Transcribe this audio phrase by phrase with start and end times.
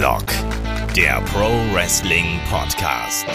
[0.00, 0.32] Headlock,
[0.96, 3.26] der Pro Wrestling Podcast.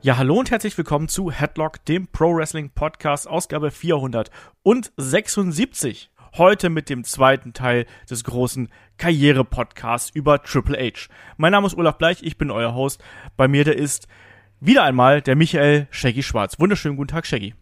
[0.00, 6.08] Ja, hallo und herzlich willkommen zu Headlock, dem Pro Wrestling Podcast, Ausgabe 476.
[6.38, 11.10] Heute mit dem zweiten Teil des großen Karriere-Podcasts über Triple H.
[11.36, 13.04] Mein Name ist Olaf Bleich, ich bin euer Host.
[13.36, 14.08] Bei mir der ist
[14.60, 16.58] wieder einmal der Michael Shaggy Schwarz.
[16.58, 17.52] Wunderschönen guten Tag, Shaggy.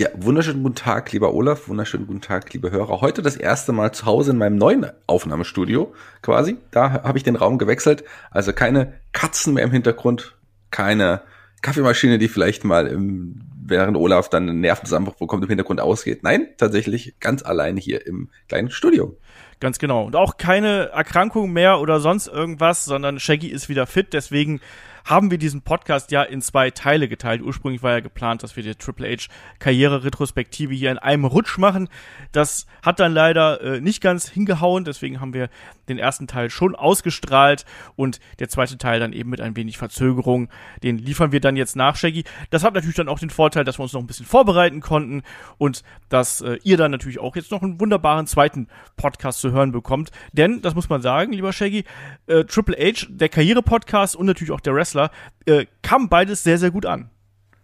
[0.00, 3.00] Ja, wunderschönen guten Tag, lieber Olaf, wunderschönen guten Tag, liebe Hörer.
[3.00, 6.56] Heute das erste Mal zu Hause in meinem neuen Aufnahmestudio quasi.
[6.70, 8.04] Da habe ich den Raum gewechselt.
[8.30, 10.36] Also keine Katzen mehr im Hintergrund,
[10.70, 11.22] keine
[11.62, 16.22] Kaffeemaschine, die vielleicht mal im, während Olaf dann einen Nervenzusammenbruch bekommt, im Hintergrund ausgeht.
[16.22, 19.18] Nein, tatsächlich ganz alleine hier im kleinen Studio.
[19.58, 20.04] Ganz genau.
[20.04, 24.12] Und auch keine Erkrankung mehr oder sonst irgendwas, sondern Shaggy ist wieder fit.
[24.12, 24.60] Deswegen
[25.08, 27.40] haben wir diesen Podcast ja in zwei Teile geteilt.
[27.40, 31.88] Ursprünglich war ja geplant, dass wir die Triple H Karriere-Retrospektive hier in einem Rutsch machen.
[32.32, 35.48] Das hat dann leider äh, nicht ganz hingehauen, deswegen haben wir
[35.88, 37.64] den ersten Teil schon ausgestrahlt
[37.96, 40.50] und der zweite Teil dann eben mit ein wenig Verzögerung.
[40.82, 42.24] Den liefern wir dann jetzt nach, Shaggy.
[42.50, 45.22] Das hat natürlich dann auch den Vorteil, dass wir uns noch ein bisschen vorbereiten konnten
[45.56, 49.72] und dass äh, ihr dann natürlich auch jetzt noch einen wunderbaren zweiten Podcast zu hören
[49.72, 50.10] bekommt.
[50.32, 51.84] Denn, das muss man sagen, lieber Shaggy,
[52.26, 55.10] äh, Triple H, der Karriere-Podcast und natürlich auch der Wrestler Wrestler,
[55.46, 57.10] äh, kam beides sehr, sehr gut an.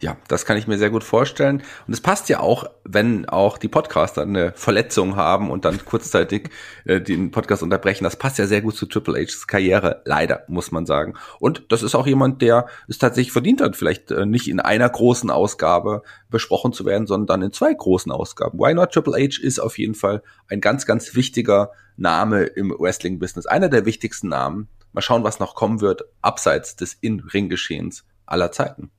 [0.00, 1.62] Ja, das kann ich mir sehr gut vorstellen.
[1.86, 6.50] Und es passt ja auch, wenn auch die Podcaster eine Verletzung haben und dann kurzzeitig
[6.84, 8.04] äh, den Podcast unterbrechen.
[8.04, 11.14] Das passt ja sehr gut zu Triple H's Karriere, leider, muss man sagen.
[11.38, 14.90] Und das ist auch jemand, der es tatsächlich verdient hat, vielleicht äh, nicht in einer
[14.90, 18.58] großen Ausgabe besprochen zu werden, sondern in zwei großen Ausgaben.
[18.58, 23.46] Why Not Triple H ist auf jeden Fall ein ganz, ganz wichtiger Name im Wrestling-Business.
[23.46, 28.90] Einer der wichtigsten Namen Mal schauen, was noch kommen wird, abseits des In-Ring-Geschehens aller Zeiten.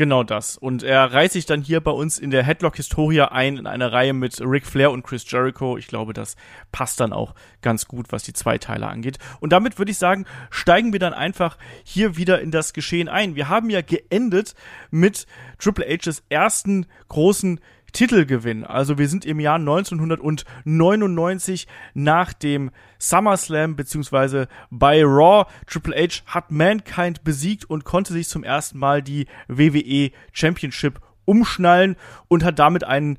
[0.00, 0.56] Genau das.
[0.56, 4.14] Und er reiht sich dann hier bei uns in der Headlock-Historia ein, in einer Reihe
[4.14, 5.76] mit Ric Flair und Chris Jericho.
[5.76, 6.36] Ich glaube, das
[6.72, 9.18] passt dann auch ganz gut, was die zwei Teile angeht.
[9.40, 13.34] Und damit würde ich sagen, steigen wir dann einfach hier wieder in das Geschehen ein.
[13.34, 14.54] Wir haben ja geendet
[14.90, 15.26] mit
[15.58, 17.60] Triple H's ersten großen
[17.92, 18.64] Titelgewinn.
[18.64, 25.46] Also wir sind im Jahr 1999 nach dem SummerSlam beziehungsweise bei Raw.
[25.66, 31.96] Triple H hat Mankind besiegt und konnte sich zum ersten Mal die WWE Championship umschnallen
[32.28, 33.18] und hat damit einen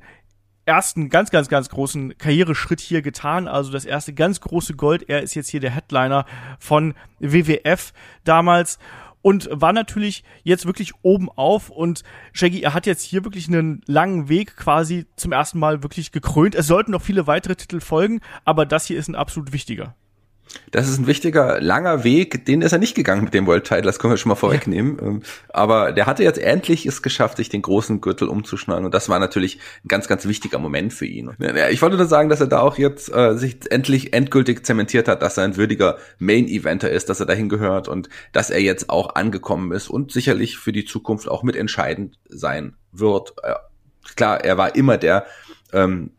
[0.64, 3.48] ersten ganz, ganz, ganz großen Karriereschritt hier getan.
[3.48, 5.08] Also das erste ganz große Gold.
[5.08, 6.24] Er ist jetzt hier der Headliner
[6.58, 7.92] von WWF
[8.24, 8.78] damals
[9.22, 12.02] und war natürlich jetzt wirklich oben auf und
[12.32, 16.54] Shaggy, er hat jetzt hier wirklich einen langen Weg quasi zum ersten Mal wirklich gekrönt.
[16.54, 19.94] Es sollten noch viele weitere Titel folgen, aber das hier ist ein absolut wichtiger.
[20.70, 23.82] Das ist ein wichtiger, langer Weg, den ist er nicht gegangen mit dem World Title,
[23.82, 24.96] das können wir schon mal vorwegnehmen.
[25.00, 25.06] Ja.
[25.06, 29.08] Ähm, aber der hatte jetzt endlich es geschafft, sich den großen Gürtel umzuschneiden und das
[29.08, 31.30] war natürlich ein ganz, ganz wichtiger Moment für ihn.
[31.70, 35.22] Ich wollte nur sagen, dass er da auch jetzt äh, sich endlich endgültig zementiert hat,
[35.22, 39.14] dass er ein würdiger Main-Eventer ist, dass er dahin gehört und dass er jetzt auch
[39.14, 43.34] angekommen ist und sicherlich für die Zukunft auch mitentscheidend sein wird.
[43.42, 43.54] Äh,
[44.16, 45.26] klar, er war immer der
[45.72, 46.10] ähm,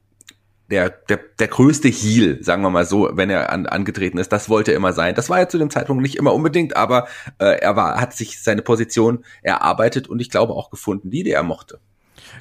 [0.73, 4.31] der, der, der größte Heal, sagen wir mal so, wenn er an, angetreten ist.
[4.31, 5.13] Das wollte er immer sein.
[5.13, 7.07] Das war ja zu dem Zeitpunkt nicht immer unbedingt, aber
[7.38, 11.29] äh, er war, hat sich seine Position erarbeitet und ich glaube auch gefunden, die, die
[11.29, 11.79] er mochte.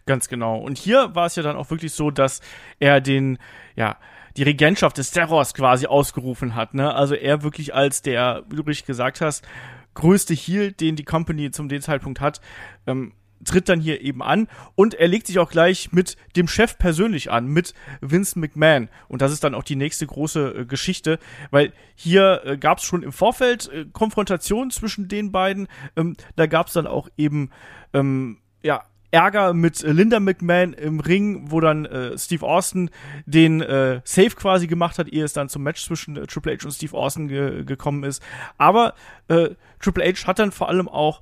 [0.07, 0.57] Ganz genau.
[0.59, 2.41] Und hier war es ja dann auch wirklich so, dass
[2.81, 3.37] er den,
[3.77, 3.99] ja,
[4.39, 6.73] die Regentschaft des Terrors quasi ausgerufen hat.
[6.73, 6.95] Ne?
[6.95, 9.45] Also er wirklich als der, wie du richtig gesagt hast,
[9.93, 12.41] größte Heal, den die Company zum dem Zeitpunkt hat,
[12.87, 13.13] ähm,
[13.45, 17.31] tritt dann hier eben an und er legt sich auch gleich mit dem Chef persönlich
[17.31, 18.89] an, mit Vince McMahon.
[19.09, 21.19] Und das ist dann auch die nächste große äh, Geschichte,
[21.51, 25.69] weil hier äh, gab es schon im Vorfeld äh, Konfrontationen zwischen den beiden.
[25.97, 27.51] Ähm, da gab es dann auch eben
[27.93, 32.91] ähm, ja Ärger mit äh, Linda McMahon im Ring, wo dann äh, Steve Austin
[33.27, 36.65] den äh, Save quasi gemacht hat, ehe es dann zum Match zwischen äh, Triple H
[36.65, 38.23] und Steve Austin ge gekommen ist.
[38.57, 38.95] Aber
[39.29, 39.51] äh,
[39.81, 41.21] Triple H hat dann vor allem auch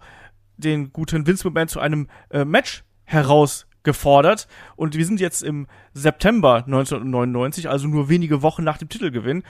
[0.60, 4.47] den guten Vince McMahon zu einem äh, Match herausgefordert.
[4.77, 9.42] Und wir sind jetzt im September 1999, also nur wenige Wochen nach dem Titelgewinn.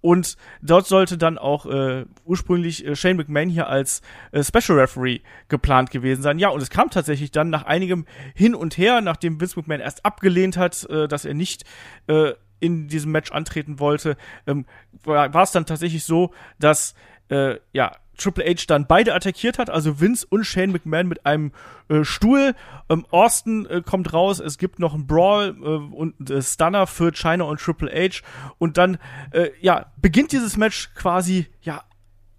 [0.00, 5.20] Und dort sollte dann auch äh, ursprünglich äh, Shane McMahon hier als äh, Special Referee
[5.48, 6.38] geplant gewesen sein.
[6.38, 10.04] Ja, und es kam tatsächlich dann nach einigem Hin und Her, nachdem Vince McMahon erst
[10.04, 11.64] abgelehnt hat, äh, dass er nicht
[12.06, 14.16] äh, in diesem Match antreten wollte,
[14.46, 14.66] ähm,
[15.04, 16.94] war es dann tatsächlich so, dass
[17.28, 21.52] äh, ja Triple H dann beide attackiert hat, also Vince und Shane McMahon mit einem
[21.88, 22.54] äh, Stuhl.
[22.90, 27.12] Ähm, Austin äh, kommt raus, es gibt noch einen Brawl äh, und äh, Stunner für
[27.12, 28.22] China und Triple H
[28.58, 28.98] und dann
[29.30, 31.82] äh, ja beginnt dieses Match quasi ja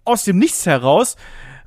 [0.04, 1.16] aus dem Nichts heraus.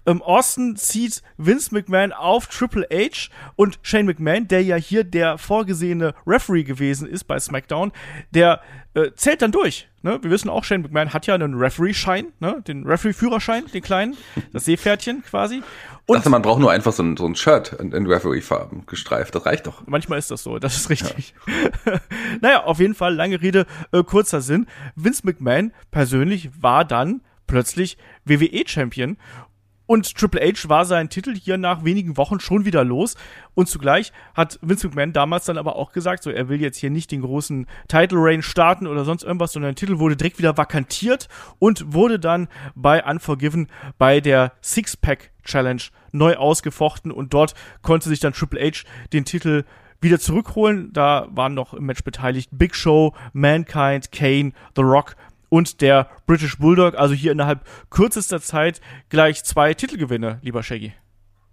[0.05, 5.37] Ähm, Austin zieht Vince McMahon auf Triple H und Shane McMahon, der ja hier der
[5.37, 7.91] vorgesehene Referee gewesen ist bei SmackDown,
[8.31, 8.61] der
[8.93, 9.87] äh, zählt dann durch.
[10.01, 10.19] Ne?
[10.21, 12.61] Wir wissen auch, Shane McMahon hat ja einen Referee-Schein, ne?
[12.67, 14.17] den Referee-Führerschein, den kleinen,
[14.51, 15.63] das Seepferdchen quasi.
[16.05, 18.85] Und ich dachte, man braucht nur einfach so ein, so ein Shirt in, in Referee-Farben
[18.85, 19.87] gestreift, das reicht doch.
[19.87, 21.33] Manchmal ist das so, das ist richtig.
[21.85, 22.01] Ja.
[22.41, 24.67] naja, auf jeden Fall, lange Rede, äh, kurzer Sinn.
[24.95, 29.17] Vince McMahon persönlich war dann plötzlich WWE-Champion
[29.85, 33.15] und Triple H war sein Titel hier nach wenigen Wochen schon wieder los.
[33.53, 36.89] Und zugleich hat Vince McMahon damals dann aber auch gesagt, so er will jetzt hier
[36.89, 40.57] nicht den großen Title Reign starten oder sonst irgendwas, sondern der Titel wurde direkt wieder
[40.57, 41.27] vakantiert
[41.59, 45.81] und wurde dann bei Unforgiven bei der Six-Pack Challenge
[46.13, 49.65] neu ausgefochten und dort konnte sich dann Triple H den Titel
[50.03, 50.91] wieder zurückholen.
[50.93, 55.15] Da waren noch im Match beteiligt Big Show, Mankind, Kane, The Rock,
[55.53, 57.59] und der British Bulldog, also hier innerhalb
[57.91, 60.93] kürzester Zeit gleich zwei Titelgewinne, lieber Shaggy.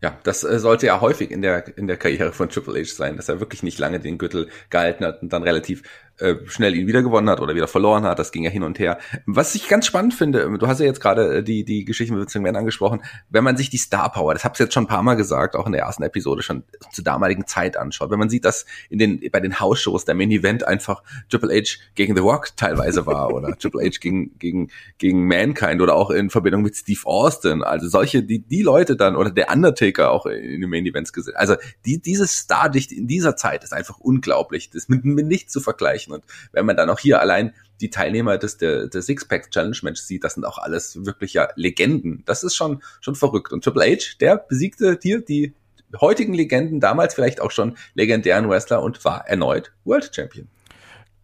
[0.00, 3.18] Ja, das äh, sollte ja häufig in der, in der Karriere von Triple H sein,
[3.18, 5.82] dass er wirklich nicht lange den Gürtel gehalten hat und dann relativ
[6.20, 8.18] äh, schnell ihn wieder gewonnen hat oder wieder verloren hat.
[8.18, 8.98] Das ging ja hin und her.
[9.26, 12.32] Was ich ganz spannend finde, du hast ja jetzt gerade äh, die, die Geschichte mit
[12.32, 15.14] Vince angesprochen, wenn man sich die Star Power, das hab's jetzt schon ein paar Mal
[15.14, 18.66] gesagt, auch in der ersten Episode schon zur damaligen Zeit anschaut, wenn man sieht, dass
[18.88, 23.06] in den, bei den Hausshows der Main Event einfach Triple H gegen The Rock teilweise
[23.06, 27.62] war oder Triple H gegen, gegen, gegen Mankind oder auch in Verbindung mit Steve Austin,
[27.62, 31.12] also solche, die, die Leute dann oder der Undertaker Undertaker auch in den Main Events
[31.12, 31.34] gesehen.
[31.36, 34.70] Also die, dieses Stardicht in dieser Zeit ist einfach unglaublich.
[34.70, 36.09] Das ist mit, mit nichts zu vergleichen.
[36.12, 40.00] Und wenn man dann auch hier allein die Teilnehmer des, der, der Six-Pack Challenge Match
[40.00, 42.22] sieht, das sind auch alles wirklich ja Legenden.
[42.26, 43.52] Das ist schon, schon verrückt.
[43.52, 45.54] Und Triple H, der besiegte hier die
[46.00, 50.48] heutigen Legenden, damals vielleicht auch schon legendären Wrestler und war erneut World Champion.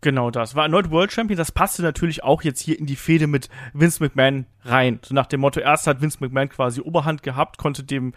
[0.01, 0.55] Genau das.
[0.55, 1.37] War erneut World Champion.
[1.37, 5.01] Das passte natürlich auch jetzt hier in die Fehde mit Vince McMahon rein.
[5.05, 8.15] So nach dem Motto, erst hat Vince McMahon quasi Oberhand gehabt, konnte dem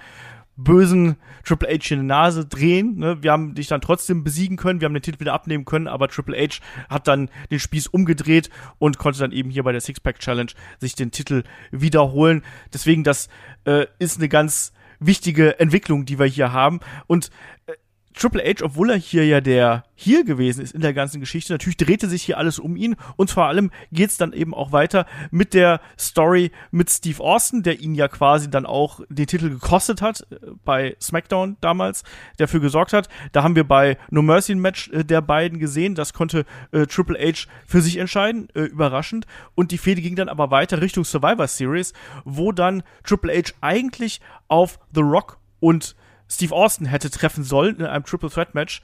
[0.63, 2.97] bösen Triple H in die Nase drehen.
[2.97, 3.23] Ne?
[3.23, 6.07] Wir haben dich dann trotzdem besiegen können, wir haben den Titel wieder abnehmen können, aber
[6.07, 6.59] Triple H
[6.89, 10.95] hat dann den Spieß umgedreht und konnte dann eben hier bei der Sixpack Challenge sich
[10.95, 12.43] den Titel wiederholen.
[12.73, 13.29] Deswegen, das
[13.65, 16.81] äh, ist eine ganz wichtige Entwicklung, die wir hier haben.
[17.07, 17.29] Und
[17.65, 17.73] äh,
[18.19, 21.77] Triple H, obwohl er hier ja der hier gewesen ist in der ganzen Geschichte, natürlich
[21.77, 25.53] drehte sich hier alles um ihn und vor allem geht's dann eben auch weiter mit
[25.53, 30.27] der Story mit Steve Austin, der ihn ja quasi dann auch den Titel gekostet hat
[30.31, 30.35] äh,
[30.65, 32.03] bei SmackDown damals,
[32.37, 33.07] der dafür gesorgt hat.
[33.31, 36.87] Da haben wir bei No Mercy ein Match äh, der beiden gesehen, das konnte äh,
[36.87, 41.05] Triple H für sich entscheiden, äh, überraschend und die Fehde ging dann aber weiter Richtung
[41.05, 41.93] Survivor Series,
[42.25, 44.19] wo dann Triple H eigentlich
[44.49, 45.95] auf The Rock und
[46.31, 48.81] Steve Austin hätte treffen sollen in einem Triple Threat Match.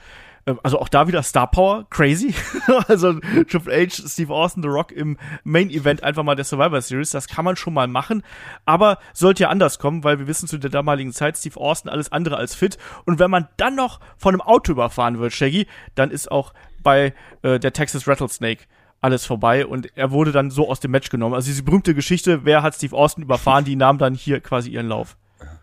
[0.48, 2.34] Ähm, also auch da wieder Star Power, crazy.
[2.88, 3.14] also
[3.50, 7.12] Triple H, Steve Austin, The Rock im Main Event einfach mal der Survivor Series.
[7.12, 8.24] Das kann man schon mal machen.
[8.66, 12.12] Aber sollte ja anders kommen, weil wir wissen zu der damaligen Zeit, Steve Austin alles
[12.12, 12.78] andere als fit.
[13.06, 16.54] Und wenn man dann noch von einem Auto überfahren wird, Shaggy, dann ist auch
[16.84, 18.66] bei äh, der Texas Rattlesnake
[19.02, 21.36] alles vorbei und er wurde dann so aus dem Match genommen.
[21.36, 24.88] Also diese berühmte Geschichte, wer hat Steve Austin überfahren, die nahm dann hier quasi ihren
[24.88, 25.16] Lauf.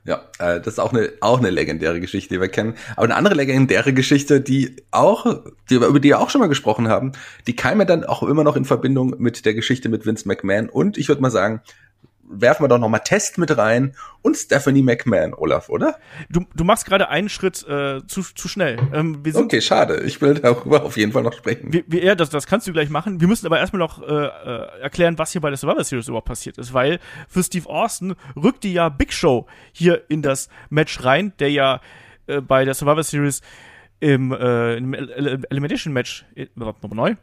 [0.04, 2.74] Ja, äh, das ist auch eine, auch eine legendäre Geschichte, die wir kennen.
[2.96, 6.88] Aber eine andere legendäre Geschichte, die auch, die, über die wir auch schon mal gesprochen
[6.88, 7.12] haben,
[7.46, 10.68] die kam ja dann auch immer noch in Verbindung mit der Geschichte mit Vince McMahon
[10.68, 11.60] und ich würde mal sagen,
[12.32, 15.96] werfen wir doch noch mal Test mit rein und Stephanie McMahon, Olaf, oder?
[16.30, 18.78] Du, du machst gerade einen Schritt äh, zu, zu schnell.
[18.92, 20.02] Ähm, okay, schade.
[20.02, 21.72] Ich will darüber auf jeden Fall noch sprechen.
[21.72, 23.20] Wir, wir, ja, das, das kannst du gleich machen.
[23.20, 26.28] Wir müssen aber erstmal noch äh, äh, erklären, was hier bei der Survivor Series überhaupt
[26.28, 26.98] passiert ist, weil
[27.28, 31.80] für Steve Austin rückte ja Big Show hier in das Match rein, der ja
[32.26, 33.40] äh, bei der Survivor Series
[34.00, 37.14] im, äh, im Elimination Match, äh, nochmal neu,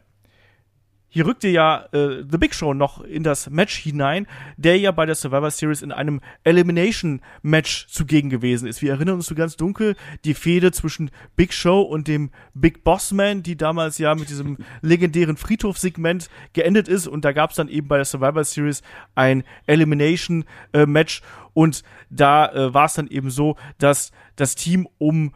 [1.10, 4.26] hier rückte ja äh, The Big Show noch in das Match hinein,
[4.56, 8.80] der ja bei der Survivor Series in einem Elimination Match zugegen gewesen ist.
[8.80, 13.10] Wir erinnern uns so ganz dunkel die Fehde zwischen Big Show und dem Big Boss
[13.10, 17.68] Man, die damals ja mit diesem legendären Friedhofsegment geendet ist und da gab es dann
[17.68, 18.82] eben bei der Survivor Series
[19.16, 21.22] ein Elimination äh, Match
[21.54, 25.32] und da äh, war es dann eben so, dass das Team um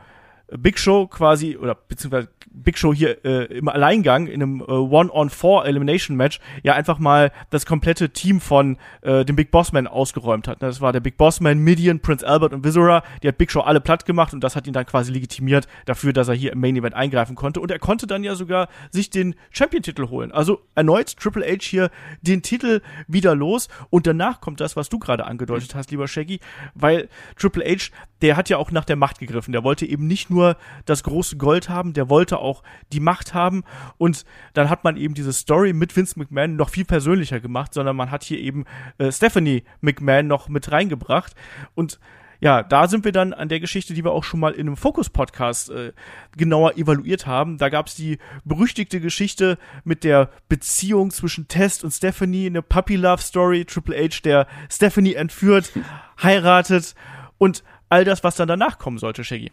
[0.58, 6.38] Big Show quasi, oder beziehungsweise Big Show hier äh, im Alleingang in einem äh, One-on-Four-Elimination-Match
[6.62, 10.62] ja einfach mal das komplette Team von äh, dem Big Bossman ausgeräumt hat.
[10.62, 13.02] Das war der Big Bossman, Midian, Prince Albert und Visora.
[13.22, 16.12] Die hat Big Show alle platt gemacht und das hat ihn dann quasi legitimiert dafür,
[16.12, 17.60] dass er hier im Main-Event eingreifen konnte.
[17.60, 20.30] Und er konnte dann ja sogar sich den Champion-Titel holen.
[20.30, 21.90] Also erneut Triple H hier
[22.22, 26.38] den Titel wieder los und danach kommt das, was du gerade angedeutet hast, lieber Shaggy,
[26.74, 27.90] weil Triple H
[28.24, 29.52] der hat ja auch nach der Macht gegriffen.
[29.52, 33.64] Der wollte eben nicht nur das große Gold haben, der wollte auch die Macht haben.
[33.98, 37.96] Und dann hat man eben diese Story mit Vince McMahon noch viel persönlicher gemacht, sondern
[37.96, 38.64] man hat hier eben
[38.96, 41.34] äh, Stephanie McMahon noch mit reingebracht.
[41.74, 42.00] Und
[42.40, 44.78] ja, da sind wir dann an der Geschichte, die wir auch schon mal in einem
[44.78, 45.92] Focus-Podcast äh,
[46.34, 47.58] genauer evaluiert haben.
[47.58, 48.16] Da gab es die
[48.46, 55.12] berüchtigte Geschichte mit der Beziehung zwischen Test und Stephanie, eine Puppy-Love-Story, Triple H, der Stephanie
[55.12, 55.72] entführt,
[56.22, 56.94] heiratet
[57.38, 57.62] und
[57.94, 59.52] all das, was dann danach kommen sollte, Shaggy.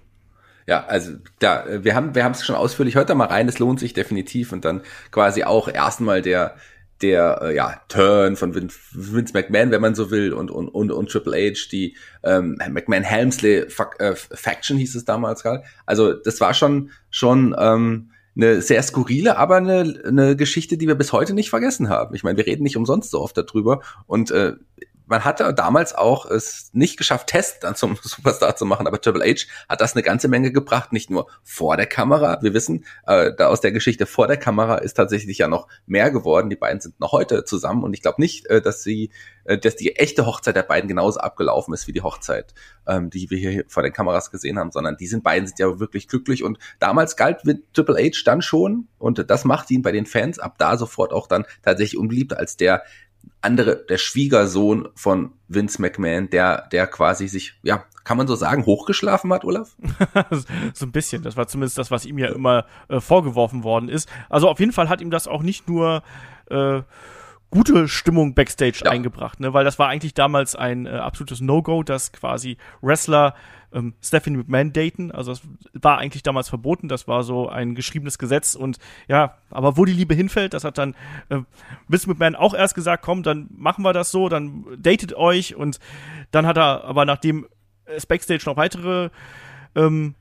[0.67, 3.93] Ja, also da, wir haben wir es schon ausführlich heute mal rein, es lohnt sich
[3.93, 4.81] definitiv und dann
[5.11, 6.55] quasi auch erstmal der
[7.01, 10.91] der äh, ja, Turn von Vince, Vince McMahon, wenn man so will, und, und, und,
[10.91, 13.65] und Triple H, die ähm, McMahon-Helmsley
[13.97, 15.63] äh, Faction hieß es damals gerade.
[15.87, 20.93] Also das war schon, schon ähm, eine sehr skurrile, aber eine, eine Geschichte, die wir
[20.93, 22.13] bis heute nicht vergessen haben.
[22.13, 23.81] Ich meine, wir reden nicht umsonst so oft darüber.
[24.05, 24.53] Und äh,
[25.11, 29.25] man hatte damals auch es nicht geschafft, Test dann zum Superstar zu machen, aber Triple
[29.25, 32.39] H hat das eine ganze Menge gebracht, nicht nur vor der Kamera.
[32.41, 36.11] Wir wissen, äh, da aus der Geschichte vor der Kamera ist tatsächlich ja noch mehr
[36.11, 36.49] geworden.
[36.49, 39.11] Die beiden sind noch heute zusammen und ich glaube nicht, äh, dass sie,
[39.43, 42.53] äh, dass die echte Hochzeit der beiden genauso abgelaufen ist wie die Hochzeit,
[42.87, 45.77] ähm, die wir hier vor den Kameras gesehen haben, sondern die sind beiden sind ja
[45.77, 47.41] wirklich glücklich und damals galt
[47.73, 51.27] Triple H dann schon und das macht ihn bei den Fans ab da sofort auch
[51.27, 52.83] dann tatsächlich unbeliebt als der
[53.41, 58.65] andere, der Schwiegersohn von Vince McMahon, der, der quasi sich, ja, kann man so sagen,
[58.65, 59.75] hochgeschlafen hat, Olaf?
[60.73, 61.23] so ein bisschen.
[61.23, 64.09] Das war zumindest das, was ihm ja immer äh, vorgeworfen worden ist.
[64.29, 66.03] Also auf jeden Fall hat ihm das auch nicht nur
[66.49, 66.81] äh,
[67.51, 68.91] gute Stimmung backstage ja.
[68.91, 69.53] eingebracht, ne?
[69.53, 73.35] weil das war eigentlich damals ein äh, absolutes No-Go, dass quasi Wrestler
[73.73, 75.11] ähm, Stephanie McMahon daten.
[75.11, 75.41] Also das
[75.73, 79.93] war eigentlich damals verboten, das war so ein geschriebenes Gesetz und ja, aber wo die
[79.93, 80.95] Liebe hinfällt, das hat dann
[81.29, 81.39] äh,
[81.87, 85.79] Vince McMahon auch erst gesagt, komm, dann machen wir das so, dann datet euch und
[86.31, 87.47] dann hat er, aber nachdem
[87.85, 89.09] es Backstage noch weitere
[89.75, 90.15] ähm,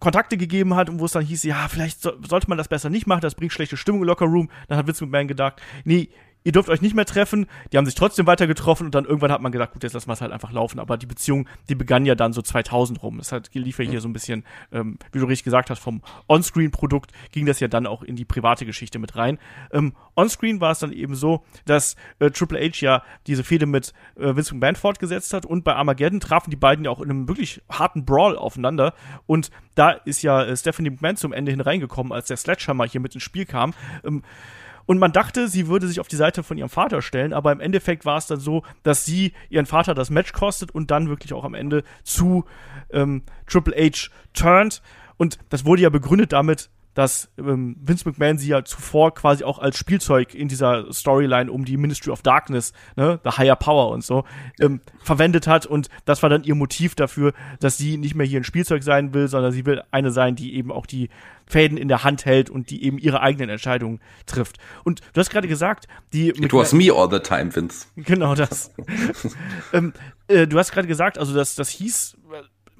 [0.00, 2.90] Kontakte gegeben hat und wo es dann hieß, ja, vielleicht so, sollte man das besser
[2.90, 4.50] nicht machen, das bringt schlechte Stimmung im Locker Room.
[4.68, 6.10] Dann hat Vince McMahon gedacht, nee,
[6.44, 7.46] ihr dürft euch nicht mehr treffen.
[7.72, 10.08] Die haben sich trotzdem weiter getroffen und dann irgendwann hat man gedacht, gut, jetzt lassen
[10.08, 10.78] wir es halt einfach laufen.
[10.78, 13.18] Aber die Beziehung, die begann ja dann so 2000 rum.
[13.20, 16.02] Es hat, lief ja hier so ein bisschen, ähm, wie du richtig gesagt hast, vom
[16.26, 19.38] Onscreen-Produkt ging das ja dann auch in die private Geschichte mit rein.
[19.72, 23.92] Ähm, Onscreen war es dann eben so, dass äh, Triple H ja diese Fehde mit
[24.16, 27.28] äh, Vince McMahon fortgesetzt hat und bei Armageddon trafen die beiden ja auch in einem
[27.28, 28.94] wirklich harten Brawl aufeinander
[29.26, 33.00] und da ist ja äh, Stephanie McMahon zum Ende hin reingekommen, als der Sledgehammer hier
[33.00, 33.74] mit ins Spiel kam.
[34.04, 34.22] Ähm,
[34.88, 37.60] und man dachte, sie würde sich auf die Seite von ihrem Vater stellen, aber im
[37.60, 41.34] Endeffekt war es dann so, dass sie ihren Vater das Match kostet und dann wirklich
[41.34, 42.46] auch am Ende zu
[42.88, 44.80] ähm, Triple H turned.
[45.18, 49.58] Und das wurde ja begründet damit, dass ähm, Vince McMahon sie ja zuvor quasi auch
[49.58, 54.04] als Spielzeug in dieser Storyline um die Ministry of Darkness, ne, the Higher Power und
[54.04, 54.24] so,
[54.60, 58.40] ähm, verwendet hat und das war dann ihr Motiv dafür, dass sie nicht mehr hier
[58.40, 61.08] ein Spielzeug sein will, sondern sie will eine sein, die eben auch die
[61.46, 64.58] Fäden in der Hand hält und die eben ihre eigenen Entscheidungen trifft.
[64.84, 67.86] Und du hast gerade gesagt, die It was me all the time, Vince.
[67.96, 68.70] Genau das.
[69.72, 69.92] ähm,
[70.28, 72.16] äh, du hast gerade gesagt, also das, das hieß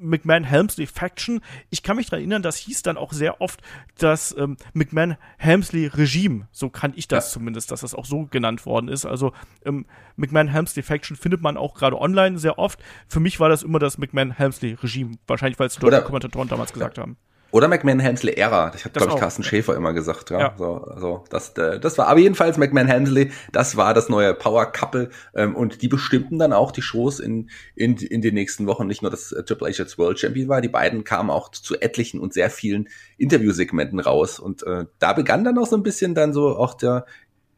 [0.00, 1.40] McMahon-Helmsley Faction.
[1.70, 3.60] Ich kann mich daran erinnern, das hieß dann auch sehr oft
[3.98, 6.48] das ähm, McMahon-Helmsley-Regime.
[6.52, 7.32] So kann ich das ja.
[7.34, 9.06] zumindest, dass das auch so genannt worden ist.
[9.06, 9.32] Also
[9.64, 9.86] ähm,
[10.16, 12.80] McMahon-Helmsley Faction findet man auch gerade online sehr oft.
[13.08, 15.16] Für mich war das immer das McMahon-Helmsley-Regime.
[15.26, 17.16] Wahrscheinlich, weil es deutsche Kommentatoren damals gesagt haben.
[17.50, 18.68] Oder McMahon Hensley Ära.
[18.70, 20.30] Das hat, glaube ich, Carsten Schäfer immer gesagt.
[20.30, 20.54] Ja, ja.
[20.58, 24.66] So, so, das, äh, das war aber jedenfalls McMahon Hensley, das war das neue Power
[24.66, 25.08] Couple.
[25.34, 28.86] Ähm, und die bestimmten dann auch die Shows in, in, in den nächsten Wochen.
[28.86, 31.80] Nicht nur, dass äh, Triple H als World Champion war, die beiden kamen auch zu
[31.80, 34.38] etlichen und sehr vielen Interviewsegmenten raus.
[34.38, 37.06] Und äh, da begann dann auch so ein bisschen dann so auch der,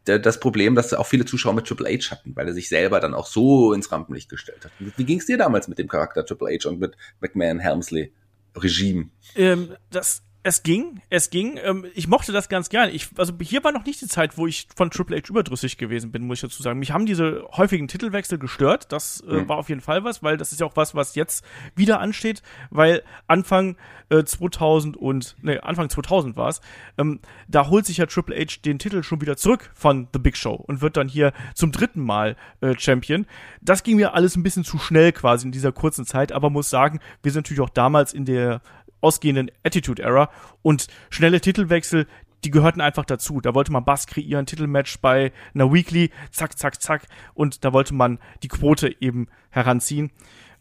[0.06, 3.00] der das Problem, dass auch viele Zuschauer mit Triple H hatten, weil er sich selber
[3.00, 4.70] dann auch so ins Rampenlicht gestellt hat.
[4.78, 8.12] Wie, wie ging es dir damals mit dem Charakter Triple H und mit McMahon Helmsley?
[8.56, 9.10] Regime?
[9.36, 11.58] Ähm, das es ging, es ging.
[11.62, 12.92] Ähm, ich mochte das ganz gerne.
[12.92, 16.12] Ich, also hier war noch nicht die Zeit, wo ich von Triple H überdrüssig gewesen
[16.12, 16.78] bin, muss ich dazu sagen.
[16.78, 18.90] Mich haben diese häufigen Titelwechsel gestört.
[18.90, 19.48] Das äh, mhm.
[19.48, 21.44] war auf jeden Fall was, weil das ist ja auch was, was jetzt
[21.76, 23.76] wieder ansteht, weil Anfang
[24.08, 26.62] äh, 2000 und ne Anfang 2000 war es.
[26.96, 30.38] Ähm, da holt sich ja Triple H den Titel schon wieder zurück von The Big
[30.38, 33.26] Show und wird dann hier zum dritten Mal äh, Champion.
[33.60, 36.70] Das ging mir alles ein bisschen zu schnell quasi in dieser kurzen Zeit, aber muss
[36.70, 38.62] sagen, wir sind natürlich auch damals in der
[39.00, 40.30] ausgehenden Attitude Era
[40.62, 42.06] und schnelle Titelwechsel,
[42.44, 43.40] die gehörten einfach dazu.
[43.40, 47.06] Da wollte man Bass kreieren, Titelmatch bei einer Weekly, zack, zack, zack.
[47.34, 50.10] Und da wollte man die Quote eben heranziehen.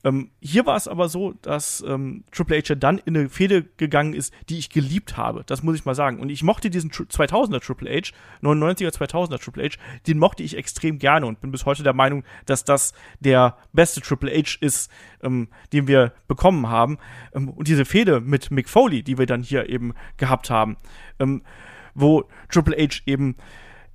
[0.04, 3.64] Ähm, hier war es aber so, dass ähm, Triple H ja dann in eine Fehde
[3.64, 5.44] gegangen ist, die ich geliebt habe.
[5.46, 6.20] Das muss ich mal sagen.
[6.20, 9.78] Und ich mochte diesen 2000er Triple H, 99er, 2000er Triple H,
[10.08, 14.00] den mochte ich extrem gerne und bin bis heute der Meinung, dass das der beste
[14.02, 14.90] Triple H ist,
[15.22, 16.98] ähm, den wir bekommen haben.
[17.34, 20.78] Ähm, und diese Fehde mit Mick Foley, die wir dann hier eben gehabt haben,
[21.20, 21.42] ähm,
[21.94, 23.36] wo Triple H eben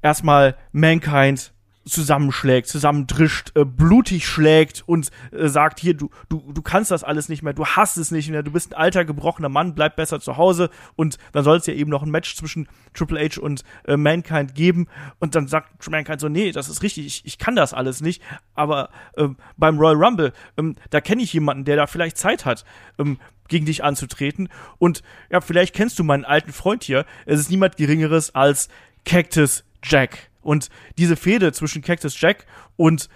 [0.02, 1.53] erstmal Mankind
[1.84, 7.28] zusammenschlägt, zusammendrischt, äh, blutig schlägt und äh, sagt, hier, du, du, du kannst das alles
[7.28, 10.20] nicht mehr, du hast es nicht mehr, du bist ein alter, gebrochener Mann, bleib besser
[10.20, 13.64] zu Hause und dann soll es ja eben noch ein Match zwischen Triple H und
[13.86, 14.86] äh, Mankind geben
[15.18, 18.22] und dann sagt Mankind so, nee, das ist richtig, ich, ich kann das alles nicht,
[18.54, 22.64] aber ähm, beim Royal Rumble, ähm, da kenne ich jemanden, der da vielleicht Zeit hat,
[22.98, 24.48] ähm, gegen dich anzutreten
[24.78, 28.68] und ja, vielleicht kennst du meinen alten Freund hier, es ist niemand Geringeres als
[29.04, 30.30] Cactus Jack.
[30.44, 32.46] Und diese Fehde zwischen Cactus Jack
[32.76, 33.08] und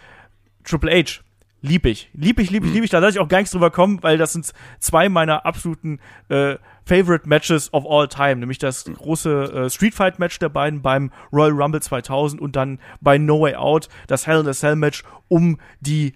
[0.64, 1.23] Triple H,
[1.61, 2.11] lieb ich.
[2.12, 2.90] Lieb ich, lieb ich, lieb ich.
[2.90, 6.56] Da lasse ich auch gar nichts drüber kommen, weil das sind zwei meiner absoluten äh,
[6.85, 8.37] Favorite Matches of all time.
[8.37, 12.78] Nämlich das große äh, Street Fight Match der beiden beim Royal Rumble 2000 und dann
[13.00, 16.14] bei No Way Out das Hell in a Cell Match um die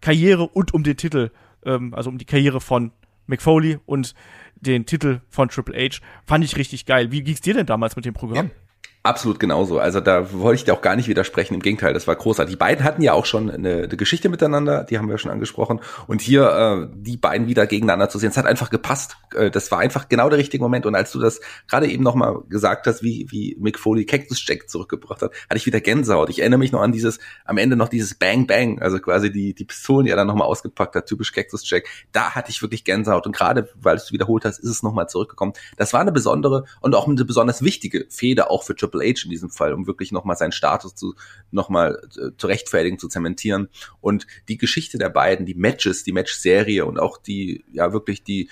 [0.00, 1.30] Karriere und um den Titel,
[1.64, 2.92] ähm, also um die Karriere von
[3.26, 4.14] Mick Foley und
[4.54, 6.00] den Titel von Triple H.
[6.24, 7.10] Fand ich richtig geil.
[7.10, 8.46] Wie ging's dir denn damals mit dem Programm?
[8.46, 8.63] Ja.
[9.06, 9.78] Absolut genauso.
[9.78, 11.52] Also da wollte ich dir auch gar nicht widersprechen.
[11.52, 12.54] Im Gegenteil, das war großartig.
[12.54, 15.82] Die beiden hatten ja auch schon eine, eine Geschichte miteinander, die haben wir schon angesprochen.
[16.06, 19.18] Und hier äh, die beiden wieder gegeneinander zu sehen, es hat einfach gepasst.
[19.34, 20.86] Äh, das war einfach genau der richtige Moment.
[20.86, 24.70] Und als du das gerade eben nochmal gesagt hast, wie, wie Mick Foley Cactus Jack
[24.70, 26.30] zurückgebracht hat, hatte ich wieder Gänsehaut.
[26.30, 29.52] Ich erinnere mich noch an dieses, am Ende noch dieses Bang Bang, also quasi die,
[29.52, 31.84] die Pistolen, die er dann nochmal ausgepackt hat, typisch Cactus Jack.
[32.12, 33.26] Da hatte ich wirklich Gänsehaut.
[33.26, 35.52] Und gerade, weil du es wiederholt hast, ist es nochmal zurückgekommen.
[35.76, 39.30] Das war eine besondere und auch eine besonders wichtige Feder auch für Triple H in
[39.30, 41.14] diesem Fall, um wirklich nochmal seinen Status zu,
[41.50, 43.68] nochmal äh, zu rechtfertigen, zu zementieren.
[44.00, 48.50] Und die Geschichte der beiden, die Matches, die Matchserie und auch die, ja wirklich die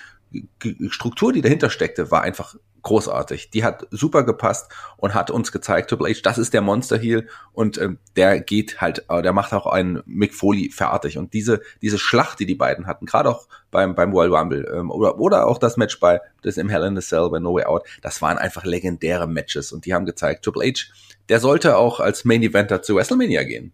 [0.89, 3.49] Struktur, die dahinter steckte, war einfach großartig.
[3.49, 7.27] Die hat super gepasst und hat uns gezeigt, Triple H, das ist der Monster Heel
[7.53, 11.17] und ähm, der geht halt, äh, der macht auch einen Mick Foley fertig.
[11.17, 14.91] Und diese diese Schlacht, die die beiden hatten, gerade auch beim beim Royal Rumble ähm,
[14.91, 17.65] oder oder auch das Match bei das im Hell in the Cell bei No Way
[17.65, 20.93] Out, das waren einfach legendäre Matches und die haben gezeigt, Triple H,
[21.29, 23.73] der sollte auch als Main Eventer zu WrestleMania gehen.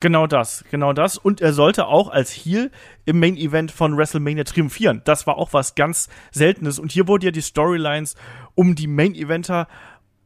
[0.00, 1.18] Genau das, genau das.
[1.18, 2.70] Und er sollte auch als Heel
[3.04, 5.02] im Main Event von WrestleMania triumphieren.
[5.04, 6.78] Das war auch was ganz Seltenes.
[6.78, 8.16] Und hier wurde ja die Storylines
[8.54, 9.68] um die Main Eventer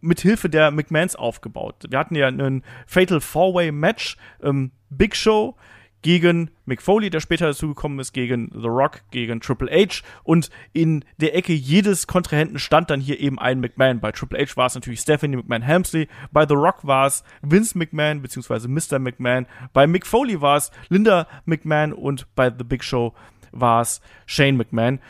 [0.01, 1.87] mit Hilfe der McMahons aufgebaut.
[1.89, 5.57] Wir hatten ja einen Fatal Four-Way Match, ähm, Big Show,
[6.05, 11.03] gegen Mick Foley, der später dazugekommen ist, gegen The Rock, gegen Triple H und in
[11.17, 14.01] der Ecke jedes Kontrahenten stand dann hier eben ein McMahon.
[14.01, 17.79] Bei Triple H war es natürlich Stephanie McMahon Helmsley, bei The Rock war es Vince
[17.79, 18.99] McMahon beziehungsweise Mr.
[18.99, 23.15] McMahon, bei Mick Foley war es Linda McMahon und bei The Big Show
[23.53, 25.01] war es Shane McMahon.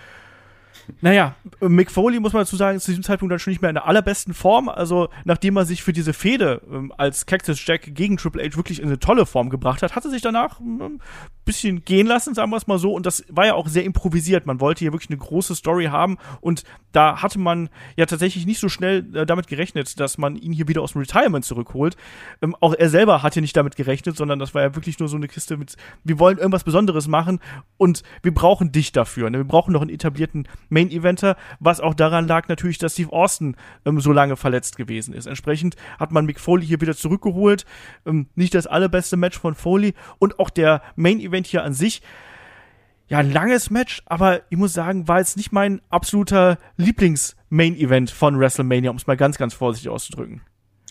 [1.00, 3.70] Naja, Mick Foley, muss man dazu sagen, ist zu diesem Zeitpunkt dann schon nicht mehr
[3.70, 4.68] in der allerbesten Form.
[4.68, 8.80] Also, nachdem er sich für diese Fehde ähm, als Cactus Jack gegen Triple H wirklich
[8.80, 11.00] in eine tolle Form gebracht hat, hat er sich danach ähm,
[11.44, 12.92] bisschen gehen lassen, sagen wir es mal so.
[12.92, 14.46] Und das war ja auch sehr improvisiert.
[14.46, 16.18] Man wollte hier wirklich eine große Story haben.
[16.40, 20.52] Und da hatte man ja tatsächlich nicht so schnell äh, damit gerechnet, dass man ihn
[20.52, 21.96] hier wieder aus dem Retirement zurückholt.
[22.40, 25.08] Ähm, auch er selber hat hier nicht damit gerechnet, sondern das war ja wirklich nur
[25.08, 27.40] so eine Kiste mit, wir wollen irgendwas Besonderes machen
[27.76, 29.28] und wir brauchen dich dafür.
[29.30, 29.38] Ne?
[29.38, 33.56] Wir brauchen noch einen etablierten Main Eventer, was auch daran lag natürlich, dass Steve Austin
[33.84, 35.26] ähm, so lange verletzt gewesen ist.
[35.26, 37.66] Entsprechend hat man Mick Foley hier wieder zurückgeholt.
[38.06, 42.00] Ähm, nicht das allerbeste Match von Foley und auch der Main Event hier an sich.
[43.08, 48.38] Ja, ein langes Match, aber ich muss sagen, war jetzt nicht mein absoluter Lieblings-Main-Event von
[48.38, 50.40] WrestleMania, um es mal ganz, ganz vorsichtig auszudrücken.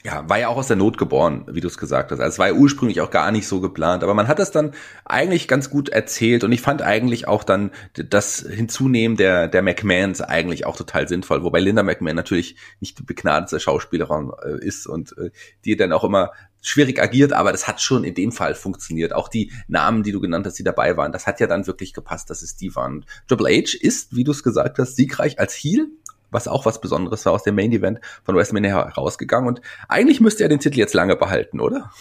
[0.06, 2.20] Ja, war ja auch aus der Not geboren, wie du es gesagt hast.
[2.20, 4.74] Also es war ja ursprünglich auch gar nicht so geplant, aber man hat das dann
[5.06, 10.20] eigentlich ganz gut erzählt und ich fand eigentlich auch dann das Hinzunehmen der, der McMahons
[10.20, 15.18] eigentlich auch total sinnvoll, wobei Linda McMahon natürlich nicht die begnadete Schauspielerin äh, ist und
[15.18, 15.32] äh,
[15.64, 16.32] die dann auch immer
[16.64, 19.14] schwierig agiert, aber das hat schon in dem Fall funktioniert.
[19.14, 21.94] Auch die Namen, die du genannt hast, die dabei waren, das hat ja dann wirklich
[21.94, 23.06] gepasst, dass es die waren.
[23.28, 25.90] Triple H ist, wie du es gesagt hast, siegreich als Heel
[26.34, 29.48] was auch was Besonderes war, aus dem Main Event von WrestleMania herausgegangen.
[29.48, 31.92] Und eigentlich müsste er den Titel jetzt lange behalten, oder?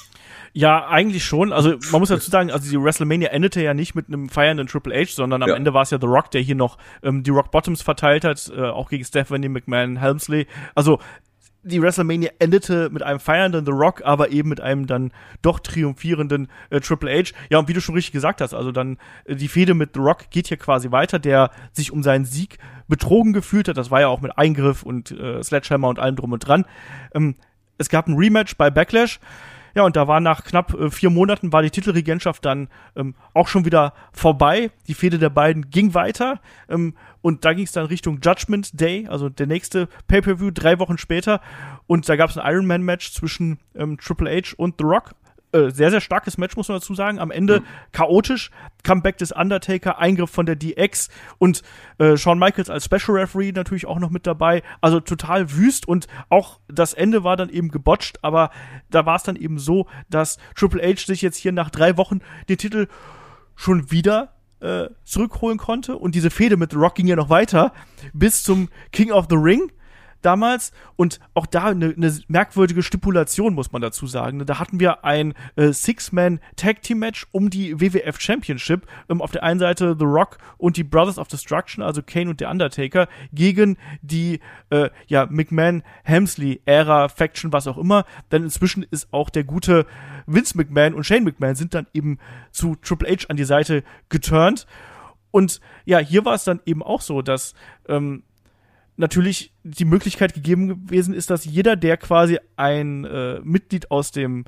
[0.54, 1.52] Ja, eigentlich schon.
[1.52, 4.94] Also man muss dazu sagen, also die WrestleMania endete ja nicht mit einem feiernden Triple
[4.94, 5.54] H, sondern am ja.
[5.54, 8.52] Ende war es ja The Rock, der hier noch ähm, die Rock Bottoms verteilt hat,
[8.54, 10.46] äh, auch gegen Stephanie McMahon Helmsley.
[10.74, 10.98] Also
[11.64, 16.48] die WrestleMania endete mit einem feiernden The Rock, aber eben mit einem dann doch triumphierenden
[16.70, 17.32] äh, Triple H.
[17.50, 20.00] Ja, und wie du schon richtig gesagt hast, also dann äh, die Fehde mit The
[20.00, 23.76] Rock geht hier quasi weiter, der sich um seinen Sieg betrogen gefühlt hat.
[23.76, 26.64] Das war ja auch mit Eingriff und äh, Sledgehammer und allem drum und dran.
[27.14, 27.36] Ähm,
[27.78, 29.20] es gab ein Rematch bei Backlash.
[29.74, 33.48] Ja, und da war nach knapp äh, vier Monaten war die Titelregentschaft dann ähm, auch
[33.48, 34.70] schon wieder vorbei.
[34.88, 36.40] Die Fehde der beiden ging weiter.
[36.68, 40.98] Ähm, und da ging es dann Richtung Judgment Day, also der nächste Pay-Per-View, drei Wochen
[40.98, 41.40] später.
[41.86, 45.12] Und da gab es ein Ironman-Match zwischen ähm, Triple H und The Rock.
[45.52, 47.18] Äh, sehr, sehr starkes Match, muss man dazu sagen.
[47.18, 47.64] Am Ende mhm.
[47.92, 48.50] chaotisch.
[48.84, 51.62] Comeback des Undertaker, Eingriff von der DX und
[51.98, 54.62] äh, Shawn Michaels als Special Referee natürlich auch noch mit dabei.
[54.80, 58.50] Also total wüst und auch das Ende war dann eben gebotcht, aber
[58.90, 62.20] da war es dann eben so, dass Triple H sich jetzt hier nach drei Wochen
[62.48, 62.88] den Titel
[63.54, 67.72] schon wieder äh, zurückholen konnte und diese Fehde mit The Rock ging ja noch weiter
[68.12, 69.70] bis zum King of the Ring
[70.22, 74.44] damals und auch da eine, eine merkwürdige Stipulation, muss man dazu sagen.
[74.46, 78.86] Da hatten wir ein äh, Six-Man-Tag-Team-Match um die WWF Championship.
[79.08, 82.40] Ähm, auf der einen Seite The Rock und die Brothers of Destruction, also Kane und
[82.40, 88.04] der Undertaker, gegen die äh, ja, McMahon-Hemsley-Ära, Faction, was auch immer.
[88.30, 89.86] Denn inzwischen ist auch der gute
[90.26, 92.18] Vince McMahon und Shane McMahon sind dann eben
[92.50, 94.66] zu Triple H an die Seite geturnt.
[95.30, 97.54] Und ja, hier war es dann eben auch so, dass
[97.88, 98.22] ähm,
[98.96, 104.44] natürlich die Möglichkeit gegeben gewesen ist, dass jeder, der quasi ein äh, Mitglied aus dem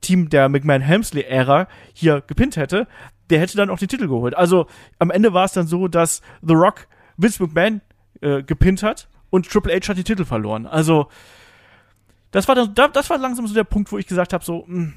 [0.00, 2.88] Team der McMahon-Helmsley-Ära hier gepinnt hätte,
[3.30, 4.36] der hätte dann auch den Titel geholt.
[4.36, 4.66] Also
[4.98, 7.80] am Ende war es dann so, dass The Rock Vince McMahon
[8.20, 10.66] äh, gepinnt hat und Triple H hat den Titel verloren.
[10.66, 11.08] Also
[12.30, 14.74] das war dann, das war langsam so der Punkt, wo ich gesagt habe, so mh,
[14.74, 14.94] hm,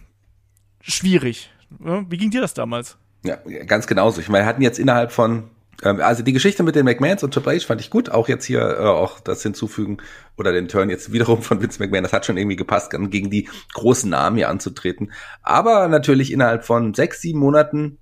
[0.82, 1.52] schwierig.
[1.84, 2.98] Ja, wie ging dir das damals?
[3.24, 4.22] Ja, ganz genauso.
[4.22, 5.50] Ich meine, wir hatten jetzt innerhalb von
[5.82, 8.10] also die Geschichte mit den McMahons und Triple H fand ich gut.
[8.10, 9.98] Auch jetzt hier äh, auch das hinzufügen
[10.38, 12.04] oder den Turn jetzt wiederum von Vince McMahon.
[12.04, 15.12] Das hat schon irgendwie gepasst, gegen die großen Namen hier anzutreten.
[15.42, 17.98] Aber natürlich innerhalb von sechs, sieben Monaten,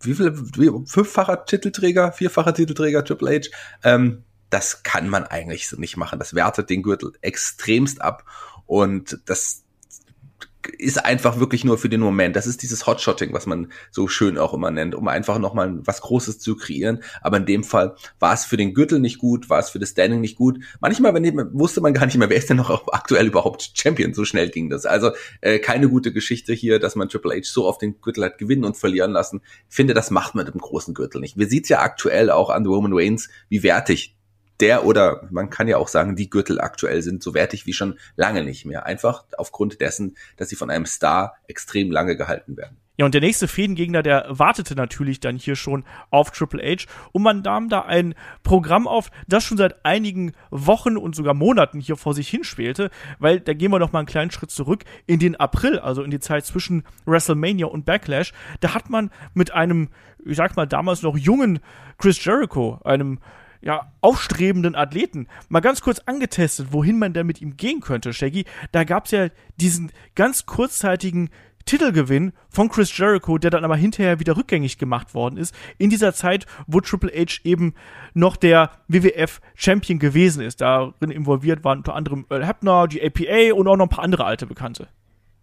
[0.00, 3.48] wie viel, wie, fünffacher Titelträger, vierfacher Titelträger Triple H,
[3.84, 6.18] ähm, das kann man eigentlich so nicht machen.
[6.18, 8.24] Das wertet den Gürtel extremst ab
[8.66, 9.64] und das
[10.76, 12.36] ist einfach wirklich nur für den Moment.
[12.36, 16.00] Das ist dieses Hotshotting, was man so schön auch immer nennt, um einfach nochmal was
[16.00, 17.02] Großes zu kreieren.
[17.20, 19.90] Aber in dem Fall war es für den Gürtel nicht gut, war es für das
[19.90, 20.58] Standing nicht gut.
[20.80, 21.14] Manchmal
[21.52, 24.14] wusste man gar nicht mehr, wer ist denn noch aktuell überhaupt Champion.
[24.14, 24.86] So schnell ging das.
[24.86, 28.38] Also äh, keine gute Geschichte hier, dass man Triple H so auf den Gürtel hat
[28.38, 29.40] gewinnen und verlieren lassen.
[29.68, 31.38] Ich finde, das macht man mit dem großen Gürtel nicht.
[31.38, 34.17] Wir sieht ja aktuell auch an Roman Reigns, wie wertig
[34.60, 37.98] der oder man kann ja auch sagen, die Gürtel aktuell sind so wertig wie schon
[38.16, 38.86] lange nicht mehr.
[38.86, 42.76] Einfach aufgrund dessen, dass sie von einem Star extrem lange gehalten werden.
[43.00, 46.86] Ja, und der nächste Fädengegner, der wartete natürlich dann hier schon auf Triple H.
[47.12, 51.78] Und man nahm da ein Programm auf, das schon seit einigen Wochen und sogar Monaten
[51.78, 52.90] hier vor sich hinschwelte,
[53.20, 56.10] weil da gehen wir noch mal einen kleinen Schritt zurück in den April, also in
[56.10, 58.32] die Zeit zwischen WrestleMania und Backlash.
[58.58, 59.90] Da hat man mit einem,
[60.24, 61.60] ich sag mal, damals noch jungen
[61.98, 63.20] Chris Jericho, einem
[63.60, 68.44] ja, aufstrebenden Athleten mal ganz kurz angetestet, wohin man denn mit ihm gehen könnte, Shaggy.
[68.72, 71.30] Da gab es ja diesen ganz kurzzeitigen
[71.68, 76.14] Titelgewinn von Chris Jericho, der dann aber hinterher wieder rückgängig gemacht worden ist, in dieser
[76.14, 77.74] Zeit, wo Triple H eben
[78.14, 80.62] noch der WWF Champion gewesen ist.
[80.62, 84.24] Darin involviert waren unter anderem Earl Hebner, die APA und auch noch ein paar andere
[84.24, 84.88] alte Bekannte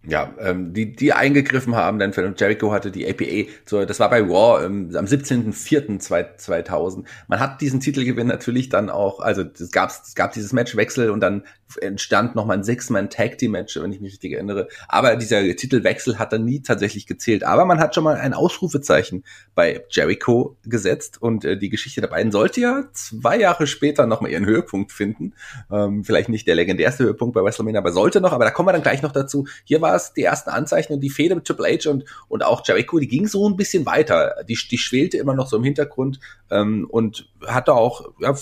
[0.07, 4.21] ja, ähm, die, die eingegriffen haben, denn Jericho hatte die APA, so, das war bei
[4.21, 7.03] Raw ähm, am 17.04.2000.
[7.27, 11.21] Man hat diesen Titelgewinn natürlich dann auch, also es gab, es gab dieses Matchwechsel und
[11.21, 11.43] dann
[11.82, 14.67] entstand nochmal ein Six-Man-Tag-Team-Match, wenn ich mich richtig erinnere.
[14.88, 17.43] Aber dieser Titelwechsel hat dann nie tatsächlich gezählt.
[17.43, 19.23] Aber man hat schon mal ein Ausrufezeichen
[19.56, 24.32] bei Jericho gesetzt und äh, die Geschichte der beiden sollte ja zwei Jahre später nochmal
[24.32, 25.34] ihren Höhepunkt finden.
[25.71, 28.73] Ähm, vielleicht nicht der legendärste Höhepunkt bei WrestleMania, aber sollte noch, aber da kommen wir
[28.73, 29.47] dann gleich noch dazu.
[29.63, 32.65] Hier war es die ersten Anzeichen und die Fehde mit Triple H und, und auch
[32.65, 34.43] Jericho, die ging so ein bisschen weiter.
[34.47, 36.19] Die, die schwelte immer noch so im Hintergrund
[36.51, 38.34] ähm, und hatte auch, ja,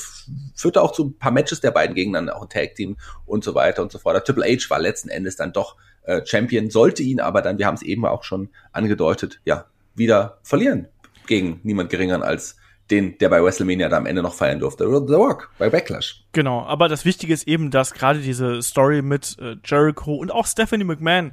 [0.56, 3.82] führte auch zu ein paar Matches der beiden gegeneinander, auch ein Tag-Team und so weiter
[3.82, 4.16] und so fort.
[4.16, 7.66] Der Triple H war letzten Endes dann doch äh, Champion, sollte ihn aber dann, wir
[7.66, 10.88] haben es eben auch schon angedeutet, ja, wieder verlieren
[11.28, 12.58] gegen niemand geringeren als
[12.92, 14.84] den, der bei WrestleMania da am Ende noch feiern durfte.
[14.84, 16.26] The Rock bei Backlash.
[16.34, 20.46] Genau, aber das Wichtige ist eben, dass gerade diese Story mit äh, Jericho und auch
[20.46, 21.32] Stephanie McMahon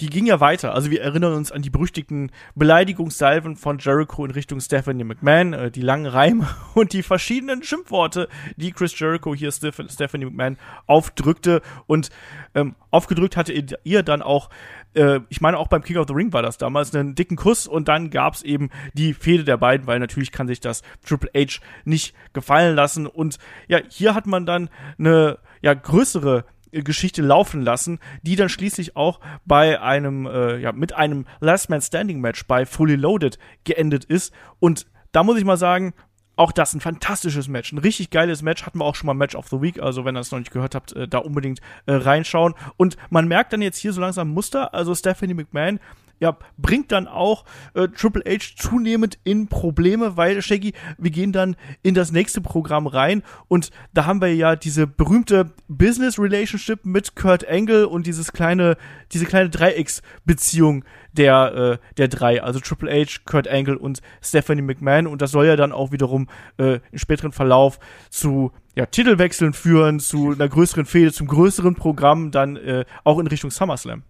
[0.00, 0.74] die ging ja weiter.
[0.74, 5.70] Also wir erinnern uns an die berüchtigten Beleidigungssalven von Jericho in Richtung Stephanie McMahon, äh,
[5.70, 11.62] die langen Reime und die verschiedenen Schimpfworte, die Chris Jericho hier Steph Stephanie McMahon aufdrückte.
[11.86, 12.10] Und
[12.54, 14.50] ähm, aufgedrückt hatte ihr dann auch
[14.94, 17.66] äh, ich meine auch beim King of the Ring war das damals, einen dicken Kuss
[17.66, 21.60] und dann gab's eben die Fehde der beiden, weil natürlich kann sich das Triple H
[21.84, 27.98] nicht gefallen lassen und ja, hier hat man dann eine ja größere Geschichte laufen lassen,
[28.22, 32.66] die dann schließlich auch bei einem, äh, ja, mit einem Last Man Standing Match bei
[32.66, 34.32] Fully Loaded geendet ist.
[34.58, 35.92] Und da muss ich mal sagen,
[36.36, 38.64] auch das ein fantastisches Match, ein richtig geiles Match.
[38.64, 40.50] Hatten wir auch schon mal Match of the Week, also wenn ihr es noch nicht
[40.50, 42.54] gehört habt, äh, da unbedingt äh, reinschauen.
[42.76, 45.78] Und man merkt dann jetzt hier so langsam Muster, also Stephanie McMahon
[46.22, 51.56] ja, bringt dann auch äh, Triple H zunehmend in Probleme, weil Shaggy, wir gehen dann
[51.82, 57.16] in das nächste Programm rein und da haben wir ja diese berühmte Business Relationship mit
[57.16, 58.76] Kurt Angle und dieses kleine,
[59.10, 65.08] diese kleine Dreiecksbeziehung der, äh, der drei, also Triple H, Kurt Angle und Stephanie McMahon
[65.08, 67.80] und das soll ja dann auch wiederum äh, im späteren Verlauf
[68.10, 73.26] zu ja, Titelwechseln führen, zu einer größeren Fehde, zum größeren Programm, dann äh, auch in
[73.26, 74.04] Richtung SummerSlam.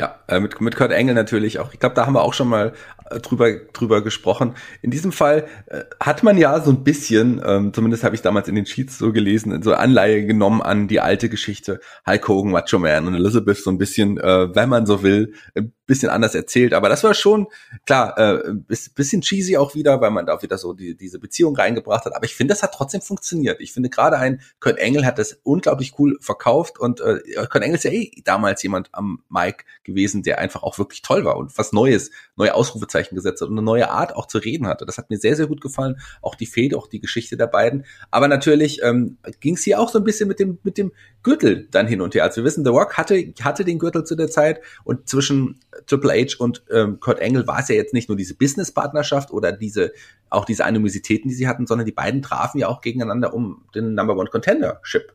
[0.00, 1.74] Ja, äh, mit, mit Kurt Engel natürlich auch.
[1.74, 2.72] Ich glaube, da haben wir auch schon mal
[3.10, 4.54] äh, drüber, drüber gesprochen.
[4.80, 8.48] In diesem Fall äh, hat man ja so ein bisschen, ähm, zumindest habe ich damals
[8.48, 12.78] in den Sheets so gelesen, so Anleihe genommen an die alte Geschichte Hulk Hogan, Macho
[12.78, 16.72] Man und Elizabeth so ein bisschen, äh, wenn man so will, ein bisschen anders erzählt.
[16.72, 17.48] Aber das war schon,
[17.84, 18.54] klar, äh,
[18.94, 22.14] bisschen cheesy auch wieder, weil man da wieder so die, diese Beziehung reingebracht hat.
[22.14, 23.60] Aber ich finde, das hat trotzdem funktioniert.
[23.60, 27.18] Ich finde gerade ein Kurt Engel hat das unglaublich cool verkauft und äh,
[27.50, 31.24] Kurt Engel ist ja eh damals jemand am Mike gewesen, der einfach auch wirklich toll
[31.24, 34.68] war und was Neues, neue Ausrufezeichen gesetzt hat und eine neue Art auch zu reden
[34.68, 34.86] hatte.
[34.86, 35.96] Das hat mir sehr, sehr gut gefallen.
[36.22, 37.84] Auch die Fehde, auch die Geschichte der beiden.
[38.12, 40.92] Aber natürlich ähm, ging es hier auch so ein bisschen mit dem, mit dem
[41.24, 42.22] Gürtel dann hin und her.
[42.22, 46.12] Also wir wissen, The Rock hatte, hatte den Gürtel zu der Zeit und zwischen Triple
[46.12, 49.92] H und ähm, Kurt Angle war es ja jetzt nicht nur diese Business-Partnerschaft oder diese,
[50.28, 53.94] auch diese Animositäten, die sie hatten, sondern die beiden trafen ja auch gegeneinander um den
[53.94, 55.14] Number One Contendership.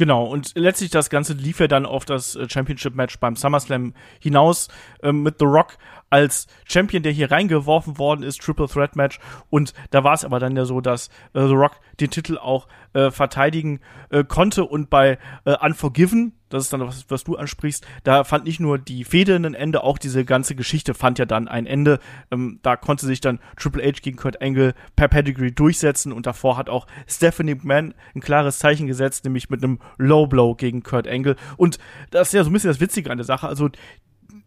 [0.00, 4.68] Genau, und letztlich das Ganze lief ja dann auf das äh, Championship-Match beim SummerSlam hinaus
[5.02, 5.76] ähm, mit The Rock
[6.08, 9.20] als Champion, der hier reingeworfen worden ist, Triple Threat Match.
[9.50, 12.66] Und da war es aber dann ja so, dass äh, The Rock den Titel auch
[12.94, 17.86] äh, verteidigen äh, konnte und bei äh, Unforgiven, das ist dann was, was du ansprichst,
[18.04, 21.48] da fand nicht nur die Fehde ein Ende, auch diese ganze Geschichte fand ja dann
[21.48, 21.98] ein Ende.
[22.30, 26.56] Ähm, da konnte sich dann Triple H gegen Kurt Angle per Pedigree durchsetzen und davor
[26.56, 31.08] hat auch Stephanie McMahon ein klares Zeichen gesetzt, nämlich mit einem Low Blow gegen Kurt
[31.08, 31.36] Angle.
[31.56, 31.78] Und
[32.10, 33.46] das ist ja so ein bisschen das Witzige an der Sache.
[33.48, 33.70] Also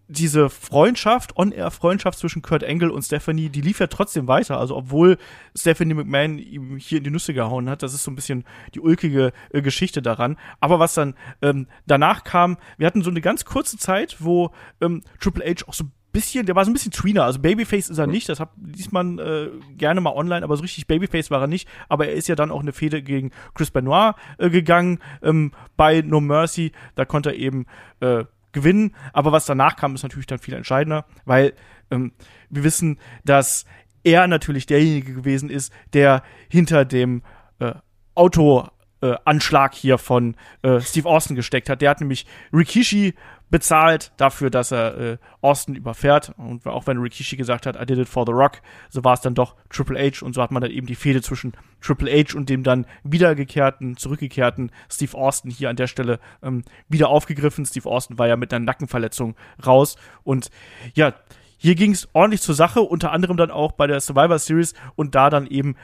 [0.07, 4.59] diese Freundschaft, On-Air-Freundschaft zwischen Kurt Angle und Stephanie, die lief ja trotzdem weiter.
[4.59, 5.17] Also obwohl
[5.55, 8.43] Stephanie McMahon ihm hier in die Nüsse gehauen hat, das ist so ein bisschen
[8.75, 10.37] die ulkige äh, Geschichte daran.
[10.59, 15.03] Aber was dann ähm, danach kam, wir hatten so eine ganz kurze Zeit, wo ähm,
[15.19, 17.23] Triple H auch so ein bisschen, der war so ein bisschen Tweener.
[17.23, 20.87] Also Babyface ist er nicht, das liest man äh, gerne mal online, aber so richtig
[20.87, 21.67] Babyface war er nicht.
[21.89, 26.01] Aber er ist ja dann auch eine Fehde gegen Chris Benoit äh, gegangen ähm, bei
[26.01, 26.71] No Mercy.
[26.95, 27.65] Da konnte er eben
[27.99, 28.95] äh, gewinnen.
[29.11, 31.53] Aber was danach kam, ist natürlich dann viel entscheidender, weil
[31.91, 32.13] ähm,
[32.49, 33.65] wir wissen, dass
[34.03, 37.23] er natürlich derjenige gewesen ist, der hinter dem
[37.59, 37.73] äh,
[38.15, 38.67] Auto
[39.01, 41.81] äh, Anschlag hier von äh, Steve Austin gesteckt hat.
[41.81, 43.13] Der hat nämlich Rikishi
[43.53, 46.33] bezahlt dafür, dass er äh, Austin überfährt.
[46.37, 49.21] Und auch wenn Rikishi gesagt hat, I did it for the Rock, so war es
[49.21, 52.35] dann doch Triple H und so hat man dann eben die Fehde zwischen Triple H
[52.35, 57.63] und dem dann wiedergekehrten, zurückgekehrten Steve Austin hier an der Stelle ähm, wieder aufgegriffen.
[57.63, 60.49] Steve Austin war ja mit einer Nackenverletzung raus und
[60.95, 61.13] ja,
[61.57, 65.13] hier ging es ordentlich zur Sache, unter anderem dann auch bei der Survivor Series und
[65.13, 65.75] da dann eben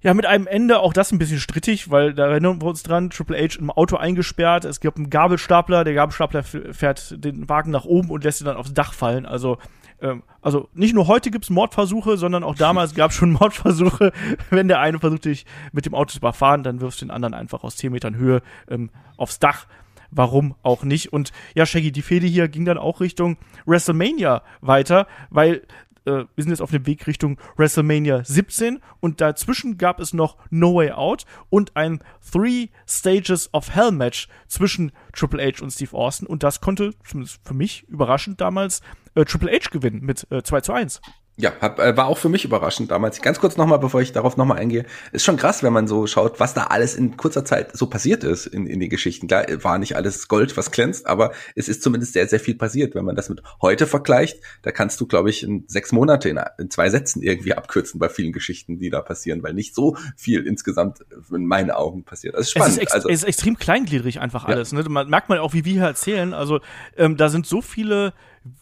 [0.00, 3.10] ja, mit einem Ende, auch das ein bisschen strittig, weil da erinnern wir uns dran,
[3.10, 7.84] Triple H im Auto eingesperrt, es gibt einen Gabelstapler, der Gabelstapler fährt den Wagen nach
[7.84, 9.26] oben und lässt ihn dann aufs Dach fallen.
[9.26, 9.58] Also,
[10.00, 14.12] ähm, also nicht nur heute gibt's Mordversuche, sondern auch damals gab's schon Mordversuche.
[14.50, 17.34] Wenn der eine versucht, dich mit dem Auto zu überfahren, dann wirfst du den anderen
[17.34, 19.66] einfach aus 10 Metern Höhe ähm, aufs Dach.
[20.10, 21.12] Warum auch nicht?
[21.12, 25.66] Und ja, Shaggy, die Fehde hier ging dann auch Richtung WrestleMania weiter, weil
[26.04, 30.36] äh, wir sind jetzt auf dem Weg Richtung WrestleMania 17 und dazwischen gab es noch
[30.50, 32.00] No Way Out und ein
[32.32, 37.40] Three Stages of Hell Match zwischen Triple H und Steve Austin und das konnte, zumindest
[37.44, 38.82] für mich überraschend damals,
[39.14, 41.00] äh, Triple H gewinnen mit äh, 2 zu 1.
[41.40, 43.22] Ja, hab, äh, war auch für mich überraschend damals.
[43.22, 44.84] Ganz kurz nochmal, bevor ich darauf nochmal eingehe.
[45.12, 48.24] Ist schon krass, wenn man so schaut, was da alles in kurzer Zeit so passiert
[48.24, 49.28] ist in, in den Geschichten.
[49.28, 52.96] Klar, war nicht alles Gold, was glänzt, aber es ist zumindest sehr, sehr viel passiert.
[52.96, 56.40] Wenn man das mit heute vergleicht, da kannst du, glaube ich, in sechs Monate in,
[56.58, 60.44] in, zwei Sätzen irgendwie abkürzen bei vielen Geschichten, die da passieren, weil nicht so viel
[60.44, 62.34] insgesamt in meinen Augen passiert.
[62.34, 62.78] Das ist spannend.
[62.78, 64.72] Es ist, also, es ist extrem kleingliedrig einfach alles.
[64.72, 64.78] Ja.
[64.82, 64.88] Ne?
[64.88, 66.34] Man merkt man auch, wie wir hier erzählen.
[66.34, 66.58] Also
[66.96, 68.12] ähm, da sind so viele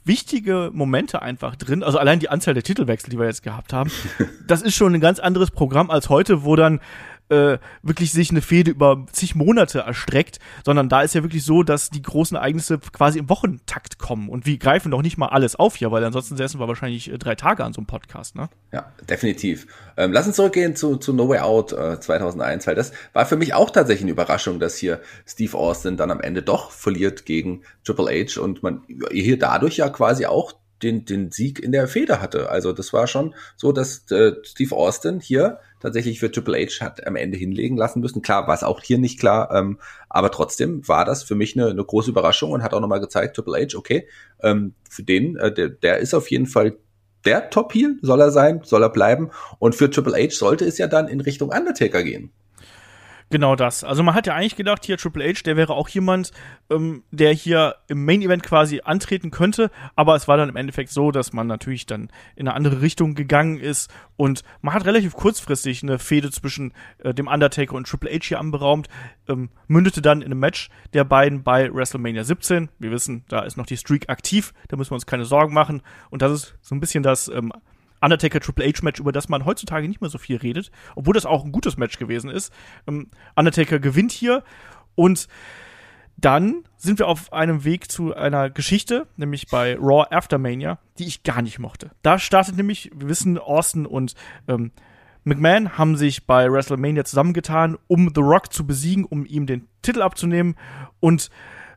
[0.04, 1.82] wichtige Momente einfach drin.
[1.82, 3.90] Also allein die Anzahl der Titelwechsel, die wir jetzt gehabt haben,
[4.46, 6.80] das ist schon ein ganz anderes Programm als heute, wo dann
[7.28, 11.62] äh, wirklich sich eine Fehde über zig Monate erstreckt, sondern da ist ja wirklich so,
[11.62, 15.56] dass die großen Ereignisse quasi im Wochentakt kommen und wir greifen doch nicht mal alles
[15.56, 18.48] auf hier, weil ansonsten säßen wir wahrscheinlich äh, drei Tage an so einem Podcast, ne?
[18.72, 19.66] Ja, definitiv.
[19.96, 23.36] Ähm, lass uns zurückgehen zu, zu No Way Out äh, 2001, weil das war für
[23.36, 27.62] mich auch tatsächlich eine Überraschung, dass hier Steve Austin dann am Ende doch verliert gegen
[27.84, 32.20] Triple H und man hier dadurch ja quasi auch den, den Sieg in der Feder
[32.20, 32.50] hatte.
[32.50, 37.06] Also das war schon so, dass äh, Steve Austin hier tatsächlich für Triple H hat
[37.06, 38.22] am Ende hinlegen lassen müssen.
[38.22, 41.70] Klar, war es auch hier nicht klar, ähm, aber trotzdem war das für mich eine,
[41.70, 44.08] eine große Überraschung und hat auch nochmal gezeigt, Triple H, okay,
[44.42, 46.76] ähm, für den, äh, der, der ist auf jeden Fall
[47.24, 49.30] der Top-Heel, soll er sein, soll er bleiben.
[49.58, 52.30] Und für Triple H sollte es ja dann in Richtung Undertaker gehen.
[53.28, 53.82] Genau das.
[53.82, 56.30] Also man hat ja eigentlich gedacht, hier Triple H, der wäre auch jemand,
[56.70, 60.90] ähm, der hier im Main Event quasi antreten könnte, aber es war dann im Endeffekt
[60.90, 65.14] so, dass man natürlich dann in eine andere Richtung gegangen ist und man hat relativ
[65.14, 68.88] kurzfristig eine Fehde zwischen äh, dem Undertaker und Triple H hier anberaumt,
[69.28, 72.68] ähm, mündete dann in einem Match der beiden bei WrestleMania 17.
[72.78, 75.82] Wir wissen, da ist noch die Streak aktiv, da müssen wir uns keine Sorgen machen
[76.10, 77.52] und das ist so ein bisschen das ähm,
[78.06, 81.26] Undertaker Triple H Match, über das man heutzutage nicht mehr so viel redet, obwohl das
[81.26, 82.52] auch ein gutes Match gewesen ist.
[82.86, 84.44] Ähm, Undertaker gewinnt hier
[84.94, 85.26] und
[86.16, 91.24] dann sind wir auf einem Weg zu einer Geschichte, nämlich bei Raw Aftermania, die ich
[91.24, 91.90] gar nicht mochte.
[92.02, 94.14] Da startet nämlich, wir wissen, Austin und
[94.46, 94.70] ähm,
[95.24, 100.00] McMahon haben sich bei WrestleMania zusammengetan, um The Rock zu besiegen, um ihm den Titel
[100.00, 100.54] abzunehmen
[101.00, 101.30] und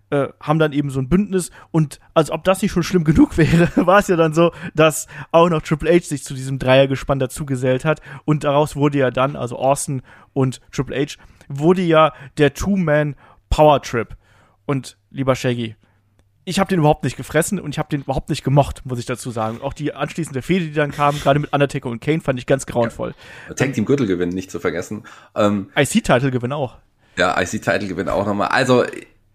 [0.10, 3.38] äh, haben dann eben so ein Bündnis und als ob das nicht schon schlimm genug
[3.38, 7.20] wäre, war es ja dann so, dass auch noch Triple H sich zu diesem Dreiergespann
[7.20, 10.02] dazugesellt hat und daraus wurde ja dann, also Austin
[10.34, 11.18] und Triple H,
[11.48, 13.16] wurde ja der Two-Man
[13.50, 14.16] Power Trip.
[14.66, 15.76] Und lieber Shaggy,
[16.46, 19.06] ich habe den überhaupt nicht gefressen und ich habe den überhaupt nicht gemocht, muss ich
[19.06, 19.62] dazu sagen.
[19.62, 22.66] Auch die anschließende Fehde, die dann kam, gerade mit Undertaker und Kane, fand ich ganz
[22.66, 23.14] grauenvoll.
[23.48, 23.54] Ja.
[23.56, 25.04] Tag Team Gürtelgewinn nicht zu vergessen.
[25.36, 26.78] Ähm, IC-Title-Gewinn auch.
[27.18, 28.48] Ja, IC-Title-Gewinn auch nochmal.
[28.50, 28.84] Also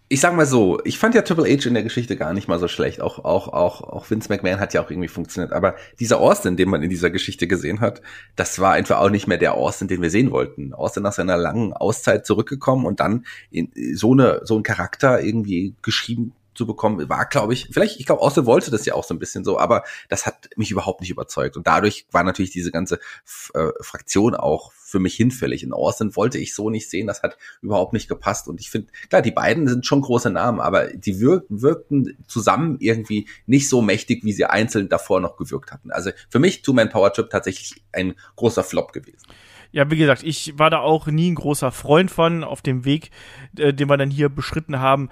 [0.09, 2.59] ich sag mal so, ich fand ja Triple H in der Geschichte gar nicht mal
[2.59, 3.01] so schlecht.
[3.01, 5.53] Auch, auch, auch, auch Vince McMahon hat ja auch irgendwie funktioniert.
[5.53, 8.03] Aber dieser Austin, den man in dieser Geschichte gesehen hat,
[8.37, 10.75] das war einfach auch nicht mehr der Austin, den wir sehen wollten.
[10.75, 15.75] Austin nach seiner langen Auszeit zurückgekommen und dann in so eine, so ein Charakter irgendwie
[15.81, 19.15] geschrieben zu bekommen, war, glaube ich, vielleicht, ich glaube, Austin wollte das ja auch so
[19.15, 21.57] ein bisschen so, aber das hat mich überhaupt nicht überzeugt.
[21.57, 22.99] Und dadurch war natürlich diese ganze
[23.55, 25.63] äh, Fraktion auch für mich hinfällig.
[25.63, 28.49] In Austin wollte ich so nicht sehen, das hat überhaupt nicht gepasst.
[28.49, 32.77] Und ich finde, klar, die beiden sind schon große Namen, aber die wirk wirkten zusammen
[32.79, 35.91] irgendwie nicht so mächtig, wie sie einzeln davor noch gewirkt hatten.
[35.91, 39.27] Also für mich Two-Man Power Trip tatsächlich ein großer Flop gewesen.
[39.73, 43.11] Ja, wie gesagt, ich war da auch nie ein großer Freund von auf dem Weg,
[43.59, 45.11] äh, den wir dann hier beschritten haben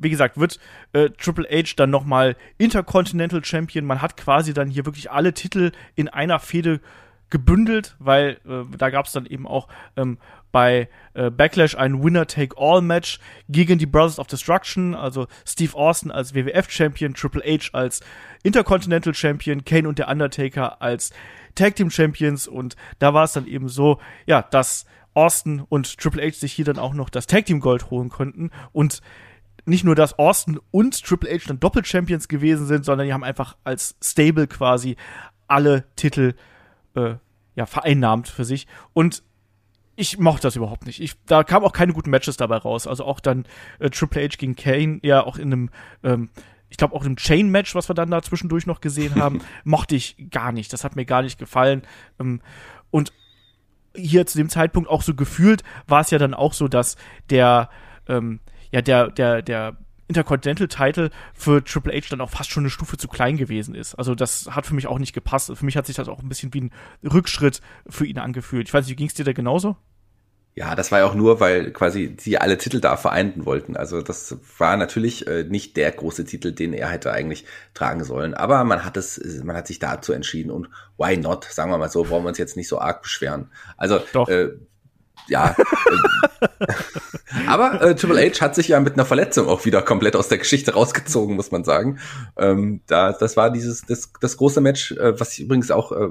[0.00, 0.58] wie gesagt, wird
[0.92, 3.84] äh, Triple H dann nochmal Intercontinental Champion.
[3.84, 6.80] Man hat quasi dann hier wirklich alle Titel in einer Fehde
[7.28, 10.18] gebündelt, weil äh, da gab es dann eben auch ähm,
[10.52, 17.14] bei äh, Backlash ein Winner-Take-All-Match gegen die Brothers of Destruction, also Steve Austin als WWF-Champion,
[17.14, 18.00] Triple H als
[18.42, 21.12] Intercontinental Champion, Kane und der Undertaker als
[21.54, 26.22] Tag Team Champions und da war es dann eben so, ja, dass Austin und Triple
[26.22, 29.02] H sich hier dann auch noch das Tag Team Gold holen konnten und
[29.64, 33.56] nicht nur, dass Austin und Triple H dann Doppel-Champions gewesen sind, sondern die haben einfach
[33.64, 34.96] als Stable quasi
[35.48, 36.34] alle Titel
[36.94, 37.14] äh,
[37.54, 38.66] ja, vereinnahmt für sich.
[38.92, 39.22] Und
[39.96, 41.00] ich mochte das überhaupt nicht.
[41.00, 42.86] Ich, da kamen auch keine guten Matches dabei raus.
[42.86, 43.44] Also auch dann
[43.78, 45.70] äh, Triple H gegen Kane, ja auch in einem,
[46.02, 46.30] ähm,
[46.70, 49.96] ich glaube auch in einem Chain-Match, was wir dann da zwischendurch noch gesehen haben, mochte
[49.96, 50.72] ich gar nicht.
[50.72, 51.82] Das hat mir gar nicht gefallen.
[52.18, 52.40] Ähm,
[52.90, 53.12] und
[53.94, 56.96] hier zu dem Zeitpunkt auch so gefühlt war es ja dann auch so, dass
[57.28, 57.68] der
[58.08, 58.40] ähm,
[58.72, 59.76] ja der, der, der
[60.10, 63.94] Intercontinental Title für Triple H dann auch fast schon eine Stufe zu klein gewesen ist.
[63.94, 65.52] Also das hat für mich auch nicht gepasst.
[65.54, 66.72] Für mich hat sich das auch ein bisschen wie ein
[67.04, 68.66] Rückschritt für ihn angefühlt.
[68.66, 69.76] Ich weiß nicht, wie ging es dir da genauso?
[70.56, 73.76] Ja, das war ja auch nur, weil quasi sie alle Titel da vereinten wollten.
[73.76, 78.34] Also das war natürlich äh, nicht der große Titel, den er hätte eigentlich tragen sollen.
[78.34, 81.44] Aber man hat es, man hat sich dazu entschieden und why not?
[81.44, 83.52] Sagen wir mal so, wollen wir uns jetzt nicht so arg beschweren.
[83.76, 84.28] Also Doch.
[84.28, 84.50] Äh,
[85.30, 85.56] ja.
[87.46, 90.38] aber äh, Triple H hat sich ja mit einer Verletzung auch wieder komplett aus der
[90.38, 91.98] Geschichte rausgezogen, muss man sagen.
[92.36, 96.08] Ähm, da, das war dieses das, das große Match, äh, was ich übrigens auch, äh,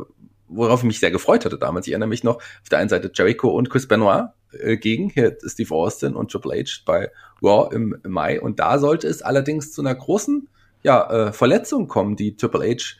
[0.48, 1.86] worauf ich mich sehr gefreut hatte damals.
[1.86, 5.38] Ich erinnere mich noch auf der einen Seite Jericho und Chris Benoit äh, gegen hier
[5.46, 7.12] Steve Austin und Triple H bei
[7.44, 8.42] Raw im, im Mai.
[8.42, 10.48] Und da sollte es allerdings zu einer großen
[10.82, 12.96] ja, äh, Verletzung kommen, die Triple H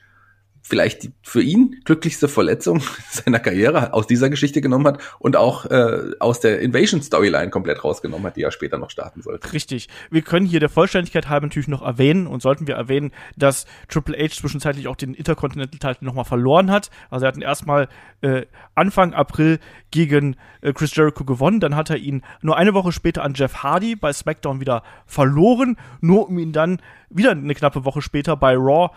[0.62, 5.66] vielleicht die für ihn glücklichste Verletzung seiner Karriere aus dieser Geschichte genommen hat und auch
[5.66, 9.54] äh, aus der Invasion Storyline komplett rausgenommen hat, die er später noch starten sollte.
[9.54, 9.90] Richtig.
[10.10, 14.18] Wir können hier der Vollständigkeit halber natürlich noch erwähnen und sollten wir erwähnen, dass Triple
[14.18, 16.90] H zwischenzeitlich auch den Intercontinental Title nochmal verloren hat.
[17.10, 17.88] Also er hat ihn erstmal
[18.22, 18.46] äh,
[18.76, 19.60] Anfang April
[19.92, 23.64] gegen äh, Chris Jericho gewonnen, dann hat er ihn nur eine Woche später an Jeff
[23.64, 28.56] Hardy bei SmackDown wieder verloren, nur um ihn dann wieder eine knappe Woche später bei
[28.56, 28.92] Raw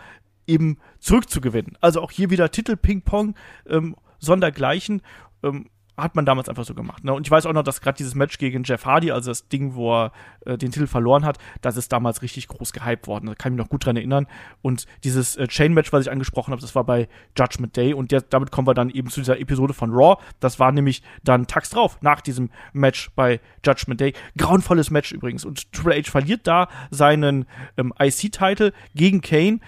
[0.47, 1.77] eben zurückzugewinnen.
[1.81, 3.35] Also auch hier wieder Titel Ping-Pong,
[3.67, 5.03] ähm, sondergleichen.
[5.43, 7.05] Ähm, hat man damals einfach so gemacht.
[7.05, 7.13] Ne?
[7.13, 9.75] Und ich weiß auch noch, dass gerade dieses Match gegen Jeff Hardy, also das Ding,
[9.75, 10.13] wo er
[10.47, 13.27] äh, den Titel verloren hat, das ist damals richtig groß gehypt worden.
[13.27, 14.27] Da kann ich mich noch gut dran erinnern.
[14.63, 17.93] Und dieses äh, Chain-Match, was ich angesprochen habe, das war bei Judgment Day.
[17.93, 20.17] Und der, damit kommen wir dann eben zu dieser Episode von Raw.
[20.41, 24.15] Das war nämlich dann tags drauf, nach diesem Match bei Judgment Day.
[24.39, 25.45] Grauenvolles Match übrigens.
[25.45, 27.45] Und Triple H verliert da seinen
[27.77, 29.61] ähm, IC-Title gegen Kane.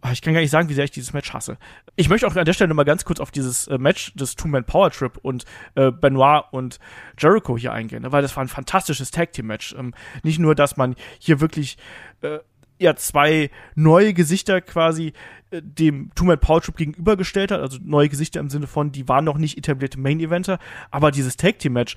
[0.00, 1.58] Ah, ich kann gar nicht sagen, wie sehr ich dieses Match hasse.
[1.96, 4.64] Ich möchte auch an der Stelle mal ganz kurz auf dieses äh, Match des Two-Man
[4.64, 5.44] Power Trip und
[5.74, 6.78] äh, Benoit und
[7.18, 8.12] Jericho hier eingehen, ne?
[8.12, 9.74] weil das war ein fantastisches Tag-Team-Match.
[9.76, 11.78] Ähm, nicht nur, dass man hier wirklich
[12.20, 12.38] äh,
[12.78, 15.14] ja zwei neue Gesichter quasi
[15.50, 19.24] äh, dem Two-Man Power Trip gegenübergestellt hat, also neue Gesichter im Sinne von, die waren
[19.24, 20.60] noch nicht etablierte Main-Eventer,
[20.92, 21.96] aber dieses Tag-Team-Match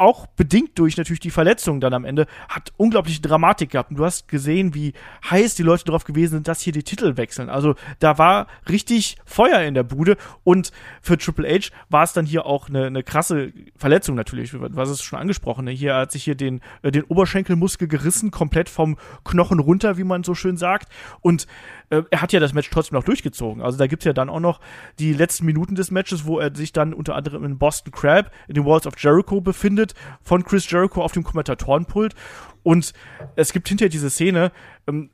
[0.00, 3.90] auch bedingt durch natürlich die Verletzung dann am Ende, hat unglaubliche Dramatik gehabt.
[3.90, 4.94] Und du hast gesehen, wie
[5.28, 7.50] heiß die Leute darauf gewesen sind, dass hier die Titel wechseln.
[7.50, 10.16] Also da war richtig Feuer in der Bude.
[10.42, 10.72] Und
[11.02, 14.52] für Triple H war es dann hier auch eine, eine krasse Verletzung natürlich.
[14.54, 15.66] Was ist schon angesprochen?
[15.66, 15.72] Ne?
[15.72, 20.24] Hier hat sich hier den, äh, den Oberschenkelmuskel gerissen, komplett vom Knochen runter, wie man
[20.24, 20.90] so schön sagt.
[21.20, 21.46] Und
[21.90, 23.62] äh, er hat ja das Match trotzdem noch durchgezogen.
[23.62, 24.60] Also da gibt's ja dann auch noch
[24.98, 28.54] die letzten Minuten des Matches, wo er sich dann unter anderem in Boston Crab in
[28.54, 32.14] den Walls of Jericho befindet, von Chris Jericho auf dem Kommentatorenpult.
[32.62, 32.92] Und
[33.36, 34.52] es gibt hinterher diese Szene,
[34.86, 35.10] ähm,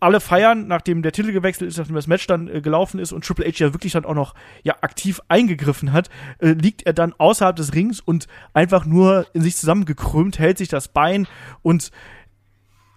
[0.00, 3.24] alle feiern, nachdem der Titel gewechselt ist, nachdem das Match dann äh, gelaufen ist und
[3.24, 4.34] Triple H ja wirklich dann auch noch
[4.64, 6.10] ja aktiv eingegriffen hat,
[6.40, 10.68] äh, liegt er dann außerhalb des Rings und einfach nur in sich zusammengekrümmt, hält sich
[10.68, 11.28] das Bein
[11.62, 11.92] und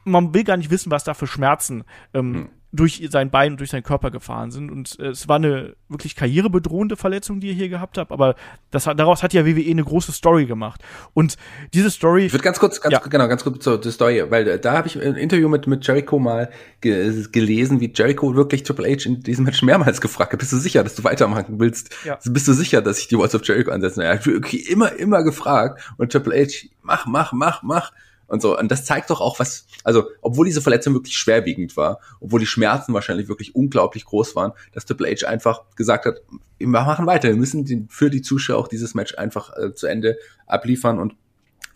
[0.03, 3.59] man will gar nicht wissen, was da für Schmerzen ähm, hm durch sein Bein und
[3.59, 4.71] durch seinen Körper gefahren sind.
[4.71, 8.35] Und äh, es war eine wirklich karrierebedrohende Verletzung, die er hier gehabt hat, aber
[8.71, 10.81] das, daraus hat ja WWE eine große Story gemacht.
[11.13, 11.35] Und
[11.73, 12.25] diese Story.
[12.25, 12.99] Ich würde ganz kurz, ganz, ja.
[12.99, 15.85] genau, ganz kurz zur, zur Story, weil äh, da habe ich ein Interview mit, mit
[15.85, 16.49] Jericho mal
[16.81, 20.57] ge gelesen, wie Jericho wirklich Triple H in diesem Match mehrmals gefragt hat, bist du
[20.57, 21.95] sicher, dass du weitermachen willst?
[22.03, 22.19] Ja.
[22.25, 24.03] Bist du sicher, dass ich die Walls of Jericho ansetze?
[24.03, 27.91] Er hat wirklich immer, immer gefragt und Triple H, mach, mach, mach, mach
[28.27, 28.57] und so.
[28.57, 32.45] Und das zeigt doch auch was, also, obwohl diese Verletzung wirklich schwerwiegend war, obwohl die
[32.45, 36.21] Schmerzen wahrscheinlich wirklich unglaublich groß waren, dass Triple H einfach gesagt hat,
[36.57, 39.87] wir machen weiter, wir müssen den, für die Zuschauer auch dieses Match einfach äh, zu
[39.87, 40.17] Ende
[40.47, 41.15] abliefern und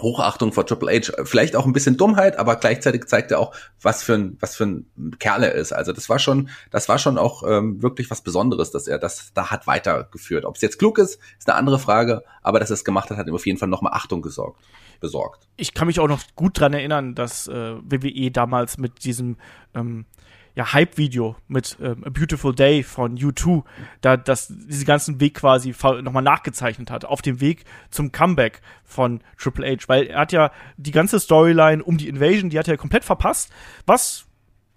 [0.02, 4.04] Hochachtung vor Triple H, vielleicht auch ein bisschen Dummheit, aber gleichzeitig zeigt er auch, was
[4.04, 4.86] für ein was für ein
[5.20, 5.72] Kerl er ist.
[5.72, 9.32] Also das war schon, das war schon auch ähm, wirklich was Besonderes, dass er das
[9.34, 10.45] da hat weitergeführt.
[10.45, 13.18] Ob es jetzt klug ist, ist eine andere Frage, aber dass er es gemacht hat,
[13.18, 14.60] hat ihm auf jeden Fall nochmal Achtung gesorgt
[15.00, 15.47] besorgt.
[15.56, 19.38] Ich kann mich auch noch gut dran erinnern, dass äh, WWE damals mit diesem
[19.74, 20.06] ähm,
[20.60, 23.64] ja, Hype-Video mit ähm, A Beautiful Day von U2,
[24.01, 29.22] da das diesen ganzen Weg quasi nochmal nachgezeichnet hat, auf dem Weg zum Comeback von
[29.38, 32.76] Triple H, weil er hat ja die ganze Storyline um die Invasion, die hat er
[32.76, 33.53] komplett verpasst,
[33.86, 34.26] was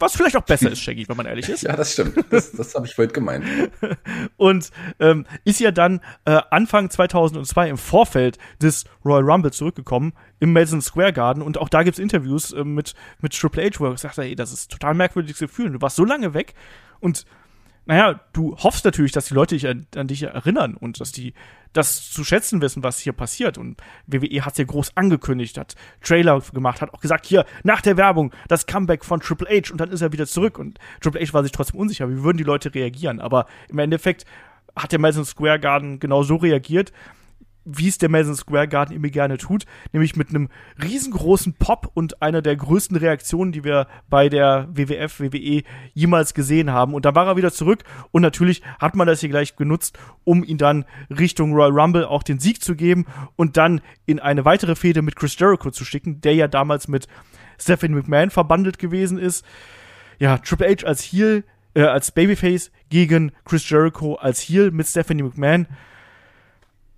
[0.02, 1.62] was vielleicht auch besser ist, Shaggy, wenn man ehrlich ist.
[1.62, 2.22] Ja, das stimmt.
[2.30, 3.46] Das, das habe ich vorhin gemeint.
[4.36, 10.52] und ähm, ist ja dann äh, Anfang 2002 im Vorfeld des Royal Rumble zurückgekommen im
[10.52, 11.42] Madison Square Garden.
[11.42, 14.52] Und auch da gibt's Interviews äh, mit, mit Triple H, wo er sagt, ey, das
[14.52, 15.70] ist total merkwürdiges Gefühl.
[15.70, 16.54] Du warst so lange weg
[17.00, 17.24] und
[17.84, 21.34] naja, du hoffst natürlich, dass die Leute dich an, an, dich erinnern und dass die
[21.72, 23.58] das zu schätzen wissen, was hier passiert.
[23.58, 27.80] Und WWE hat es ja groß angekündigt, hat Trailer gemacht, hat auch gesagt, hier, nach
[27.80, 30.58] der Werbung, das Comeback von Triple H und dann ist er wieder zurück.
[30.58, 33.20] Und Triple H war sich trotzdem unsicher, wie würden die Leute reagieren.
[33.20, 34.26] Aber im Endeffekt
[34.76, 36.92] hat der Madison Square Garden genau so reagiert
[37.64, 40.48] wie es der Madison Square Garden immer gerne tut, nämlich mit einem
[40.82, 45.62] riesengroßen Pop und einer der größten Reaktionen, die wir bei der WWF, WWE
[45.94, 46.94] jemals gesehen haben.
[46.94, 50.44] Und da war er wieder zurück und natürlich hat man das hier gleich genutzt, um
[50.44, 53.06] ihn dann Richtung Royal Rumble auch den Sieg zu geben
[53.36, 57.06] und dann in eine weitere Fehde mit Chris Jericho zu schicken, der ja damals mit
[57.58, 59.44] Stephanie McMahon verbandelt gewesen ist.
[60.18, 61.44] Ja, Triple H als Heel,
[61.74, 65.66] äh, als Babyface gegen Chris Jericho als Heel mit Stephanie McMahon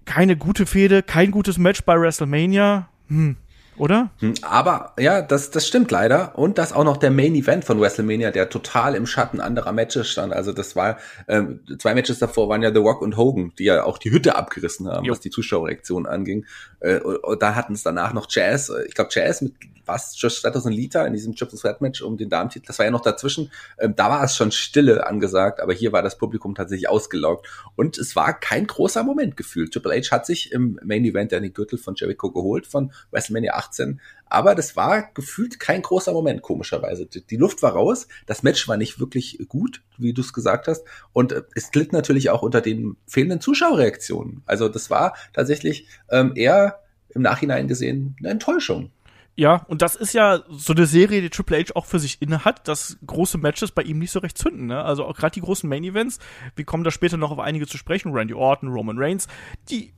[0.05, 2.89] keine gute Fehde, kein gutes Match bei WrestleMania.
[3.09, 3.37] Hm.
[3.77, 4.11] Oder?
[4.20, 6.39] Hm, aber ja, das, das stimmt leider.
[6.39, 10.09] Und das auch noch der Main Event von WrestleMania, der total im Schatten anderer Matches
[10.09, 10.33] stand.
[10.33, 10.99] Also das war,
[11.29, 14.37] ähm, zwei Matches davor waren ja The Rock und Hogan, die ja auch die Hütte
[14.37, 15.12] abgerissen haben, jo.
[15.12, 16.47] was die Zuschauerreaktion anging.
[16.81, 19.55] Äh, und, und da hatten es danach noch Jazz, ich glaube Jazz mit
[19.87, 22.66] was Josh 2000 Liter in diesem Triple Threat Match um den Damentitel.
[22.66, 23.51] Das war ja noch dazwischen.
[23.79, 27.99] Ähm, da war es schon Stille angesagt, aber hier war das Publikum tatsächlich ausgelaugt und
[27.99, 29.72] es war kein großer Moment gefühlt.
[29.72, 33.55] Triple H hat sich im Main Event ja den Gürtel von Jericho geholt von WrestleMania
[33.65, 37.07] 18, aber das war gefühlt kein großer Moment, komischerweise.
[37.07, 40.85] Die Luft war raus, das Match war nicht wirklich gut, wie du es gesagt hast,
[41.12, 44.43] und äh, es glitt natürlich auch unter den fehlenden Zuschauerreaktionen.
[44.47, 48.91] Also das war tatsächlich ähm, eher im Nachhinein gesehen eine Enttäuschung.
[49.37, 52.45] Ja, und das ist ja so eine Serie, die Triple H auch für sich inne
[52.45, 54.67] hat, dass große Matches bei ihm nicht so recht zünden.
[54.67, 54.83] Ne?
[54.83, 56.21] Also auch gerade die großen Main Events,
[56.55, 59.27] wir kommen da später noch auf einige zu sprechen, Randy Orton, Roman Reigns,
[59.71, 59.93] die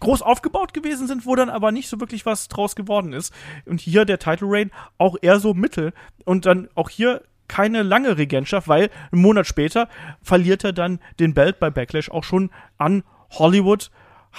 [0.00, 3.32] groß aufgebaut gewesen sind, wo dann aber nicht so wirklich was draus geworden ist.
[3.66, 5.92] Und hier der Title Reign auch eher so mittel
[6.24, 9.88] und dann auch hier keine lange Regentschaft, weil einen Monat später
[10.22, 13.90] verliert er dann den Belt bei Backlash auch schon an Hollywood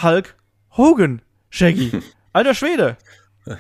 [0.01, 0.35] Hulk
[0.77, 1.21] Hogan.
[1.49, 1.91] Shaggy.
[2.33, 2.97] Alter Schwede.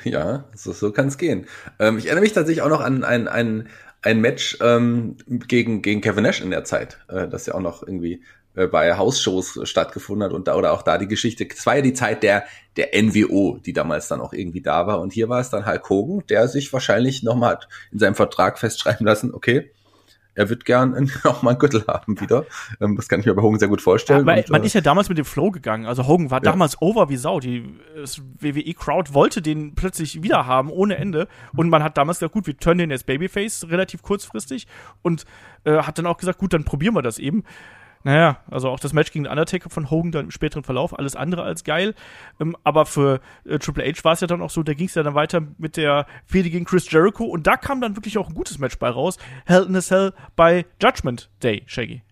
[0.03, 1.47] Ja, so, so kann es gehen.
[1.79, 3.69] Ähm, ich erinnere mich tatsächlich auch noch an ein, ein,
[4.03, 7.81] ein Match ähm, gegen, gegen Kevin Nash in der Zeit, äh, das ja auch noch
[7.81, 8.21] irgendwie
[8.59, 11.47] äh, bei Hausshows stattgefunden hat und da oder auch da die Geschichte.
[11.49, 12.43] Es war ja die Zeit der
[12.77, 15.89] der NWO, die damals dann auch irgendwie da war und hier war es dann Hulk
[15.89, 19.71] Hogan, der sich wahrscheinlich nochmal hat in seinem Vertrag festschreiben lassen, okay,
[20.39, 22.45] er wird gern auch mal einen Gürtel haben wieder.
[22.79, 24.25] Ähm, das kann ich mir bei Hogan sehr gut vorstellen.
[24.25, 25.85] Ja, und, man äh, ist ja damals mit dem Flow gegangen.
[25.85, 26.51] Also Hogan war ja.
[26.51, 27.41] damals over wie Sau.
[27.41, 27.65] Die
[28.39, 31.27] WWE-Crowd wollte den plötzlich wieder haben, ohne Ende.
[31.55, 34.67] Und man hat damals gesagt, gut, wir turnen den jetzt Babyface relativ kurzfristig
[35.01, 35.25] und
[35.65, 37.43] äh, hat dann auch gesagt, gut, dann probieren wir das eben.
[38.03, 41.43] Naja, also auch das Match gegen Undertaker von Hogan dann im späteren Verlauf, alles andere
[41.43, 41.95] als geil.
[42.39, 44.95] Ähm, aber für äh, Triple H war es ja dann auch so, da ging es
[44.95, 48.29] ja dann weiter mit der Fehde gegen Chris Jericho und da kam dann wirklich auch
[48.29, 49.17] ein gutes Match bei raus.
[49.45, 52.03] Hell in a Cell bei Judgment Day, Shaggy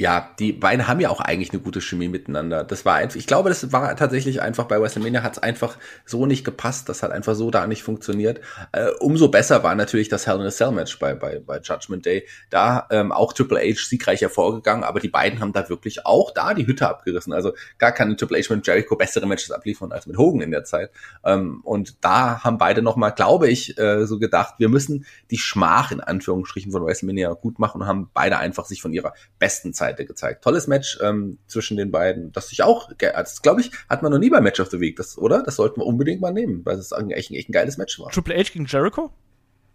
[0.00, 2.64] ja, die beiden haben ja auch eigentlich eine gute Chemie miteinander.
[2.64, 5.76] Das war einfach, ich glaube, das war tatsächlich einfach bei WrestleMania hat es einfach
[6.06, 6.88] so nicht gepasst.
[6.88, 8.40] Das hat einfach so da nicht funktioniert.
[8.72, 12.06] Äh, umso besser war natürlich das Hell in a Cell Match bei, bei, bei Judgment
[12.06, 12.26] Day.
[12.48, 16.54] Da ähm, auch Triple H siegreich hervorgegangen, aber die beiden haben da wirklich auch da
[16.54, 17.34] die Hütte abgerissen.
[17.34, 20.64] Also gar kann Triple H mit Jericho bessere Matches abliefern als mit Hogan in der
[20.64, 20.92] Zeit.
[21.26, 25.92] Ähm, und da haben beide nochmal, glaube ich, äh, so gedacht, wir müssen die Schmach
[25.92, 29.89] in Anführungsstrichen von WrestleMania gut machen und haben beide einfach sich von ihrer besten Zeit
[29.90, 30.44] Seite gezeigt.
[30.44, 34.18] Tolles Match ähm, zwischen den beiden, das ich auch, das glaube ich, hat man noch
[34.18, 35.42] nie bei Match of the Week, das, oder?
[35.42, 38.10] Das sollten wir unbedingt mal nehmen, weil es echt, echt ein geiles Match war.
[38.10, 39.12] Triple H gegen Jericho?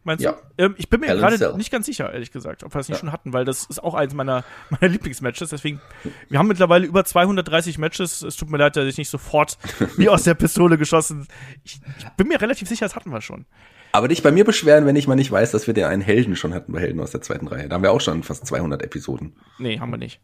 [0.05, 0.33] Meinst ja.
[0.33, 0.65] du?
[0.65, 2.99] Ähm, ich bin mir gerade nicht ganz sicher, ehrlich gesagt, ob wir es nicht ja.
[2.99, 5.49] schon hatten, weil das ist auch eins meiner, meiner Lieblingsmatches.
[5.49, 5.81] Deswegen,
[6.29, 8.21] wir haben mittlerweile über 230 Matches.
[8.21, 9.57] Es tut mir leid, dass ich nicht sofort
[9.97, 11.27] wie aus der Pistole geschossen.
[11.63, 13.47] Ich, ich bin mir relativ sicher, das hatten wir schon.
[13.95, 16.35] Aber dich bei mir beschweren, wenn ich mal nicht weiß, dass wir den einen Helden
[16.35, 17.69] schon hatten bei Helden aus der zweiten Reihe.
[17.69, 19.37] Da haben wir auch schon fast 200 Episoden.
[19.57, 20.19] Nee, haben wir nicht.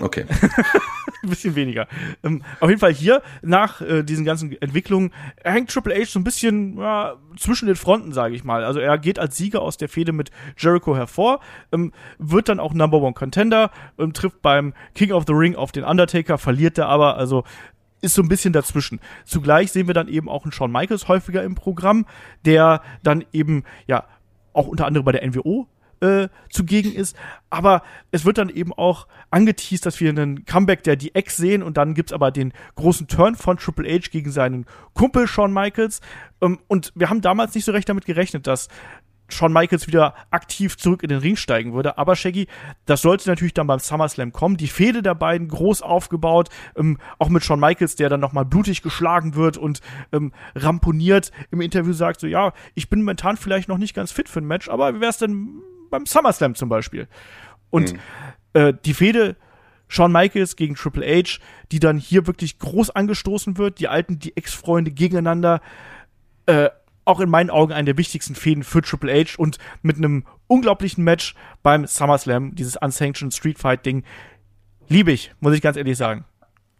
[0.00, 0.24] Okay.
[1.22, 1.86] Ein bisschen weniger.
[2.24, 5.12] Ähm, auf jeden Fall hier, nach äh, diesen ganzen Entwicklungen,
[5.44, 8.64] hängt Triple H so ein bisschen ja, zwischen den Fronten, sage ich mal.
[8.64, 11.40] Also er geht als Sieger aus der Fehde mit Jericho hervor,
[11.70, 15.70] ähm, wird dann auch Number One Contender, ähm, trifft beim King of the Ring auf
[15.70, 17.44] den Undertaker, verliert er aber, also
[18.02, 19.00] ist so ein bisschen dazwischen.
[19.24, 22.04] Zugleich sehen wir dann eben auch einen Shawn Michaels häufiger im Programm,
[22.44, 24.04] der dann eben, ja,
[24.52, 25.66] auch unter anderem bei der NWO
[26.02, 27.16] äh, zugegen ist.
[27.48, 31.76] Aber es wird dann eben auch angeteased, dass wir einen Comeback der DX sehen und
[31.76, 36.00] dann gibt's aber den großen Turn von Triple H gegen seinen Kumpel Shawn Michaels.
[36.42, 38.68] Ähm, und wir haben damals nicht so recht damit gerechnet, dass
[39.32, 41.98] Shawn Michaels wieder aktiv zurück in den Ring steigen würde.
[41.98, 42.46] Aber Shaggy,
[42.86, 44.56] das sollte natürlich dann beim SummerSlam kommen.
[44.56, 48.82] Die Fehde der beiden groß aufgebaut, ähm, auch mit Shawn Michaels, der dann nochmal blutig
[48.82, 49.80] geschlagen wird und
[50.12, 54.28] ähm, ramponiert im Interview sagt so, ja, ich bin momentan vielleicht noch nicht ganz fit
[54.28, 55.60] für ein Match, aber wie wär's denn
[55.90, 57.08] beim SummerSlam zum Beispiel?
[57.70, 57.98] Und mhm.
[58.54, 59.36] äh, die Fehde
[59.88, 61.38] Shawn Michaels gegen Triple H,
[61.70, 65.60] die dann hier wirklich groß angestoßen wird, die alten, die Ex-Freunde gegeneinander,
[66.46, 66.70] äh,
[67.04, 71.04] auch in meinen Augen eine der wichtigsten Fäden für Triple H und mit einem unglaublichen
[71.04, 74.04] Match beim SummerSlam, dieses Unsanctioned Street Fight Ding,
[74.88, 76.24] liebe ich, muss ich ganz ehrlich sagen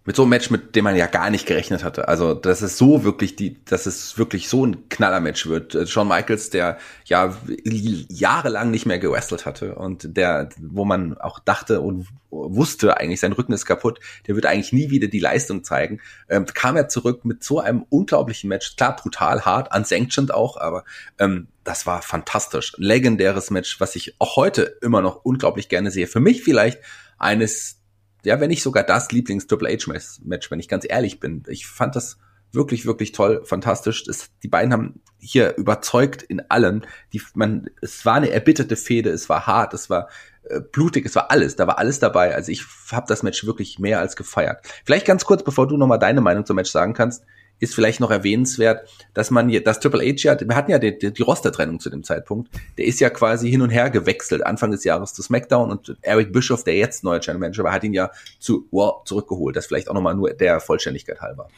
[0.04, 2.08] mit so einem Match, mit dem man ja gar nicht gerechnet hatte.
[2.08, 5.74] Also, dass es so wirklich die, dass es wirklich so ein Knallermatch wird.
[5.74, 11.38] Äh, Shawn Michaels, der ja jahrelang nicht mehr gewrestelt hatte und der, wo man auch
[11.38, 15.62] dachte und wusste eigentlich, sein Rücken ist kaputt, der wird eigentlich nie wieder die Leistung
[15.64, 18.74] zeigen, ähm, kam er zurück mit so einem unglaublichen Match.
[18.76, 20.84] Klar, brutal hart, unsanctioned auch, aber
[21.18, 22.72] ähm, das war fantastisch.
[22.76, 26.08] Legendäres Match, was ich auch heute immer noch unglaublich gerne sehe.
[26.08, 26.80] Für mich vielleicht
[27.18, 27.81] eines
[28.24, 31.42] ja, wenn nicht sogar das Lieblings-Triple H-Match, wenn ich ganz ehrlich bin.
[31.48, 32.18] Ich fand das
[32.52, 34.06] wirklich, wirklich toll, fantastisch.
[34.08, 36.82] Es, die beiden haben hier überzeugt in allem.
[37.12, 40.08] Die, man, es war eine erbitterte Fehde, es war hart, es war
[40.44, 42.34] äh, blutig, es war alles, da war alles dabei.
[42.34, 44.66] Also ich habe das Match wirklich mehr als gefeiert.
[44.84, 47.24] Vielleicht ganz kurz, bevor du nochmal deine Meinung zum Match sagen kannst
[47.62, 51.12] ist vielleicht noch erwähnenswert, dass man, das Triple H ja, wir hatten ja die, die,
[51.12, 54.82] die Rostertrennung zu dem Zeitpunkt, der ist ja quasi hin und her gewechselt, Anfang des
[54.82, 58.10] Jahres zu SmackDown und Eric Bischoff, der jetzt neuer Channel Manager war, hat ihn ja
[58.40, 59.54] zu Raw zurückgeholt.
[59.54, 61.48] Das vielleicht auch nochmal nur der Vollständigkeit halber.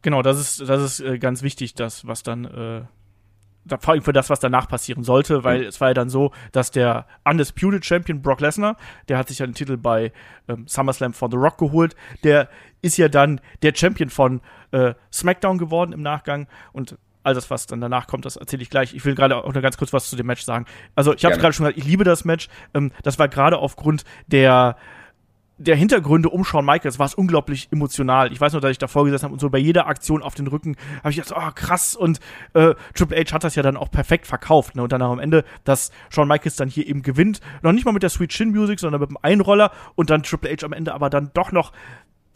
[0.00, 2.82] Genau, das ist, das ist äh, ganz wichtig, das, was dann, äh,
[3.66, 5.66] vor allem für das, was danach passieren sollte, weil mhm.
[5.66, 8.76] es war ja dann so, dass der Undisputed Champion Brock Lesnar,
[9.08, 10.12] der hat sich ja den Titel bei
[10.48, 11.94] ähm, SummerSlam von The Rock geholt,
[12.24, 12.48] der
[12.82, 14.40] ist ja dann der Champion von
[14.72, 18.70] äh, SmackDown geworden im Nachgang und all das, was dann danach kommt, das erzähle ich
[18.70, 18.94] gleich.
[18.94, 20.66] Ich will gerade auch noch ganz kurz was zu dem Match sagen.
[20.94, 22.48] Also ich habe gerade schon gesagt, ich liebe das Match.
[22.74, 24.76] Ähm, das war gerade aufgrund der
[25.62, 28.32] der Hintergründe um Shawn Michaels war es unglaublich emotional.
[28.32, 30.48] Ich weiß noch, dass ich davor gesessen habe und so bei jeder Aktion auf den
[30.48, 32.18] Rücken habe ich gedacht, oh krass und
[32.54, 34.74] äh, Triple H hat das ja dann auch perfekt verkauft.
[34.74, 34.82] Ne?
[34.82, 38.02] Und dann am Ende, dass Shawn Michaels dann hier eben gewinnt, noch nicht mal mit
[38.02, 41.10] der Sweet Chin Music, sondern mit dem Einroller und dann Triple H am Ende aber
[41.10, 41.72] dann doch noch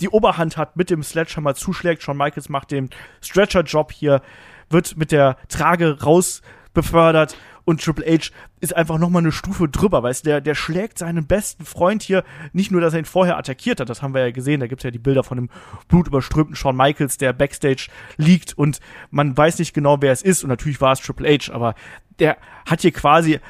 [0.00, 2.02] die Oberhand hat, mit dem Sledgehammer zuschlägt.
[2.02, 2.90] Shawn Michaels macht den
[3.22, 4.22] Stretcher-Job hier,
[4.70, 6.42] wird mit der Trage raus
[6.74, 7.36] befördert
[7.66, 11.26] und Triple H ist einfach noch mal eine Stufe drüber, weißt der der schlägt seinen
[11.26, 14.30] besten Freund hier nicht nur, dass er ihn vorher attackiert hat, das haben wir ja
[14.30, 15.50] gesehen, da gibt's ja die Bilder von dem
[15.88, 20.48] blutüberströmten Shawn Michaels, der backstage liegt und man weiß nicht genau, wer es ist und
[20.48, 21.74] natürlich war es Triple H, aber
[22.20, 23.40] der hat hier quasi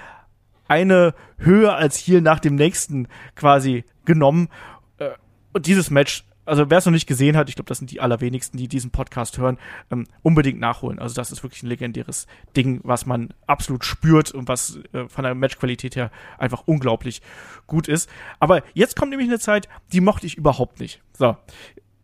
[0.67, 4.49] eine Höhe als hier nach dem nächsten quasi genommen
[4.99, 5.11] äh,
[5.53, 8.01] und dieses Match also wer es noch nicht gesehen hat, ich glaube, das sind die
[8.01, 9.59] allerwenigsten, die diesen Podcast hören,
[9.91, 10.99] ähm, unbedingt nachholen.
[10.99, 12.27] Also das ist wirklich ein legendäres
[12.57, 17.21] Ding, was man absolut spürt und was äh, von der Matchqualität her einfach unglaublich
[17.67, 18.09] gut ist.
[18.41, 21.03] Aber jetzt kommt nämlich eine Zeit, die mochte ich überhaupt nicht.
[21.13, 21.37] So,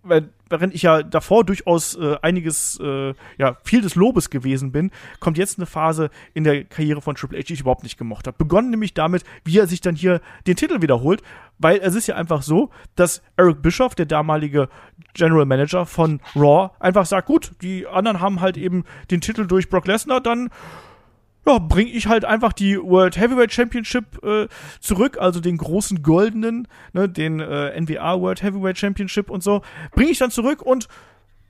[0.05, 4.90] während ich ja davor durchaus äh, einiges, äh, ja, viel des Lobes gewesen bin,
[5.20, 8.26] kommt jetzt eine Phase in der Karriere von Triple H, die ich überhaupt nicht gemocht
[8.26, 8.36] habe.
[8.36, 11.22] Begonnen nämlich damit, wie er sich dann hier den Titel wiederholt,
[11.59, 14.68] weil es ist ja einfach so, dass Eric Bischoff, der damalige
[15.14, 19.68] General Manager von Raw, einfach sagt, gut, die anderen haben halt eben den Titel durch
[19.68, 20.50] Brock Lesnar, dann
[21.47, 24.49] ja, bringe ich halt einfach die World Heavyweight Championship äh,
[24.80, 29.62] zurück, also den großen goldenen, ne, den äh, NWA World Heavyweight Championship und so,
[29.93, 30.88] bringe ich dann zurück und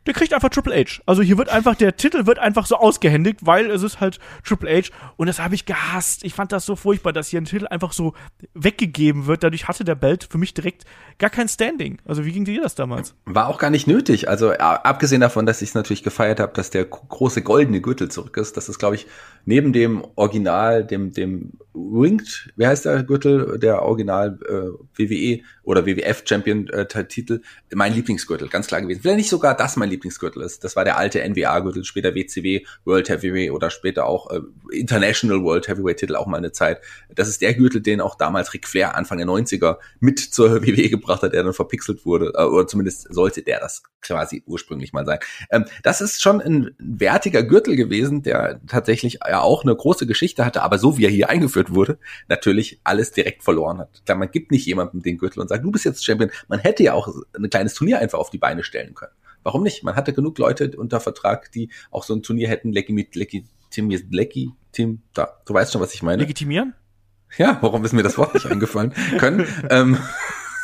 [0.06, 1.00] der kriegt einfach Triple H.
[1.06, 4.68] Also hier wird einfach, der Titel wird einfach so ausgehändigt, weil es ist halt Triple
[4.68, 4.90] H.
[5.16, 6.24] Und das habe ich gehasst.
[6.24, 8.14] Ich fand das so furchtbar, dass hier ein Titel einfach so
[8.54, 9.44] weggegeben wird.
[9.44, 10.84] Dadurch hatte der Belt für mich direkt
[11.22, 11.98] gar kein Standing.
[12.04, 13.14] Also wie ging dir das damals?
[13.26, 14.28] War auch gar nicht nötig.
[14.28, 18.36] Also abgesehen davon, dass ich es natürlich gefeiert habe, dass der große goldene Gürtel zurück
[18.38, 18.56] ist.
[18.56, 19.06] Das ist, glaube ich,
[19.44, 25.86] neben dem Original, dem, dem Winged, wie heißt der Gürtel, der Original äh, WWE oder
[25.86, 27.40] WWF Champion äh, Titel,
[27.72, 29.00] mein Lieblingsgürtel, ganz klar gewesen.
[29.00, 30.64] Vielleicht nicht sogar das mein Lieblingsgürtel ist.
[30.64, 34.40] Das war der alte NWA-Gürtel, später WCW World Heavyweight oder später auch äh,
[34.72, 36.80] International World Heavyweight Titel auch mal eine Zeit.
[37.14, 40.90] Das ist der Gürtel, den auch damals Ric Flair Anfang der 90er mit zur WWE
[40.90, 45.04] gebracht hat, der dann verpixelt wurde, äh, oder zumindest sollte der das quasi ursprünglich mal
[45.04, 45.18] sein.
[45.50, 50.44] Ähm, das ist schon ein wertiger Gürtel gewesen, der tatsächlich ja auch eine große Geschichte
[50.44, 51.98] hatte, aber so wie er hier eingeführt wurde,
[52.28, 54.02] natürlich alles direkt verloren hat.
[54.06, 56.30] Klar, man gibt nicht jemandem den Gürtel und sagt, du bist jetzt Champion.
[56.48, 59.12] Man hätte ja auch ein kleines Turnier einfach auf die Beine stellen können.
[59.42, 59.82] Warum nicht?
[59.82, 65.40] Man hatte genug Leute unter Vertrag, die auch so ein Turnier hätten legitimiert, legitim, da,
[65.44, 66.22] du weißt schon, was ich meine.
[66.22, 66.74] Legitimieren?
[67.38, 68.92] Ja, warum ist mir das Wort nicht eingefallen?
[69.18, 69.46] Können.
[69.70, 69.98] Ähm,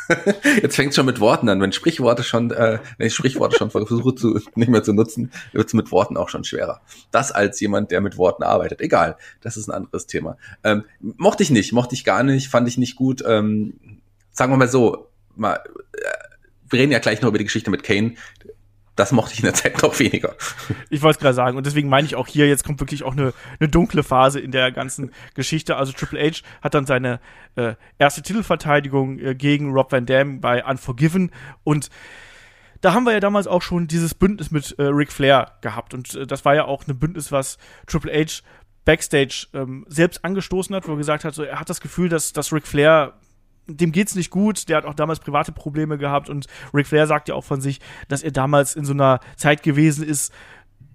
[0.61, 1.61] Jetzt fängt schon mit Worten an.
[1.61, 5.67] Wenn Sprichworte schon, äh, wenn ich Sprichworte schon versuche zu, nicht mehr zu nutzen, wird
[5.67, 6.81] es mit Worten auch schon schwerer.
[7.11, 8.81] Das als jemand, der mit Worten arbeitet.
[8.81, 10.37] Egal, das ist ein anderes Thema.
[10.63, 13.23] Ähm, mochte ich nicht, mochte ich gar nicht, fand ich nicht gut.
[13.25, 13.73] Ähm,
[14.31, 15.61] sagen wir mal so, mal,
[15.93, 15.99] äh,
[16.69, 18.15] wir reden ja gleich noch über die Geschichte mit Kane
[18.99, 20.35] das mochte ich in der Zeit noch weniger.
[20.89, 21.57] Ich wollte es gerade sagen.
[21.57, 24.51] Und deswegen meine ich auch hier, jetzt kommt wirklich auch eine, eine dunkle Phase in
[24.51, 25.77] der ganzen Geschichte.
[25.77, 27.19] Also Triple H hat dann seine
[27.55, 31.31] äh, erste Titelverteidigung äh, gegen Rob Van Dam bei Unforgiven
[31.63, 31.89] und
[32.81, 35.93] da haben wir ja damals auch schon dieses Bündnis mit äh, Ric Flair gehabt.
[35.93, 38.41] Und äh, das war ja auch ein Bündnis, was Triple H
[38.85, 42.31] Backstage ähm, selbst angestoßen hat, wo er gesagt hat, so, er hat das Gefühl, dass,
[42.33, 43.18] dass Ric Flair
[43.77, 44.69] dem geht's nicht gut.
[44.69, 47.79] Der hat auch damals private Probleme gehabt und Ric Flair sagt ja auch von sich,
[48.07, 50.33] dass er damals in so einer Zeit gewesen ist,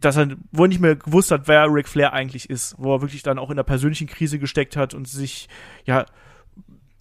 [0.00, 3.00] dass er, wo er nicht mehr gewusst hat, wer Ric Flair eigentlich ist, wo er
[3.00, 5.48] wirklich dann auch in einer persönlichen Krise gesteckt hat und sich,
[5.84, 6.04] ja,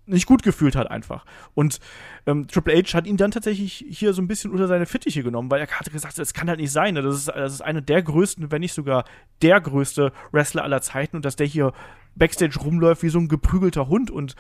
[0.05, 1.25] nicht gut gefühlt hat einfach.
[1.53, 1.79] Und
[2.25, 5.49] ähm, Triple H hat ihn dann tatsächlich hier so ein bisschen unter seine Fittiche genommen,
[5.49, 6.93] weil er hat gesagt, das kann halt nicht sein.
[6.95, 7.01] Ne?
[7.01, 9.05] Das ist, das ist einer der größten, wenn nicht sogar
[9.41, 11.71] der größte Wrestler aller Zeiten und dass der hier
[12.15, 14.35] Backstage rumläuft wie so ein geprügelter Hund und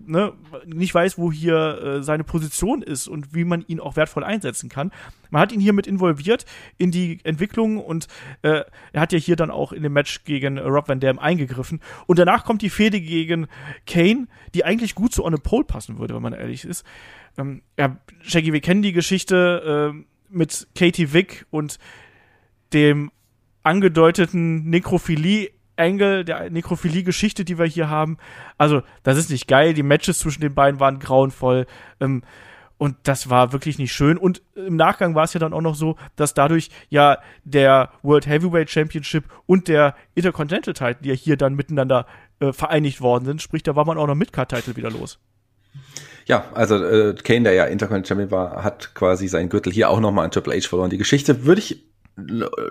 [0.00, 0.32] ne,
[0.66, 4.68] nicht weiß, wo hier äh, seine Position ist und wie man ihn auch wertvoll einsetzen
[4.68, 4.92] kann.
[5.30, 6.44] Man hat ihn hier mit involviert
[6.76, 8.08] in die Entwicklung und
[8.42, 11.80] äh, er hat ja hier dann auch in dem Match gegen Rob Van Dam eingegriffen.
[12.06, 13.46] Und danach kommt die Fehde gegen
[13.86, 16.84] Kane, die eigentlich gut zu On a Pole passen würde, wenn man ehrlich ist.
[17.36, 21.78] Ähm, ja, Shaggy, wir kennen die Geschichte äh, mit Katie Vick und
[22.72, 23.10] dem
[23.62, 28.18] angedeuteten Nekrophilie Angle der Nekrophilie-Geschichte, die wir hier haben.
[28.56, 29.74] Also, das ist nicht geil.
[29.74, 31.66] Die Matches zwischen den beiden waren grauenvoll.
[32.00, 32.22] Ähm,
[32.78, 34.16] und das war wirklich nicht schön.
[34.16, 38.26] Und im Nachgang war es ja dann auch noch so, dass dadurch ja der World
[38.26, 42.06] Heavyweight Championship und der Intercontinental Title, die ja hier dann miteinander
[42.38, 45.18] äh, vereinigt worden sind, sprich, da war man auch noch mit Card-Title wieder los.
[46.26, 49.98] Ja, also äh, Kane, der ja Intercontinental Champion war, hat quasi seinen Gürtel hier auch
[49.98, 50.90] nochmal an Triple H verloren.
[50.90, 51.87] Die Geschichte würde ich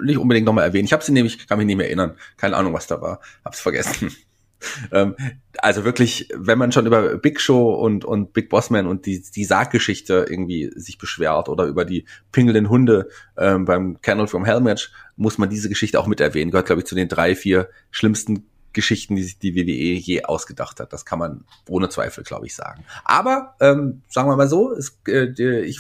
[0.02, 0.86] nicht unbedingt nochmal erwähnen.
[0.86, 2.16] Ich habe sie nämlich, kann mich nicht mehr erinnern.
[2.36, 3.20] Keine Ahnung, was da war.
[3.44, 4.16] Hab's vergessen.
[4.92, 5.16] ähm,
[5.60, 9.46] also wirklich, wenn man schon über Big Show und, und Big Bossman und die, die
[9.46, 14.92] Sarggeschichte irgendwie sich beschwert oder über die pingelnden Hunde ähm, beim Candle from Hell Match,
[15.16, 16.52] muss man diese Geschichte auch mit erwähnen.
[16.52, 20.80] Gehört, glaube ich, zu den drei, vier schlimmsten Geschichten, die sich die WWE je ausgedacht
[20.80, 20.94] hat.
[20.94, 22.86] Das kann man ohne Zweifel, glaube ich, sagen.
[23.06, 25.80] Aber ähm, sagen wir mal so, es, äh, ich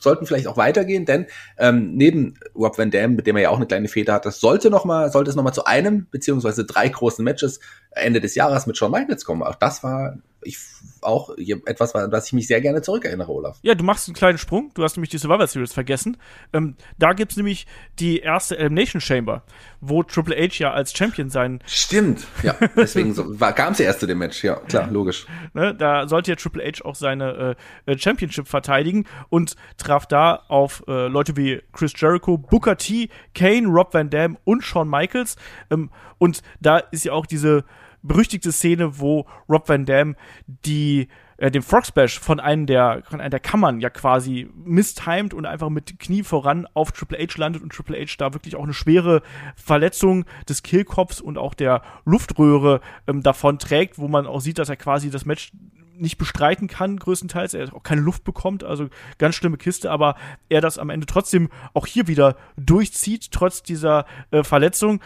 [0.00, 1.26] sollten vielleicht auch weitergehen, denn
[1.58, 4.40] ähm, neben Rob Van Dam, mit dem er ja auch eine kleine Feder hat, das
[4.40, 8.34] sollte noch mal, sollte es noch mal zu einem beziehungsweise drei großen Matches Ende des
[8.34, 9.42] Jahres mit Shawn Michaels kommen.
[9.42, 10.58] Auch das war ich
[11.02, 11.36] auch
[11.66, 13.58] etwas, was ich mich sehr gerne zurückerinnere, Olaf.
[13.62, 14.70] Ja, du machst einen kleinen Sprung.
[14.74, 16.16] Du hast nämlich die Survivor Series vergessen.
[16.52, 17.66] Ähm, da gibt's nämlich
[17.98, 19.42] die erste Elimination Chamber,
[19.80, 21.62] wo Triple H ja als Champion sein.
[21.66, 22.54] Stimmt, ja.
[22.76, 24.42] Deswegen so, kam es ja erst zu dem Match.
[24.44, 25.26] Ja, klar, logisch.
[25.52, 27.56] Ne, da sollte ja Triple H auch seine
[27.86, 33.66] äh, Championship verteidigen und traf da auf äh, Leute wie Chris Jericho, Booker T, Kane,
[33.68, 35.36] Rob Van Dam und Shawn Michaels.
[35.70, 37.64] Ähm, und da ist ja auch diese
[38.02, 41.08] berüchtigte Szene, wo Rob Van Dam die
[41.40, 45.46] äh, den Frog Splash von einem der von einer der Kammern ja quasi mistimed und
[45.46, 48.74] einfach mit Knie voran auf Triple H landet und Triple H da wirklich auch eine
[48.74, 49.22] schwere
[49.56, 54.68] Verletzung des Kehlkopfs und auch der Luftröhre ähm, davon trägt, wo man auch sieht, dass
[54.68, 55.52] er quasi das Match
[56.00, 57.54] nicht bestreiten kann, größtenteils.
[57.54, 58.88] Er auch keine Luft bekommt, also
[59.18, 60.16] ganz schlimme Kiste, aber
[60.48, 65.00] er das am Ende trotzdem auch hier wieder durchzieht, trotz dieser äh, Verletzung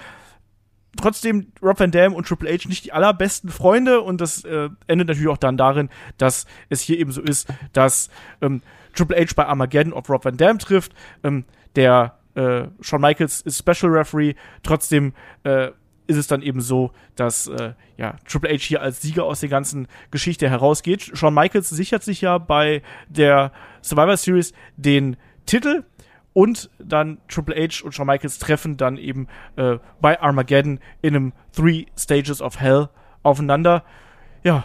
[0.97, 5.09] trotzdem Rob Van Dam und Triple H nicht die allerbesten Freunde und das äh, endet
[5.09, 8.63] natürlich auch dann darin, dass es hier eben so ist, dass ähm,
[8.95, 10.95] Triple H bei Armageddon auf Rob Van Dam trifft.
[11.23, 11.45] Ähm,
[11.77, 14.35] der äh, Shawn Michaels ist Special Referee.
[14.63, 15.71] Trotzdem äh,
[16.07, 19.49] ist es dann eben so, dass äh, ja, Triple H hier als Sieger aus der
[19.49, 21.11] ganzen Geschichte herausgeht.
[21.15, 23.53] Shawn Michaels sichert sich ja bei der
[23.83, 25.85] Survivor Series den Titel
[26.33, 31.33] und dann Triple H und Shawn Michaels treffen dann eben äh, bei Armageddon in einem
[31.55, 32.89] Three Stages of Hell
[33.23, 33.85] aufeinander.
[34.43, 34.65] Ja,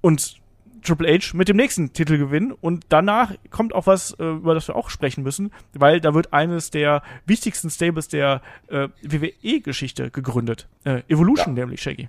[0.00, 0.39] und
[0.82, 4.76] Triple H mit dem nächsten Titelgewinn und danach kommt auch was, äh, über das wir
[4.76, 10.68] auch sprechen müssen, weil da wird eines der wichtigsten Stables der äh, WWE-Geschichte gegründet.
[10.84, 11.64] Äh, Evolution ja.
[11.64, 12.08] nämlich, Shaggy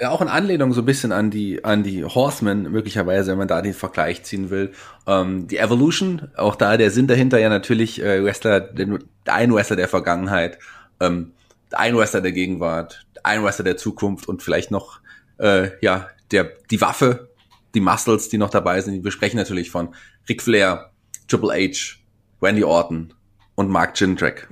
[0.00, 3.48] ja, auch in Anlehnung so ein bisschen an die an die Horsemen möglicherweise, wenn man
[3.48, 4.72] da den Vergleich ziehen will.
[5.06, 9.76] Ähm, die Evolution, auch da der Sinn dahinter ja natürlich äh, Wrestler, den, ein Wrestler
[9.76, 10.58] der Vergangenheit,
[11.00, 11.32] ähm,
[11.72, 15.00] ein Wrestler der Gegenwart, ein Wrestler der Zukunft und vielleicht noch
[15.38, 17.27] äh, ja der die Waffe,
[17.74, 19.04] die Muscles, die noch dabei sind.
[19.04, 19.94] Wir sprechen natürlich von
[20.28, 20.92] Ric Flair,
[21.26, 21.96] Triple H,
[22.40, 23.14] Randy Orton,
[23.58, 24.46] und Mark Jindrak.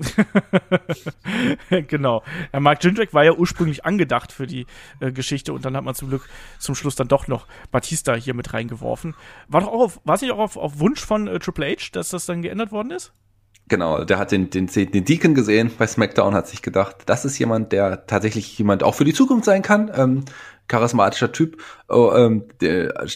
[1.87, 2.25] genau.
[2.53, 4.67] Ja, Mark Jindrak war ja ursprünglich angedacht für die
[4.99, 8.35] äh, Geschichte und dann hat man zum Glück zum Schluss dann doch noch Batista hier
[8.35, 9.15] mit reingeworfen.
[9.47, 11.91] War doch auch auf, war es nicht auch auf, auf Wunsch von äh, Triple H,
[11.93, 13.13] dass das dann geändert worden ist?
[13.69, 17.39] Genau, der hat den, den, den Deacon gesehen bei SmackDown, hat sich gedacht, das ist
[17.39, 19.89] jemand, der tatsächlich jemand auch für die Zukunft sein kann.
[19.95, 20.25] Ähm,
[20.69, 22.45] charismatischer Typ oh, ähm,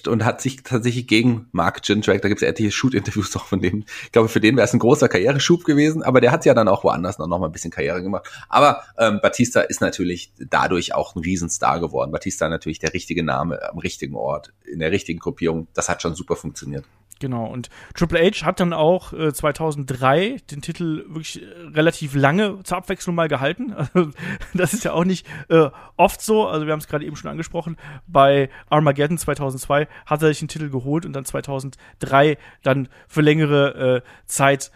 [0.06, 3.84] und hat sich tatsächlich gegen Mark Jindrak, da gibt es etliche Shoot-Interviews auch von dem.
[4.04, 6.68] Ich glaube, für den wäre es ein großer Karriereschub gewesen, aber der hat ja dann
[6.68, 8.28] auch woanders noch, noch mal ein bisschen Karriere gemacht.
[8.48, 12.12] Aber ähm, Batista ist natürlich dadurch auch ein Riesenstar geworden.
[12.12, 15.68] Batista natürlich der richtige Name am richtigen Ort, in der richtigen Gruppierung.
[15.74, 16.84] Das hat schon super funktioniert.
[17.20, 22.62] Genau, und Triple H hat dann auch äh, 2003 den Titel wirklich äh, relativ lange
[22.64, 23.74] zur Abwechslung mal gehalten.
[23.92, 24.10] Also,
[24.54, 26.46] das ist ja auch nicht äh, oft so.
[26.46, 27.76] Also wir haben es gerade eben schon angesprochen.
[28.06, 33.96] Bei Armageddon 2002 hat er sich den Titel geholt und dann 2003 dann für längere
[33.96, 34.70] äh, Zeit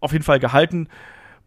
[0.00, 0.88] auf jeden Fall gehalten.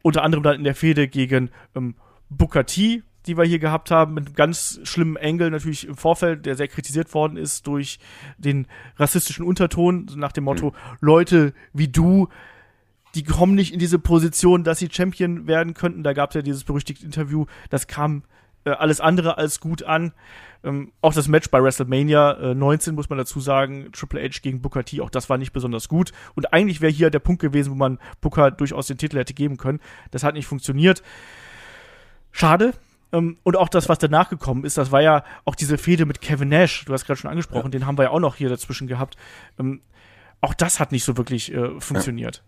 [0.02, 1.96] Unter anderem dann in der Fehde gegen ähm,
[2.30, 6.46] Booker T, die wir hier gehabt haben, mit einem ganz schlimmen Engel natürlich im Vorfeld,
[6.46, 8.00] der sehr kritisiert worden ist durch
[8.40, 8.68] den
[8.98, 10.98] rassistischen Unterton, nach dem Motto, mhm.
[11.00, 12.28] Leute wie du,
[13.14, 16.04] die kommen nicht in diese Position, dass sie Champion werden könnten.
[16.04, 18.24] Da gab es ja dieses berüchtigte Interview, das kam
[18.66, 20.12] äh, alles andere als gut an.
[20.64, 24.62] Ähm, auch das Match bei WrestleMania äh, 19, muss man dazu sagen, Triple H gegen
[24.62, 26.12] Booker T, auch das war nicht besonders gut.
[26.34, 29.58] Und eigentlich wäre hier der Punkt gewesen, wo man Booker durchaus den Titel hätte geben
[29.58, 29.80] können.
[30.10, 31.04] Das hat nicht funktioniert.
[32.32, 32.74] Schade,
[33.12, 36.50] und auch das, was danach gekommen ist, das war ja auch diese Fehde mit Kevin
[36.50, 37.80] Nash, du hast gerade schon angesprochen, ja.
[37.80, 39.16] den haben wir ja auch noch hier dazwischen gehabt.
[39.60, 39.82] Ähm,
[40.42, 42.38] auch das hat nicht so wirklich äh, funktioniert.
[42.38, 42.44] Ja.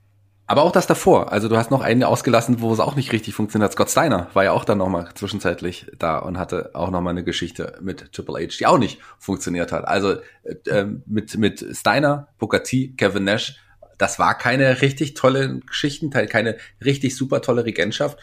[0.47, 1.31] Aber auch das davor.
[1.31, 3.73] Also du hast noch einen ausgelassen, wo es auch nicht richtig funktioniert hat.
[3.73, 7.77] Scott Steiner war ja auch dann nochmal zwischenzeitlich da und hatte auch nochmal eine Geschichte
[7.81, 9.87] mit Triple H, die auch nicht funktioniert hat.
[9.87, 13.61] Also äh, ähm, mit, mit Steiner, Booker T, Kevin Nash,
[13.97, 18.17] das war keine richtig tolle Geschichten, keine richtig super tolle Regentschaft.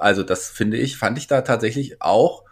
[0.00, 2.44] Also das finde ich, fand ich da tatsächlich auch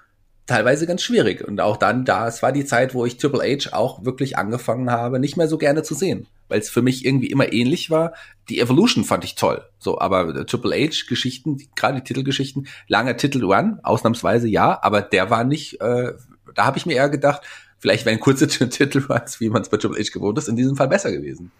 [0.46, 1.46] teilweise ganz schwierig.
[1.46, 4.90] Und auch dann, da, es war die Zeit, wo ich Triple H auch wirklich angefangen
[4.90, 6.26] habe, nicht mehr so gerne zu sehen.
[6.48, 8.14] Weil es für mich irgendwie immer ähnlich war.
[8.48, 9.64] Die Evolution fand ich toll.
[9.78, 15.42] So, aber Triple H-Geschichten, gerade die Titelgeschichten, langer Titel Run, ausnahmsweise ja, aber der war
[15.42, 16.12] nicht, äh,
[16.54, 17.42] da habe ich mir eher gedacht,
[17.78, 19.02] vielleicht wären kurze Titel,
[19.38, 21.50] wie man es bei Triple H gewohnt ist, in diesem Fall besser gewesen.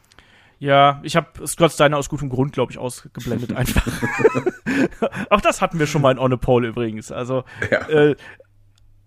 [0.58, 3.86] Ja, ich habe Scott Steiner aus gutem Grund, glaube ich, ausgeblendet einfach.
[5.30, 7.12] Auch das hatten wir schon mal in On a Pole übrigens.
[7.12, 7.88] Also ja.
[7.88, 8.16] äh,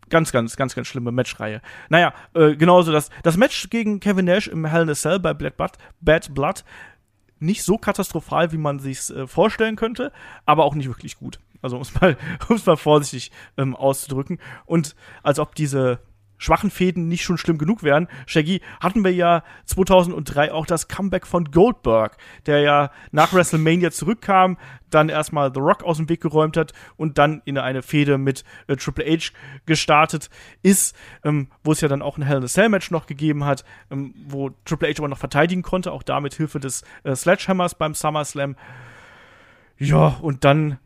[0.10, 1.62] ganz, ganz, ganz, ganz schlimme Matchreihe.
[1.90, 5.34] Naja, äh, genauso das, das Match gegen Kevin Nash im Hell in a Cell bei
[5.34, 5.72] Bad Blood,
[6.02, 6.64] Bad Blood
[7.40, 10.12] nicht so katastrophal, wie man sich äh, vorstellen könnte,
[10.46, 11.40] aber auch nicht wirklich gut.
[11.62, 12.18] Also um es mal,
[12.50, 14.40] um's mal vorsichtig ähm, auszudrücken.
[14.66, 16.00] Und als ob diese
[16.40, 18.08] schwachen Fäden nicht schon schlimm genug wären.
[18.26, 22.18] Shaggy, hatten wir ja 2003 auch das Comeback von Goldberg,
[22.48, 24.58] der ja nach WrestleMania zurückkam,
[24.90, 28.44] dann erstmal The Rock aus dem Weg geräumt hat und dann in eine Fehde mit
[28.68, 29.32] äh, Triple H
[29.68, 30.32] gestartet
[30.64, 33.46] ist, ähm, wo es ja dann auch ein Hell in a Cell Match noch gegeben
[33.46, 37.16] hat, ähm, wo Triple H aber noch verteidigen konnte, auch da mit Hilfe des äh,
[37.16, 38.56] Sledgehammers beim SummerSlam.
[39.78, 40.80] Ja, und dann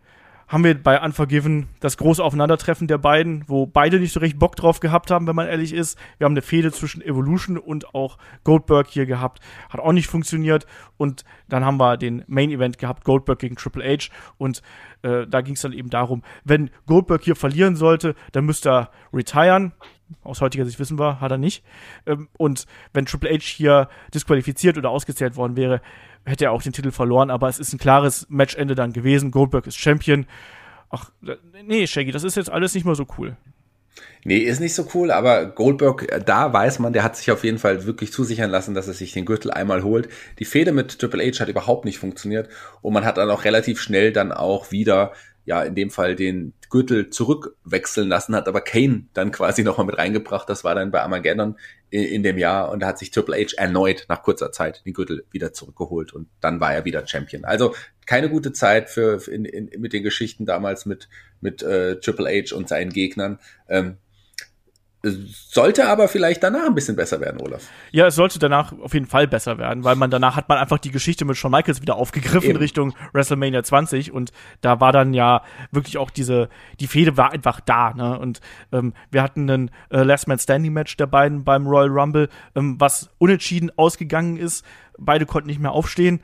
[0.54, 4.56] haben wir bei Unforgiven das große Aufeinandertreffen der beiden, wo beide nicht so recht Bock
[4.56, 5.98] drauf gehabt haben, wenn man ehrlich ist.
[6.20, 9.40] Wir haben eine Fehde zwischen Evolution und auch Goldberg hier gehabt.
[9.70, 10.68] Hat auch nicht funktioniert.
[10.96, 14.12] Und dann haben wir den Main Event gehabt, Goldberg gegen Triple H.
[14.38, 14.62] Und
[15.02, 18.92] äh, da ging es dann eben darum, wenn Goldberg hier verlieren sollte, dann müsste er
[19.12, 19.74] retiren.
[20.24, 21.64] Aus heutiger Sicht wissen wir, hat er nicht.
[22.06, 25.82] Ähm, und wenn Triple H hier disqualifiziert oder ausgezählt worden wäre,
[26.26, 29.32] hätte er auch den Titel verloren, aber es ist ein klares Matchende dann gewesen.
[29.32, 30.26] Goldberg ist Champion.
[30.90, 31.12] Ach,
[31.66, 33.36] nee, Shaggy, das ist jetzt alles nicht mehr so cool.
[34.26, 37.44] Nee, ist nicht so cool, aber Goldberg, äh, da weiß man, der hat sich auf
[37.44, 40.08] jeden Fall wirklich zusichern lassen, dass er sich den Gürtel einmal holt.
[40.40, 42.48] Die Fehde mit Triple H hat überhaupt nicht funktioniert
[42.82, 45.12] und man hat dann auch relativ schnell dann auch wieder
[45.46, 49.98] ja in dem Fall den Gürtel zurückwechseln lassen, hat aber Kane dann quasi nochmal mit
[49.98, 50.50] reingebracht.
[50.50, 51.58] Das war dann bei Armageddon
[51.90, 54.94] in, in, dem Jahr und da hat sich Triple H erneut nach kurzer Zeit den
[54.94, 57.46] Gürtel wieder zurückgeholt und dann war er wieder Champion.
[57.46, 57.76] Also
[58.06, 61.10] keine gute Zeit für, in, in, mit den Geschichten damals mit
[61.44, 63.38] mit äh, Triple H und seinen Gegnern.
[63.70, 63.98] Ähm,
[65.06, 67.68] sollte aber vielleicht danach ein bisschen besser werden, Olaf.
[67.92, 70.78] Ja, es sollte danach auf jeden Fall besser werden, weil man danach hat man einfach
[70.78, 72.60] die Geschichte mit Shawn Michaels wieder aufgegriffen Eben.
[72.60, 74.32] Richtung WrestleMania 20 und
[74.62, 75.42] da war dann ja
[75.72, 76.48] wirklich auch diese,
[76.80, 78.18] die Fehde war einfach da, ne?
[78.18, 78.40] Und
[78.72, 82.78] ähm, wir hatten ein äh, Last Man Standing Match der beiden beim Royal Rumble, ähm,
[82.80, 84.66] was unentschieden ausgegangen ist.
[84.98, 86.22] Beide konnten nicht mehr aufstehen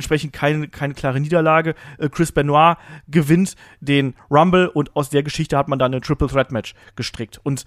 [0.00, 1.74] entsprechend keine, keine klare Niederlage.
[1.98, 2.76] Äh, Chris Benoit
[3.08, 7.40] gewinnt den Rumble und aus der Geschichte hat man dann ein Triple Threat Match gestrickt.
[7.42, 7.64] Und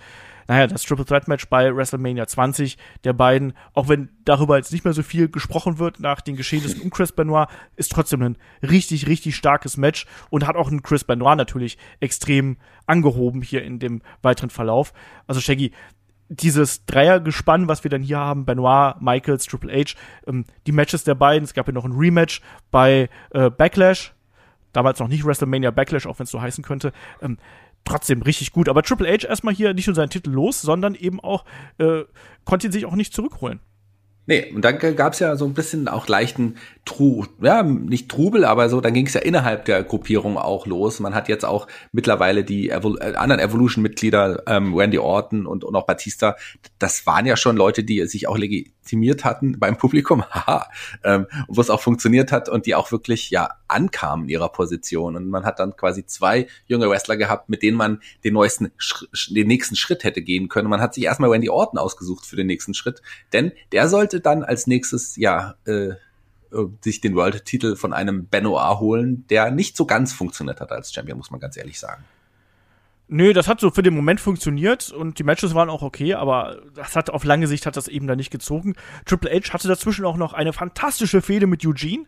[0.47, 4.83] naja, das Triple Threat Match bei WrestleMania 20 der beiden, auch wenn darüber jetzt nicht
[4.83, 9.07] mehr so viel gesprochen wird nach den Geschehnissen um Chris Benoit, ist trotzdem ein richtig,
[9.07, 12.57] richtig starkes Match und hat auch einen Chris Benoit natürlich extrem
[12.87, 14.93] angehoben hier in dem weiteren Verlauf.
[15.27, 15.71] Also Shaggy,
[16.29, 19.95] dieses Dreiergespann, was wir dann hier haben, Benoit, Michaels, Triple H,
[20.27, 24.13] ähm, die Matches der beiden, es gab ja noch ein Rematch bei äh, Backlash,
[24.71, 27.37] damals noch nicht WrestleMania Backlash, auch wenn es so heißen könnte, ähm,
[27.85, 28.69] trotzdem richtig gut.
[28.69, 31.45] Aber Triple H erstmal hier nicht nur seinen Titel los, sondern eben auch
[31.77, 32.03] äh,
[32.45, 33.59] konnte ihn sich auch nicht zurückholen.
[34.25, 36.55] Nee, und dann gab's ja so ein bisschen auch leichten
[36.85, 40.99] Tru, ja, nicht Trubel, aber so, dann ging's ja innerhalb der Gruppierung auch los.
[40.99, 45.75] Man hat jetzt auch mittlerweile die Evol äh, anderen Evolution-Mitglieder, ähm, Randy Orton und, und
[45.75, 46.35] auch Batista,
[46.79, 50.67] das waren ja schon Leute, die sich auch legitimiert hatten beim Publikum, haha,
[51.05, 55.15] ähm, wo es auch funktioniert hat und die auch wirklich ja ankamen in ihrer Position.
[55.15, 58.71] Und man hat dann quasi zwei junge Wrestler gehabt, mit denen man den neuesten,
[59.29, 60.69] den nächsten Schritt hätte gehen können.
[60.69, 63.01] Man hat sich erstmal Randy Orton ausgesucht für den nächsten Schritt,
[63.31, 65.91] denn der sollte dann als nächstes ja äh,
[66.81, 71.17] sich den World-Titel von einem Benoit holen, der nicht so ganz funktioniert hat als Champion,
[71.17, 72.03] muss man ganz ehrlich sagen.
[73.07, 76.61] Nö, das hat so für den Moment funktioniert und die Matches waren auch okay, aber
[76.73, 78.75] das hat auf lange Sicht hat das eben da nicht gezogen.
[79.05, 82.05] Triple H hatte dazwischen auch noch eine fantastische Fehde mit Eugene.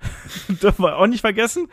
[0.48, 1.68] Dürfen wir auch nicht vergessen.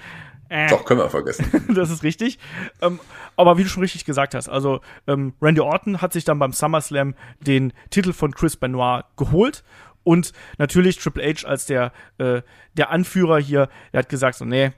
[0.54, 1.66] Äh, Doch, können wir vergessen.
[1.74, 2.38] das ist richtig.
[2.80, 2.99] Ähm,
[3.36, 6.54] aber wie du schon richtig gesagt hast, also ähm, Randy Orton hat sich dann beim
[6.54, 9.64] SummerSlam den Titel von Chris Benoit geholt
[10.04, 12.43] und natürlich Triple H als der, äh,
[12.74, 14.74] der Anführer hier, der hat gesagt so, nee,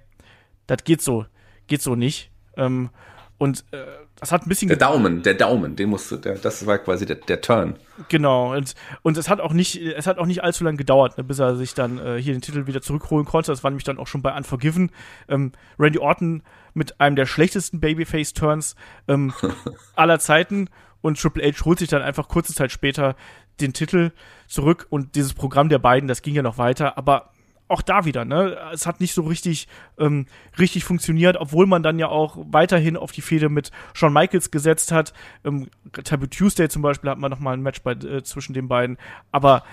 [0.65, 1.25] das geht so,
[1.67, 2.31] geht so nicht.
[2.55, 2.89] Ähm,
[3.37, 3.83] und äh,
[4.19, 7.17] das hat ein bisschen der Daumen, der Daumen, den musste, der, das war quasi der,
[7.17, 7.75] der Turn.
[8.07, 11.23] Genau und und es hat auch nicht, es hat auch nicht allzu lange gedauert, ne,
[11.23, 13.51] bis er sich dann äh, hier den Titel wieder zurückholen konnte.
[13.51, 14.91] Das war nämlich dann auch schon bei Unforgiven.
[15.27, 18.75] Ähm, Randy Orton mit einem der schlechtesten Babyface Turns
[19.07, 19.33] ähm,
[19.95, 20.69] aller Zeiten
[21.01, 23.15] und Triple H holt sich dann einfach kurze Zeit später
[23.59, 24.11] den Titel
[24.47, 27.31] zurück und dieses Programm der beiden, das ging ja noch weiter, aber
[27.67, 28.57] auch da wieder, ne?
[28.71, 30.27] Es hat nicht so richtig, ähm,
[30.59, 34.91] richtig funktioniert, obwohl man dann ja auch weiterhin auf die Fehde mit Shawn Michaels gesetzt
[34.91, 35.13] hat.
[35.43, 35.69] Ähm,
[36.03, 38.97] Taboo Tuesday zum Beispiel hat man noch mal ein Match bei, äh, zwischen den beiden.
[39.31, 39.63] Aber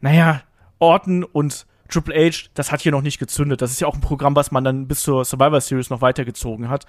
[0.00, 0.42] naja,
[0.78, 3.62] Orton und Triple H, das hat hier noch nicht gezündet.
[3.62, 6.68] Das ist ja auch ein Programm, was man dann bis zur Survivor Series noch weitergezogen
[6.68, 6.86] hat.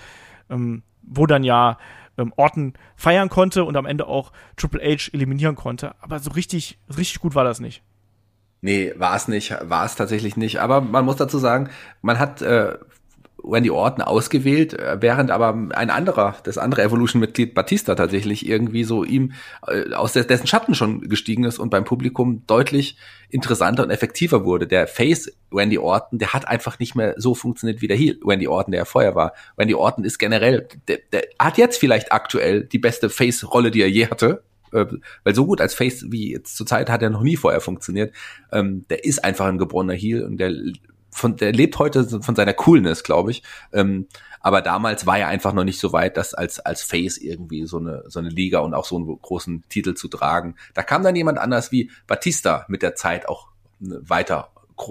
[0.49, 1.77] Ähm, wo dann ja
[2.17, 5.95] ähm, Orton feiern konnte und am Ende auch Triple H eliminieren konnte.
[6.01, 7.83] Aber so richtig, richtig gut war das nicht.
[8.63, 10.61] Nee, war es nicht, war es tatsächlich nicht.
[10.61, 11.69] Aber man muss dazu sagen,
[12.01, 12.77] man hat äh,
[13.43, 19.03] Randy Orton ausgewählt, äh, während aber ein anderer, das andere Evolution-Mitglied Batista tatsächlich irgendwie so
[19.03, 19.33] ihm
[19.67, 22.95] äh, aus dessen Schatten schon gestiegen ist und beim Publikum deutlich
[23.27, 24.65] interessanter und effektiver wurde.
[24.65, 28.47] Der Face Randy Orton, der hat einfach nicht mehr so funktioniert wie der Heel Randy
[28.47, 29.33] Orton, der er vorher war.
[29.57, 33.89] Randy Orton ist generell, der, der hat jetzt vielleicht aktuell die beste Face-Rolle, die er
[33.89, 34.41] je hatte,
[34.73, 34.87] äh,
[35.23, 38.13] weil so gut als Face wie jetzt zur Zeit hat er noch nie vorher funktioniert.
[38.51, 40.53] Ähm, der ist einfach ein geborener Heel und der
[41.13, 43.43] von, der lebt heute von seiner Coolness, glaube ich.
[43.71, 44.07] Ähm,
[44.39, 47.77] aber damals war er einfach noch nicht so weit, das als, als Face irgendwie so
[47.77, 50.55] eine, so eine Liga und auch so einen großen Titel zu tragen.
[50.73, 53.47] Da kam dann jemand anders wie Batista mit der Zeit auch
[53.79, 54.49] ne, weiter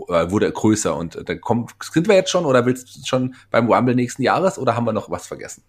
[0.08, 3.34] äh, wurde größer und äh, dann kommt, sind wir jetzt schon oder willst du schon
[3.50, 5.64] beim Rumble nächsten Jahres oder haben wir noch was vergessen?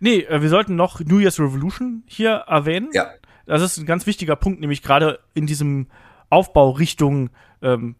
[0.00, 2.88] Nee, äh, wir sollten noch New Year's Revolution hier erwähnen.
[2.92, 3.10] Ja.
[3.46, 5.88] Das ist ein ganz wichtiger Punkt, nämlich gerade in diesem
[6.30, 7.30] Aufbau Richtung
[7.62, 7.96] ähm,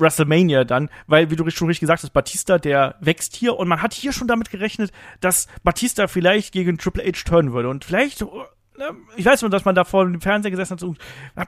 [0.00, 3.82] WrestleMania dann, weil, wie du schon richtig gesagt hast, Batista, der wächst hier und man
[3.82, 7.68] hat hier schon damit gerechnet, dass Batista vielleicht gegen Triple H turnen würde.
[7.68, 10.94] Und vielleicht, ne, ich weiß nur, dass man da vor dem Fernseher gesessen hat, so,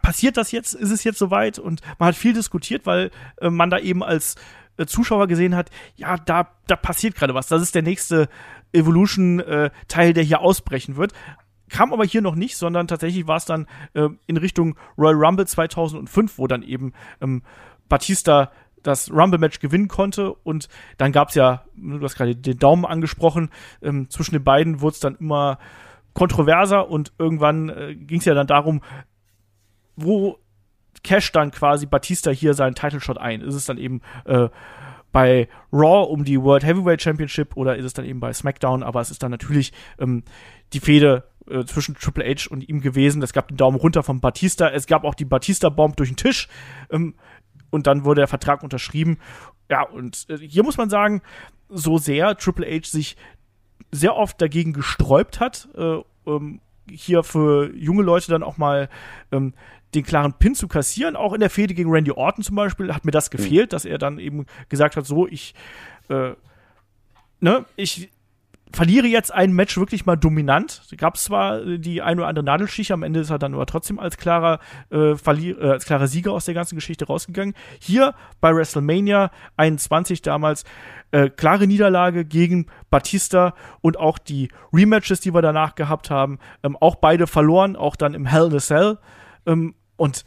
[0.02, 1.58] passiert das jetzt, ist es jetzt soweit?
[1.58, 3.10] Und man hat viel diskutiert, weil
[3.40, 4.36] äh, man da eben als
[4.76, 8.28] äh, Zuschauer gesehen hat, ja, da, da passiert gerade was, das ist der nächste
[8.72, 11.12] Evolution-Teil, äh, der hier ausbrechen wird
[11.70, 15.46] kam aber hier noch nicht, sondern tatsächlich war es dann äh, in Richtung Royal Rumble
[15.46, 17.42] 2005, wo dann eben ähm,
[17.88, 18.50] Batista
[18.82, 20.32] das Rumble-Match gewinnen konnte.
[20.32, 23.50] Und dann gab es ja, du hast gerade den Daumen angesprochen,
[23.82, 25.58] ähm, zwischen den beiden wurde es dann immer
[26.12, 28.82] kontroverser und irgendwann äh, ging es ja dann darum,
[29.96, 30.38] wo
[31.02, 33.40] Cash dann quasi Batista hier seinen Title Shot ein?
[33.42, 34.48] Ist es dann eben äh,
[35.12, 38.82] bei Raw um die World Heavyweight Championship oder ist es dann eben bei SmackDown?
[38.82, 40.24] Aber es ist dann natürlich ähm,
[40.72, 43.22] die Fehde äh, zwischen Triple H und ihm gewesen.
[43.22, 44.68] Es gab den Daumen runter von Batista.
[44.68, 46.48] Es gab auch die Batista-Bomb durch den Tisch.
[46.90, 47.14] Ähm,
[47.70, 49.18] und dann wurde der Vertrag unterschrieben.
[49.68, 51.22] Ja, und äh, hier muss man sagen,
[51.68, 53.16] so sehr Triple H sich
[53.92, 58.88] sehr oft dagegen gesträubt hat, äh, ähm, hier für junge Leute dann auch mal
[59.32, 59.54] ähm,
[59.94, 61.16] den klaren Pin zu kassieren.
[61.16, 63.70] Auch in der Fehde gegen Randy Orton zum Beispiel hat mir das gefehlt, mhm.
[63.70, 65.54] dass er dann eben gesagt hat, so, ich,
[66.08, 66.32] äh,
[67.40, 68.10] ne, ich
[68.72, 70.82] verliere jetzt ein Match wirklich mal dominant.
[70.96, 73.66] Gab es zwar äh, die ein oder andere Nadelschicht, am Ende ist er dann aber
[73.66, 74.60] trotzdem als klarer,
[74.90, 77.54] äh, Verlier äh, als klarer Sieger aus der ganzen Geschichte rausgegangen.
[77.80, 80.64] Hier bei WrestleMania 21 damals
[81.10, 86.76] äh, klare Niederlage gegen Batista und auch die Rematches, die wir danach gehabt haben, ähm,
[86.76, 88.98] auch beide verloren, auch dann im Hell in a Cell.
[89.46, 90.24] Ähm, und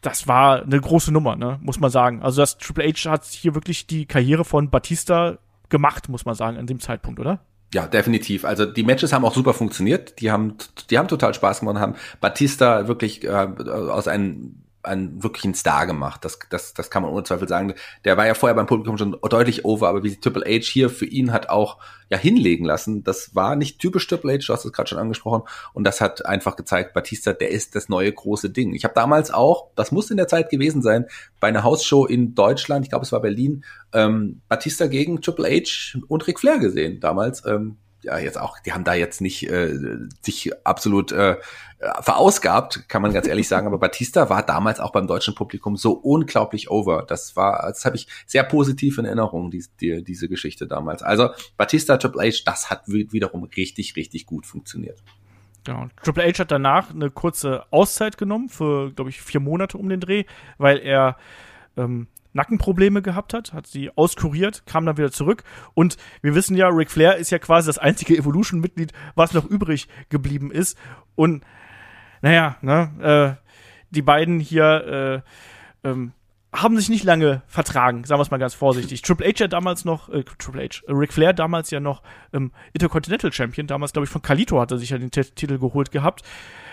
[0.00, 2.22] das war eine große Nummer, ne, muss man sagen.
[2.22, 6.58] Also das Triple H hat hier wirklich die Karriere von Batista gemacht, muss man sagen,
[6.58, 7.40] an dem Zeitpunkt, oder?
[7.74, 8.44] Ja, definitiv.
[8.44, 10.20] Also die Matches haben auch super funktioniert.
[10.20, 10.56] Die haben,
[10.90, 16.24] die haben total Spaß gemacht, haben Batista wirklich äh, aus einem einen wirklichen Star gemacht.
[16.24, 17.74] Das, das, das kann man ohne Zweifel sagen.
[18.04, 21.06] Der war ja vorher beim Publikum schon deutlich over, aber wie Triple H hier für
[21.06, 21.78] ihn hat auch
[22.10, 25.42] ja hinlegen lassen, das war nicht typisch Triple H, du hast es gerade schon angesprochen.
[25.72, 28.74] Und das hat einfach gezeigt, Batista, der ist das neue große Ding.
[28.74, 31.06] Ich habe damals auch, das muss in der Zeit gewesen sein,
[31.40, 35.98] bei einer Hausshow in Deutschland, ich glaube es war Berlin, ähm, Batista gegen Triple H
[36.08, 37.44] und Ric Flair gesehen damals.
[37.46, 39.74] Ähm, ja jetzt auch, die haben da jetzt nicht äh,
[40.22, 41.36] sich absolut äh,
[42.00, 43.66] verausgabt, kann man ganz ehrlich sagen.
[43.66, 47.04] Aber Batista war damals auch beim deutschen Publikum so unglaublich over.
[47.06, 51.02] Das war, das habe ich sehr positiv in Erinnerung, die, die, diese Geschichte damals.
[51.02, 55.02] Also Batista Triple H, das hat wiederum richtig, richtig gut funktioniert.
[55.64, 55.88] Genau.
[56.02, 60.00] Triple H hat danach eine kurze Auszeit genommen für, glaube ich, vier Monate um den
[60.00, 60.24] Dreh,
[60.58, 61.16] weil er
[61.76, 65.44] ähm, Nackenprobleme gehabt hat, hat sie auskuriert, kam dann wieder zurück.
[65.72, 69.88] Und wir wissen ja, Ric Flair ist ja quasi das einzige Evolution-Mitglied, was noch übrig
[70.10, 70.76] geblieben ist.
[71.14, 71.44] Und
[72.20, 73.44] naja, ne, äh,
[73.90, 75.22] die beiden hier
[75.84, 76.12] äh, ähm,
[76.54, 79.02] haben sich nicht lange vertragen, sagen wir es mal ganz vorsichtig.
[79.02, 82.02] Triple H ja damals noch, äh, Triple H, äh, Ric Flair damals ja noch
[82.32, 85.58] ähm, Intercontinental Champion, damals glaube ich von Kalito hat er sich ja den T Titel
[85.58, 86.22] geholt gehabt.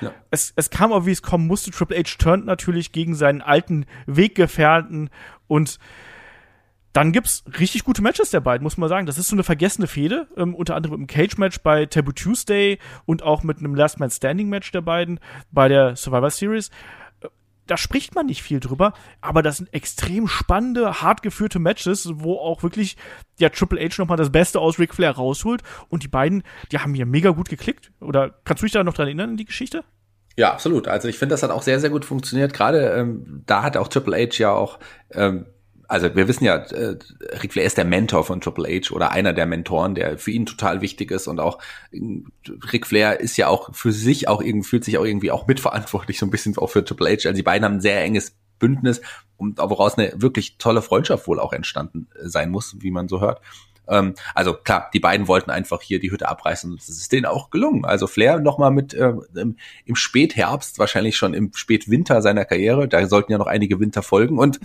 [0.02, 0.14] Ja.
[0.30, 1.72] Es, es kam aber wie es kommen musste.
[1.72, 5.10] Triple H turnt natürlich gegen seinen alten Weggefährten
[5.48, 5.80] und
[6.94, 9.06] dann gibt's richtig gute Matches der beiden, muss man sagen.
[9.06, 13.24] Das ist so eine vergessene Fehde, ähm, unter anderem im Cage-Match bei Taboo Tuesday und
[13.24, 15.20] auch mit einem Last Man Standing-Match der beiden
[15.52, 16.70] bei der Survivor Series
[17.72, 18.92] da spricht man nicht viel drüber,
[19.22, 22.98] aber das sind extrem spannende, hart geführte Matches, wo auch wirklich
[23.40, 26.44] der Triple H nochmal das Beste aus Ric Flair rausholt und die beiden,
[26.74, 27.94] die haben hier mega gut geklickt.
[28.02, 29.86] Oder kannst du dich da noch dran erinnern, in die Geschichte?
[30.36, 30.90] Ja, absolut.
[30.90, 32.54] Also ich finde, das hat auch sehr, sehr gut funktioniert.
[32.54, 34.78] Gerade ähm, da hat auch Triple H ja auch
[35.12, 35.46] ähm,
[35.92, 36.98] also wir wissen ja, äh,
[37.44, 40.46] Ric Flair ist der Mentor von Triple H oder einer der Mentoren, der für ihn
[40.46, 41.60] total wichtig ist und auch
[41.92, 42.00] äh,
[42.72, 46.20] Ric Flair ist ja auch für sich auch irgendwie, fühlt sich auch irgendwie auch mitverantwortlich,
[46.20, 47.28] so ein bisschen auch für Triple H.
[47.28, 49.02] Also die beiden haben ein sehr enges Bündnis,
[49.42, 53.20] und woraus eine wirklich tolle Freundschaft wohl auch entstanden äh, sein muss, wie man so
[53.20, 53.42] hört.
[53.88, 57.26] Ähm, also klar, die beiden wollten einfach hier die Hütte abreißen und es ist denen
[57.26, 57.84] auch gelungen.
[57.84, 63.32] Also Flair nochmal mit äh, im Spätherbst, wahrscheinlich schon im Spätwinter seiner Karriere, da sollten
[63.32, 64.60] ja noch einige Winter folgen und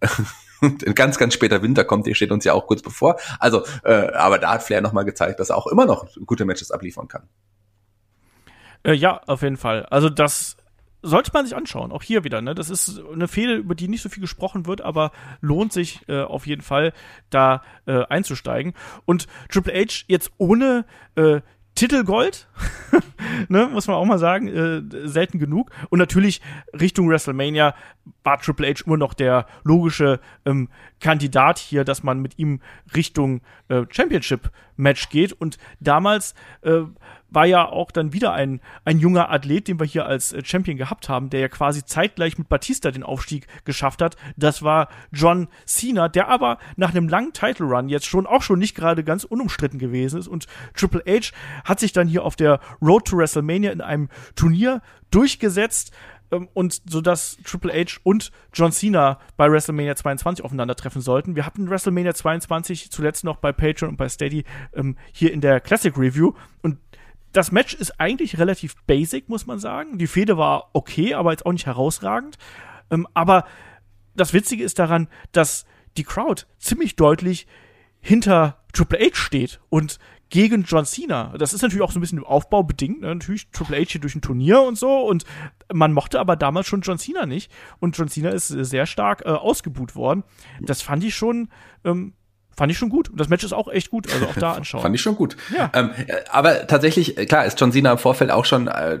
[0.86, 3.16] ein ganz, ganz später Winter kommt, der steht uns ja auch kurz bevor.
[3.38, 6.70] Also, äh, aber da hat Flair nochmal gezeigt, dass er auch immer noch gute Matches
[6.70, 7.28] abliefern kann.
[8.84, 9.86] Äh, ja, auf jeden Fall.
[9.86, 10.56] Also das
[11.02, 11.92] sollte man sich anschauen.
[11.92, 12.40] Auch hier wieder.
[12.40, 12.54] Ne?
[12.54, 15.10] Das ist eine Fehde, über die nicht so viel gesprochen wird, aber
[15.40, 16.92] lohnt sich äh, auf jeden Fall,
[17.30, 18.74] da äh, einzusteigen.
[19.04, 20.84] Und Triple H jetzt ohne
[21.16, 21.40] äh,
[21.74, 22.48] Titelgold,
[23.48, 25.70] ne, muss man auch mal sagen, äh, selten genug.
[25.88, 26.40] Und natürlich
[26.78, 27.74] Richtung WrestleMania
[28.24, 30.68] war Triple H immer noch der logische ähm,
[31.00, 32.60] Kandidat hier, dass man mit ihm
[32.94, 35.32] Richtung äh, Championship-Match geht.
[35.32, 36.82] Und damals äh,
[37.32, 40.76] war ja auch dann wieder ein, ein junger Athlet, den wir hier als äh, Champion
[40.76, 44.16] gehabt haben, der ja quasi zeitgleich mit Batista den Aufstieg geschafft hat.
[44.36, 48.58] Das war John Cena, der aber nach einem langen Title Run jetzt schon auch schon
[48.58, 50.28] nicht gerade ganz unumstritten gewesen ist.
[50.28, 51.32] Und Triple H
[51.64, 55.92] hat sich dann hier auf der Road to WrestleMania in einem Turnier durchgesetzt
[56.32, 61.36] ähm, und so dass Triple H und John Cena bei WrestleMania 22 aufeinandertreffen sollten.
[61.36, 65.60] Wir hatten WrestleMania 22 zuletzt noch bei Patreon und bei Steady ähm, hier in der
[65.60, 66.78] Classic Review und
[67.32, 69.98] das Match ist eigentlich relativ basic, muss man sagen.
[69.98, 72.36] Die Fehde war okay, aber jetzt auch nicht herausragend.
[72.90, 73.44] Ähm, aber
[74.14, 75.64] das Witzige ist daran, dass
[75.96, 77.46] die Crowd ziemlich deutlich
[78.00, 81.34] hinter Triple H steht und gegen John Cena.
[81.36, 83.02] Das ist natürlich auch so ein bisschen im Aufbau bedingt.
[83.02, 83.08] Ne?
[83.08, 85.00] Natürlich Triple H hier durch ein Turnier und so.
[85.00, 85.24] Und
[85.72, 87.52] man mochte aber damals schon John Cena nicht.
[87.80, 90.24] Und John Cena ist sehr stark äh, ausgebuht worden.
[90.60, 91.50] Das fand ich schon
[91.84, 92.14] ähm,
[92.56, 93.08] fand ich schon gut.
[93.08, 94.82] Und das Match ist auch echt gut, also auch da anschauen.
[94.82, 95.36] fand ich schon gut.
[95.56, 95.70] Ja.
[95.74, 95.90] Ähm,
[96.30, 99.00] aber tatsächlich, äh, klar, ist John Cena im Vorfeld auch schon äh,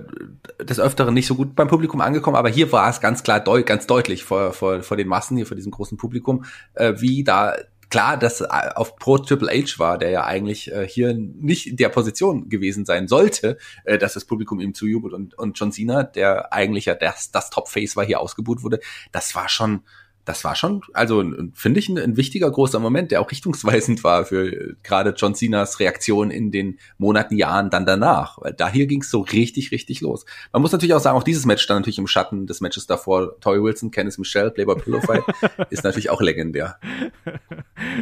[0.60, 3.62] des Öfteren nicht so gut beim Publikum angekommen, aber hier war es ganz klar, deu
[3.62, 6.44] ganz deutlich vor, vor, vor den Massen, hier vor diesem großen Publikum,
[6.74, 7.54] äh, wie da
[7.92, 11.76] klar, dass äh, auf Pro Triple H war, der ja eigentlich äh, hier nicht in
[11.76, 16.02] der Position gewesen sein sollte, äh, dass das Publikum ihm zujubelt und, und John Cena,
[16.02, 18.80] der eigentlich ja das, das Top-Face war, hier ausgebuht wurde,
[19.12, 19.82] das war schon
[20.24, 24.24] das war schon, also finde ich ein, ein, wichtiger großer Moment, der auch richtungsweisend war
[24.24, 28.38] für äh, gerade John Cenas Reaktion in den Monaten, Jahren dann danach.
[28.40, 30.24] Weil da hier ging es so richtig, richtig los.
[30.52, 33.40] Man muss natürlich auch sagen, auch dieses Match stand natürlich im Schatten des Matches davor.
[33.40, 35.24] Toy Wilson, Kenneth Michelle, Playboy Pillow Fight
[35.70, 36.78] ist natürlich auch legendär.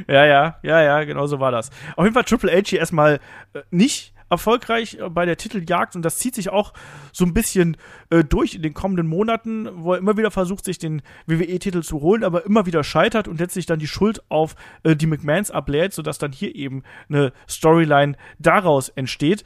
[0.06, 1.70] Ja, ja, ja, ja, genau so war das.
[1.96, 3.20] Auf jeden Fall Triple H hier erstmal
[3.54, 6.72] äh, nicht erfolgreich äh, bei der Titeljagd und das zieht sich auch
[7.12, 7.76] so ein bisschen
[8.08, 12.00] äh, durch in den kommenden Monaten, wo er immer wieder versucht, sich den WWE-Titel zu
[12.00, 14.54] holen, aber immer wieder scheitert und letztlich dann die Schuld auf
[14.84, 19.44] äh, die McMahons ablädt, sodass dann hier eben eine Storyline daraus entsteht.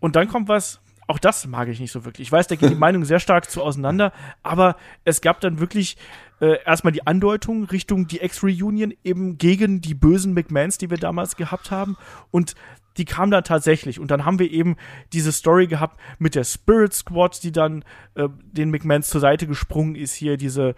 [0.00, 2.28] Und dann kommt was, auch das mag ich nicht so wirklich.
[2.28, 4.12] Ich weiß, da geht die Meinung sehr stark zu auseinander,
[4.42, 5.96] aber es gab dann wirklich
[6.40, 11.36] äh, erstmal die Andeutung Richtung die X-Reunion eben gegen die bösen McMahons, die wir damals
[11.36, 11.96] gehabt haben.
[12.30, 12.54] Und
[12.98, 14.00] die kam dann tatsächlich.
[14.00, 14.76] Und dann haben wir eben
[15.12, 17.84] diese Story gehabt mit der Spirit Squad, die dann
[18.14, 20.14] äh, den McMahons zur Seite gesprungen ist.
[20.14, 20.74] Hier diese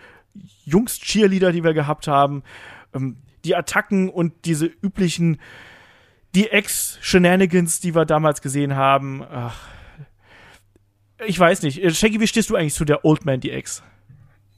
[0.65, 2.43] Jungs-Cheerleader, die wir gehabt haben.
[2.95, 5.39] Ähm, die Attacken und diese üblichen
[6.35, 9.25] die Ex-Shenanigans, die wir damals gesehen haben.
[9.25, 9.69] Ach,
[11.27, 11.83] ich weiß nicht.
[11.83, 13.83] Äh, Shaggy, wie stehst du eigentlich zu der Old Man DX?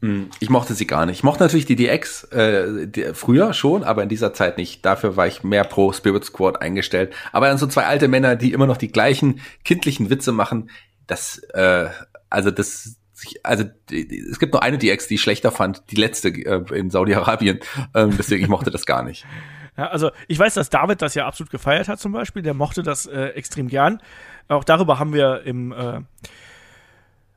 [0.03, 1.19] Hm, ich mochte sie gar nicht.
[1.19, 4.85] Ich mochte natürlich die DX äh, die, früher schon, aber in dieser Zeit nicht.
[4.85, 7.13] Dafür war ich mehr pro Spirit Squad eingestellt.
[7.33, 10.71] Aber dann so zwei alte Männer, die immer noch die gleichen kindlichen Witze machen,
[11.07, 11.89] das, äh,
[12.31, 12.97] also das,
[13.43, 17.61] also es gibt nur eine DX, die ich schlechter fand, die letzte äh, in Saudi-Arabien.
[17.95, 19.27] Ähm, deswegen ich mochte das gar nicht.
[19.77, 22.43] Ja, also ich weiß, dass David das ja absolut gefeiert hat zum Beispiel.
[22.43, 24.03] Der mochte das äh, extrem gern.
[24.49, 26.01] Auch darüber haben wir im äh,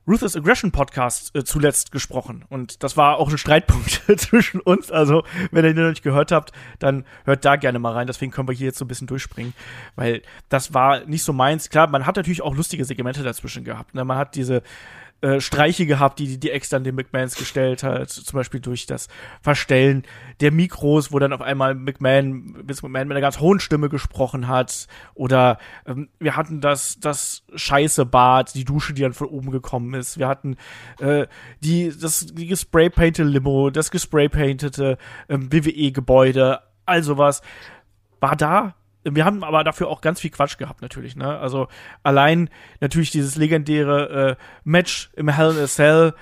[0.08, 2.44] Ruthless Aggression Podcast äh, zuletzt gesprochen.
[2.50, 4.92] Und das war auch ein Streitpunkt zwischen uns.
[4.92, 8.08] Also, wenn ihr den noch nicht gehört habt, dann hört da gerne mal rein.
[8.08, 9.54] Deswegen können wir hier jetzt so ein bisschen durchspringen.
[9.96, 11.70] Weil das war nicht so meins.
[11.70, 13.96] Klar, man hat natürlich auch lustige Segmente dazwischen gehabt.
[13.96, 14.04] Ne?
[14.04, 14.62] Man hat diese
[15.24, 19.08] äh, Streiche gehabt, die die Ex dann den McMahons gestellt hat, zum Beispiel durch das
[19.42, 20.04] Verstellen
[20.42, 24.50] der Mikros, wo dann auf einmal McMahon, Vince McMahon mit einer ganz hohen Stimme gesprochen
[24.50, 29.52] hat, oder ähm, wir hatten das das scheiße Bad, die Dusche, die dann von oben
[29.52, 30.58] gekommen ist, wir hatten
[31.00, 31.28] äh,
[31.62, 34.98] die das die gespraypaintete Limo, das gespraypaintete
[35.30, 37.42] ähm, WWE Gebäude, all sowas
[38.20, 41.16] war da wir haben aber dafür auch ganz viel Quatsch gehabt, natürlich.
[41.16, 41.38] Ne?
[41.38, 41.68] Also
[42.04, 42.50] allein
[42.80, 46.14] natürlich dieses legendäre äh, Match im Hell in a Cell,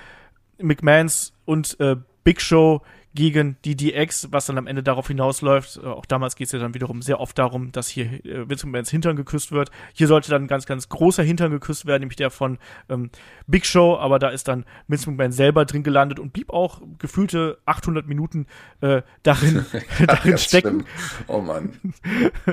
[0.58, 2.82] McMahons und äh, Big Show
[3.14, 5.78] gegen die DX, was dann am Ende darauf hinausläuft.
[5.82, 8.66] Äh, auch damals geht es ja dann wiederum sehr oft darum, dass hier äh, Vince
[8.66, 9.70] McMahons Hintern geküsst wird.
[9.92, 12.58] Hier sollte dann ein ganz, ganz großer Hintern geküsst werden, nämlich der von
[12.88, 13.10] ähm,
[13.46, 17.58] Big Show, aber da ist dann Vince McMahon selber drin gelandet und blieb auch gefühlte
[17.66, 18.46] 800 Minuten
[18.80, 19.66] äh, darin,
[20.06, 20.84] darin stecken.
[20.86, 21.28] Stimmt.
[21.28, 21.78] Oh Mann.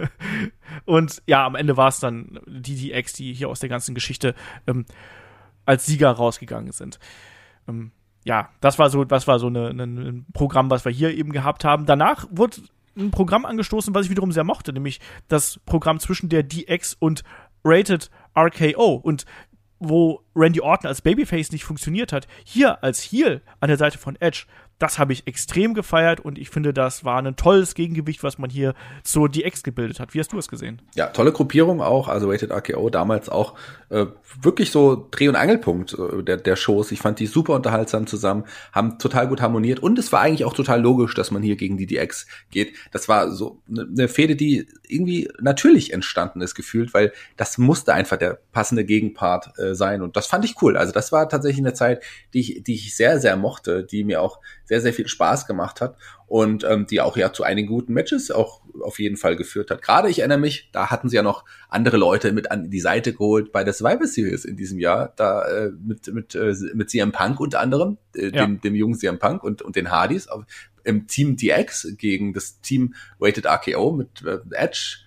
[0.86, 4.36] und ja, am Ende war es dann die DX, die hier aus der ganzen Geschichte
[4.68, 4.86] ähm,
[5.65, 6.99] als Sieger rausgegangen sind.
[7.68, 7.91] Ähm,
[8.25, 11.31] ja, das war so, das war so eine, eine, ein Programm, was wir hier eben
[11.31, 11.85] gehabt haben.
[11.85, 12.57] Danach wurde
[12.97, 17.23] ein Programm angestoßen, was ich wiederum sehr mochte, nämlich das Programm zwischen der DX und
[17.63, 18.95] Rated RKO.
[18.95, 19.25] Und
[19.79, 24.17] wo Randy Orton als Babyface nicht funktioniert hat, hier als Heel an der Seite von
[24.17, 24.45] Edge
[24.80, 28.49] das habe ich extrem gefeiert und ich finde, das war ein tolles Gegengewicht, was man
[28.49, 28.73] hier
[29.03, 30.14] zur DX gebildet hat.
[30.14, 30.81] Wie hast du es gesehen?
[30.95, 33.56] Ja, tolle Gruppierung auch, also Rated RKO damals auch
[33.89, 34.06] äh,
[34.41, 36.91] wirklich so Dreh- und Angelpunkt äh, der, der Shows.
[36.91, 40.53] Ich fand die super unterhaltsam zusammen, haben total gut harmoniert und es war eigentlich auch
[40.53, 42.73] total logisch, dass man hier gegen die DX geht.
[42.91, 47.93] Das war so eine ne Fehde, die irgendwie natürlich entstanden ist gefühlt, weil das musste
[47.93, 50.77] einfach der passende Gegenpart äh, sein und das fand ich cool.
[50.77, 52.01] Also das war tatsächlich eine Zeit,
[52.34, 54.39] die ich, die ich sehr, sehr mochte, die mir auch
[54.69, 55.97] sehr, sehr viel Spaß gemacht hat
[56.27, 59.81] und ähm, die auch ja zu einigen guten Matches auch auf jeden Fall geführt hat.
[59.81, 63.11] Gerade ich erinnere mich, da hatten sie ja noch andere Leute mit an die Seite
[63.13, 67.11] geholt bei der Survivor Series in diesem Jahr, da äh, mit mit äh, mit CM
[67.11, 68.45] Punk unter anderem, äh, ja.
[68.45, 70.27] dem, dem jungen CM Punk und und den Hardys
[70.83, 74.97] im Team DX gegen das Team Rated RKO mit äh, Edge.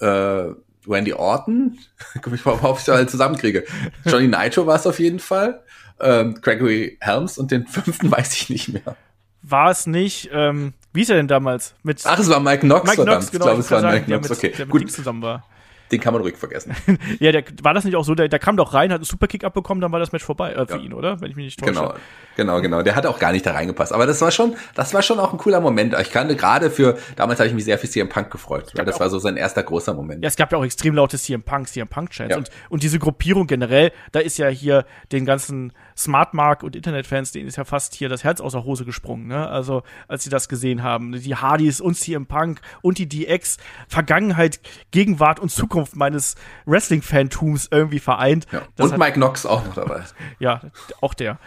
[0.00, 0.52] Äh,
[0.88, 1.78] Randy Orton,
[2.22, 3.64] guck ich mal, ob ich da halt zusammenkriege.
[4.04, 5.64] Johnny Nitro war es auf jeden Fall
[6.00, 8.96] ähm, Gregory Helms und den fünften weiß ich nicht mehr.
[9.42, 11.74] War es nicht, ähm, wie ist er denn damals?
[11.82, 13.18] Mit Ach, es war Mike Knox, Mike verdammt.
[13.18, 14.54] Knox, genau, ich glaube, es war sagen, Mike Knox, mit, okay.
[14.56, 14.90] Der mit Gut.
[14.90, 15.44] zusammen war.
[15.92, 16.74] Den kann man ruhig vergessen.
[17.20, 19.44] ja, der, war das nicht auch so, der, der kam doch rein, hat einen Superkick
[19.44, 20.82] abbekommen, dann war das Match vorbei äh, für ja.
[20.82, 21.20] ihn, oder?
[21.20, 21.72] Wenn ich mich nicht täusche.
[21.74, 21.94] Genau,
[22.36, 22.82] genau, genau.
[22.82, 23.92] Der hat auch gar nicht da reingepasst.
[23.92, 25.94] Aber das war schon, das war schon auch ein cooler Moment.
[26.00, 28.98] Ich kann gerade für, damals habe ich mich sehr für CM Punk gefreut, weil das
[28.98, 30.24] war so sein erster großer Moment.
[30.24, 32.36] Ja, es gab ja auch extrem laute CM Punk, CM Punk Chats ja.
[32.36, 37.32] und, und diese Gruppierung generell, da ist ja hier den ganzen Smart Mark und Internetfans,
[37.32, 39.48] denen ist ja fast hier das Herz aus der Hose gesprungen, ne?
[39.48, 41.12] Also, als sie das gesehen haben.
[41.12, 43.56] Die Hardys und CM Punk und die DX,
[43.88, 44.60] Vergangenheit,
[44.90, 46.36] Gegenwart und Zukunft meines
[46.66, 48.46] Wrestling-Fantums irgendwie vereint.
[48.52, 48.62] Ja.
[48.78, 50.02] Und hat, Mike Knox auch noch dabei.
[50.38, 50.60] ja,
[51.00, 51.38] auch der.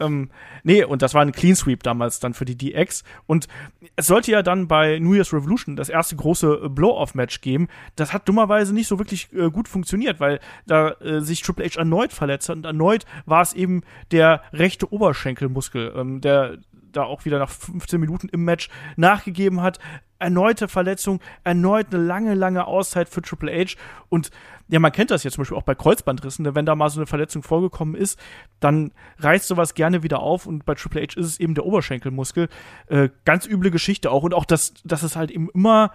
[0.00, 0.30] Ähm,
[0.62, 3.04] nee, und das war ein Clean Sweep damals dann für die DX.
[3.26, 3.48] Und
[3.96, 7.68] es sollte ja dann bei New Year's Revolution das erste große Blow-Off-Match geben.
[7.96, 11.78] Das hat dummerweise nicht so wirklich äh, gut funktioniert, weil da äh, sich Triple H
[11.78, 12.56] erneut verletzt hat.
[12.56, 16.58] Und erneut war es eben der rechte Oberschenkelmuskel, ähm, der
[16.92, 19.78] da auch wieder nach 15 Minuten im Match nachgegeben hat.
[20.18, 23.76] Erneute Verletzung, erneut eine lange, lange Auszeit für Triple H.
[24.08, 24.30] Und
[24.68, 26.54] ja, man kennt das jetzt zum Beispiel auch bei Kreuzbandrissen, ne?
[26.54, 28.18] wenn da mal so eine Verletzung vorgekommen ist,
[28.60, 32.48] dann reißt sowas gerne wieder auf und bei Triple H ist es eben der Oberschenkelmuskel.
[32.86, 34.22] Äh, ganz üble Geschichte auch.
[34.22, 35.92] Und auch, dass, dass es halt eben immer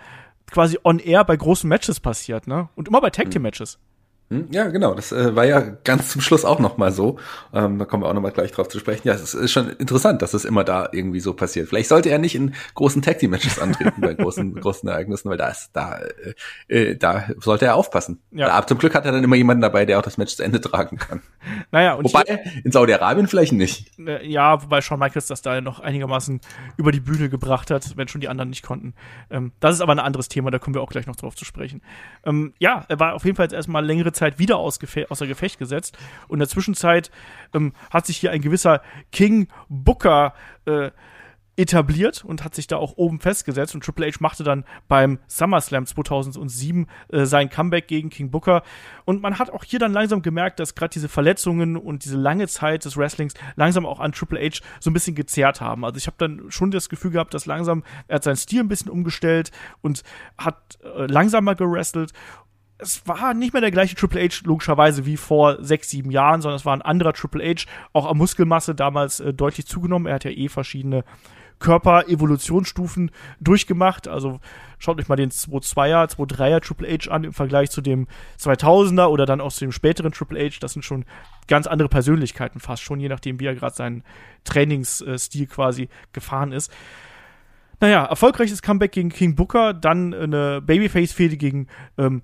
[0.51, 2.69] quasi on air bei großen Matches passiert, ne?
[2.75, 3.79] Und immer bei Tag Team Matches.
[4.29, 4.47] Hm?
[4.51, 4.93] Ja, genau.
[4.93, 7.17] Das äh, war ja ganz zum Schluss auch noch mal so.
[7.51, 9.07] Ähm, da kommen wir auch noch mal gleich drauf zu sprechen.
[9.07, 11.67] Ja, es ist schon interessant, dass es immer da irgendwie so passiert.
[11.67, 15.37] Vielleicht sollte er nicht in großen Tag Team Matches antreten bei großen großen Ereignissen, weil
[15.37, 15.99] da ist da
[16.67, 18.21] äh, da sollte er aufpassen.
[18.29, 18.49] Ja.
[18.49, 20.61] Aber zum Glück hat er dann immer jemanden dabei, der auch das Match zu Ende
[20.61, 21.21] tragen kann.
[21.71, 23.97] Naja, und wobei hier, in Saudi-Arabien vielleicht nicht.
[23.99, 26.41] Äh, ja, wobei Shawn Michaels das da noch einigermaßen
[26.77, 28.93] über die Bühne gebracht hat, wenn schon die anderen nicht konnten.
[29.29, 31.45] Ähm, das ist aber ein anderes Thema, da kommen wir auch gleich noch drauf zu
[31.45, 31.81] sprechen.
[32.25, 35.59] Ähm, ja, er war auf jeden Fall jetzt erstmal längere Zeit wieder ausgefecht außer Gefecht
[35.59, 35.97] gesetzt.
[36.27, 37.11] Und in der Zwischenzeit
[37.53, 38.81] ähm, hat sich hier ein gewisser
[39.11, 40.33] King Booker
[40.65, 40.91] äh,
[41.59, 45.85] etabliert und hat sich da auch oben festgesetzt und Triple H machte dann beim SummerSlam
[45.85, 48.63] 2007 äh, sein Comeback gegen King Booker
[49.03, 52.47] und man hat auch hier dann langsam gemerkt, dass gerade diese Verletzungen und diese lange
[52.47, 55.83] Zeit des Wrestlings langsam auch an Triple H so ein bisschen gezerrt haben.
[55.83, 58.69] Also ich habe dann schon das Gefühl gehabt, dass langsam er hat seinen Stil ein
[58.69, 59.51] bisschen umgestellt
[59.81, 60.03] und
[60.37, 62.13] hat äh, langsamer gewrestelt
[62.79, 66.55] es war nicht mehr der gleiche Triple H logischerweise wie vor sechs, sieben Jahren, sondern
[66.55, 70.07] es war ein anderer Triple H, auch an Muskelmasse damals äh, deutlich zugenommen.
[70.07, 71.03] Er hat ja eh verschiedene
[71.59, 73.11] Körper-Evolutionsstufen
[73.41, 74.07] durchgemacht.
[74.07, 74.39] Also
[74.77, 78.07] schaut euch mal den 2.2er, 2.3er Triple H an im Vergleich zu dem
[78.39, 80.57] 2000er oder dann auch zu dem späteren Triple H.
[80.61, 81.03] Das sind schon
[81.47, 84.03] ganz andere Persönlichkeiten fast schon, je nachdem, wie er gerade seinen
[84.45, 86.71] Trainingsstil quasi gefahren ist.
[87.81, 92.23] Naja, erfolgreiches Comeback gegen King Booker, dann eine Babyface-Fehde gegen ähm,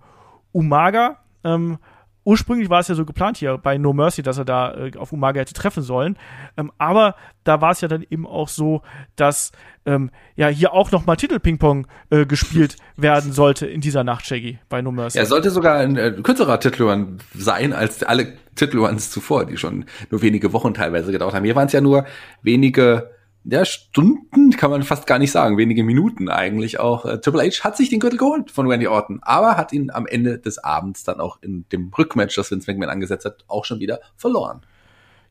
[0.55, 1.17] Umaga.
[1.43, 1.77] Ähm,
[2.23, 5.11] ursprünglich war es ja so geplant hier bei No Mercy, dass er da äh, auf
[5.11, 6.17] Umaga hätte treffen sollen.
[6.57, 8.81] Ähm, aber da war es ja dann eben auch so,
[9.17, 9.51] dass
[9.85, 14.81] ähm, ja hier auch nochmal Titel-Ping-Pong äh, gespielt werden sollte in dieser Nacht, Shaggy, bei
[14.81, 15.17] No Mercy.
[15.17, 20.21] Ja, sollte sogar ein äh, kürzerer Titelrun sein als alle Titelruns zuvor, die schon nur
[20.21, 21.43] wenige Wochen teilweise gedauert haben.
[21.43, 22.05] Hier waren es ja nur
[22.41, 23.14] wenige
[23.47, 27.05] ja, Stunden kann man fast gar nicht sagen, wenige Minuten eigentlich auch.
[27.05, 30.07] Äh, Triple H hat sich den Gürtel geholt von Randy Orton, aber hat ihn am
[30.07, 33.79] Ende des Abends dann auch in dem Rückmatch, das Vince McMahon angesetzt hat, auch schon
[33.79, 34.61] wieder verloren.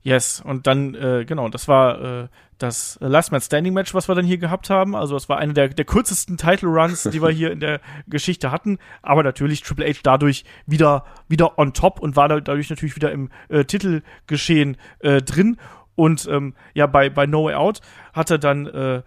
[0.03, 2.28] Yes, und dann, äh, genau, das war äh,
[2.59, 4.95] das Last Man Standing Match, was wir dann hier gehabt haben.
[4.95, 8.51] Also es war eine der, der kürzesten Title Runs, die wir hier in der Geschichte
[8.53, 8.78] hatten.
[9.03, 13.31] Aber natürlich Triple H dadurch wieder, wieder on top und war dadurch natürlich wieder im
[13.49, 15.57] äh, Titelgeschehen äh, drin.
[15.97, 17.81] Und ähm, ja, bei, bei No Way Out
[18.12, 19.03] hat er dann äh,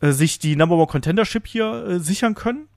[0.00, 2.68] äh, sich die Number One Contendership hier äh, sichern können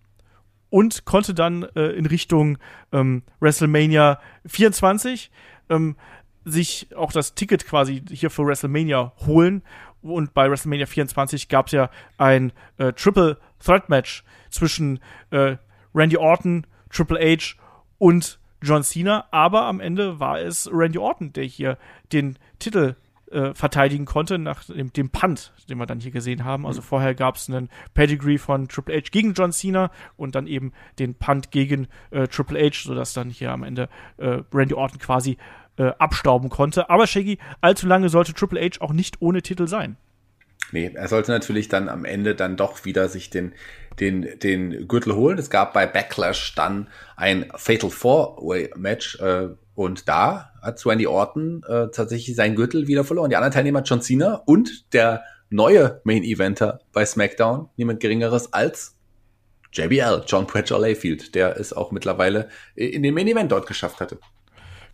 [0.70, 2.58] und konnte dann äh, in Richtung
[2.92, 5.32] ähm, WrestleMania 24
[5.70, 5.96] ähm,
[6.44, 9.64] sich auch das Ticket quasi hier für WrestleMania holen.
[10.02, 15.00] Und bei WrestleMania 24 gab es ja ein äh, Triple Threat Match zwischen
[15.32, 15.58] äh,
[15.96, 17.56] Randy Orton, Triple H
[17.98, 19.26] und John Cena.
[19.32, 21.78] Aber am Ende war es Randy Orton, der hier
[22.14, 22.96] den Titel
[23.32, 26.66] äh, verteidigen konnte nach dem, dem Punt, den wir dann hier gesehen haben.
[26.66, 26.86] Also mhm.
[26.86, 31.16] vorher gab es einen Pedigree von Triple H gegen John Cena und dann eben den
[31.16, 35.38] Punt gegen äh, Triple H, sodass dann hier am Ende äh, Randy Orton quasi
[35.78, 36.90] äh, abstauben konnte.
[36.90, 39.98] Aber Shaggy, allzu lange sollte Triple H auch nicht ohne Titel sein.
[40.72, 43.54] Nee, er sollte natürlich dann am Ende dann doch wieder sich den,
[44.00, 45.38] den, den Gürtel holen.
[45.38, 51.88] Es gab bei Backlash dann ein Fatal Four-Way-Match äh, und da hat Randy Orton äh,
[51.92, 53.30] tatsächlich seinen Gürtel wieder verloren.
[53.30, 58.98] Die anderen Teilnehmer John Cena und der neue Main Eventer bei SmackDown, niemand geringeres als
[59.74, 64.20] JBL, John Bradshaw Layfield, der es auch mittlerweile in den Main Event dort geschafft hatte.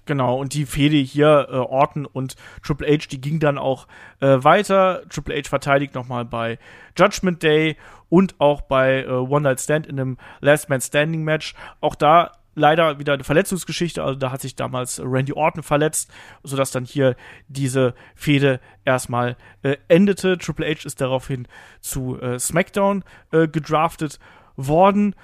[0.05, 3.87] Genau, und die Fehde hier, äh, Orton und Triple H, die ging dann auch
[4.19, 5.03] äh, weiter.
[5.09, 6.57] Triple H verteidigt nochmal bei
[6.97, 7.77] Judgment Day
[8.09, 11.53] und auch bei äh, One Night Stand in einem Last Man Standing Match.
[11.81, 16.11] Auch da leider wieder eine Verletzungsgeschichte, also da hat sich damals Randy Orton verletzt,
[16.43, 17.15] sodass dann hier
[17.47, 20.37] diese Fehde erstmal äh, endete.
[20.37, 21.47] Triple H ist daraufhin
[21.79, 24.19] zu äh, SmackDown äh, gedraftet
[24.55, 25.15] worden.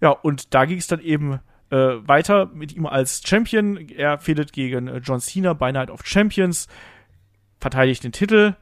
[0.00, 1.40] Ja, und da ging es dann eben
[1.70, 3.88] äh, weiter mit ihm als Champion.
[3.88, 6.68] Er fehlt gegen äh, John Cena bei Night of Champions,
[7.60, 8.54] verteidigt den Titel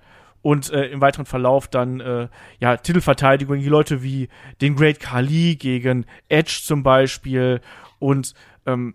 [0.45, 2.29] und äh, im weiteren Verlauf dann äh,
[2.61, 4.29] ja Titelverteidigung die Leute wie
[4.61, 7.63] den Great Khali gegen Edge zum Beispiel
[8.05, 8.35] und
[8.67, 8.95] ähm,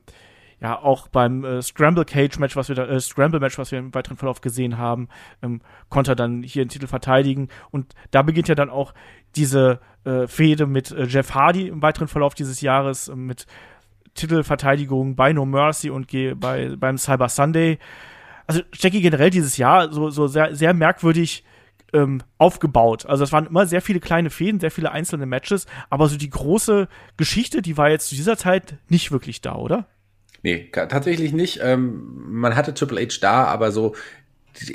[0.61, 3.80] ja auch beim äh, Scramble Cage Match, was wir da, äh, Scramble Match, was wir
[3.80, 5.07] im weiteren Verlauf gesehen haben,
[5.41, 8.94] ähm, konnte er dann hier den Titel verteidigen und da beginnt ja dann auch
[9.36, 13.45] diese äh, Fehde mit äh, Jeff Hardy im weiteren Verlauf dieses Jahres äh, mit
[14.15, 17.77] Titelverteidigung bei No Mercy und bei, beim Cyber Sunday.
[18.48, 21.45] Also Jackie generell dieses Jahr so, so sehr, sehr merkwürdig
[21.94, 23.06] ähm, aufgebaut.
[23.06, 26.30] Also es waren immer sehr viele kleine Fäden, sehr viele einzelne Matches, aber so die
[26.30, 26.88] große
[27.18, 29.88] Geschichte, die war jetzt zu dieser Zeit nicht wirklich da, oder?
[30.41, 31.60] Nee, tatsächlich nicht.
[31.61, 33.95] Ähm, man hatte Triple H da, aber so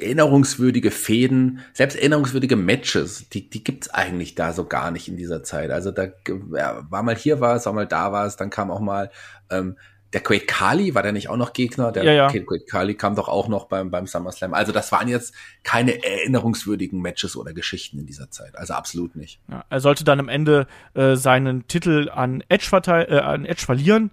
[0.00, 5.42] erinnerungswürdige Fäden, selbst erinnerungswürdige Matches, die, die gibt's eigentlich da so gar nicht in dieser
[5.42, 5.70] Zeit.
[5.70, 6.08] Also da
[6.52, 9.10] ja, war mal hier war es, war mal da war es, dann kam auch mal
[9.50, 9.76] ähm,
[10.14, 11.92] der Great Kali, war der nicht auch noch Gegner?
[11.92, 12.28] Der ja, ja.
[12.28, 14.54] Great Kali kam doch auch noch beim, beim SummerSlam.
[14.54, 15.34] Also das waren jetzt
[15.64, 18.56] keine erinnerungswürdigen Matches oder Geschichten in dieser Zeit.
[18.56, 19.40] Also absolut nicht.
[19.48, 24.10] Ja, er sollte dann am Ende äh, seinen Titel an Edge, äh, an Edge verlieren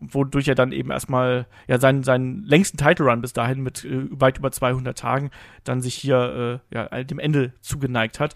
[0.00, 4.06] wodurch er dann eben erstmal ja seinen, seinen längsten Title Run bis dahin mit äh,
[4.10, 5.30] weit über 200 Tagen
[5.62, 8.34] dann sich hier äh, ja, dem Ende zugeneigt hat.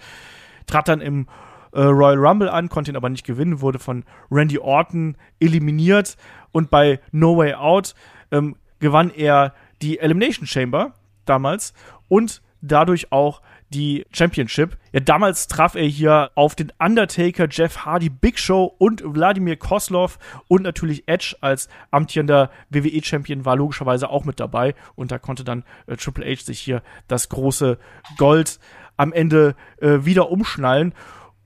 [0.66, 1.26] Trat dann im
[1.72, 6.16] äh, Royal Rumble an, konnte ihn aber nicht gewinnen, wurde von Randy Orton eliminiert
[6.52, 7.94] und bei No Way Out
[8.30, 10.94] ähm, gewann er die Elimination Chamber
[11.24, 11.74] damals
[12.08, 14.78] und dadurch auch die Championship.
[14.92, 20.18] Ja, damals traf er hier auf den Undertaker, Jeff Hardy, Big Show und Wladimir Koslov
[20.48, 25.64] und natürlich Edge als amtierender WWE-Champion war logischerweise auch mit dabei und da konnte dann
[25.86, 27.78] äh, Triple H sich hier das große
[28.16, 28.58] Gold
[28.96, 30.94] am Ende äh, wieder umschnallen.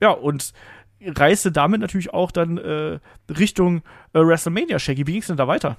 [0.01, 0.53] Ja, und
[1.05, 2.99] reiste damit natürlich auch dann äh,
[3.31, 4.79] Richtung äh, WrestleMania.
[4.79, 5.77] Shaggy, wie ging es denn da weiter?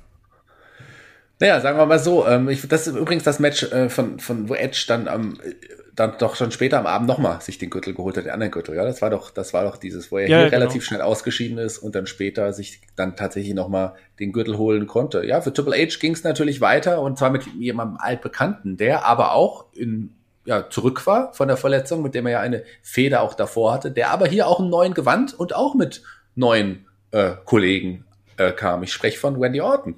[1.41, 4.49] Naja, sagen wir mal so, ähm, ich, das ist übrigens das Match äh, von, von
[4.49, 5.55] wo Edge dann am äh,
[5.95, 8.75] dann doch schon später am Abend nochmal sich den Gürtel geholt hat, den anderen Gürtel,
[8.75, 8.85] ja.
[8.85, 10.59] Das war doch, das war doch dieses, wo er ja, hier genau.
[10.59, 15.25] relativ schnell ausgeschieden ist und dann später sich dann tatsächlich nochmal den Gürtel holen konnte.
[15.25, 19.35] Ja, für Triple H ging es natürlich weiter und zwar mit jemandem altbekannten, der aber
[19.35, 20.11] auch in
[20.45, 23.91] ja, zurück war von der Verletzung, mit dem er ja eine Feder auch davor hatte,
[23.91, 26.03] der aber hier auch einen neuen Gewand und auch mit
[26.35, 28.05] neuen äh, Kollegen
[28.37, 28.83] äh, kam.
[28.83, 29.97] Ich spreche von Wendy Orton.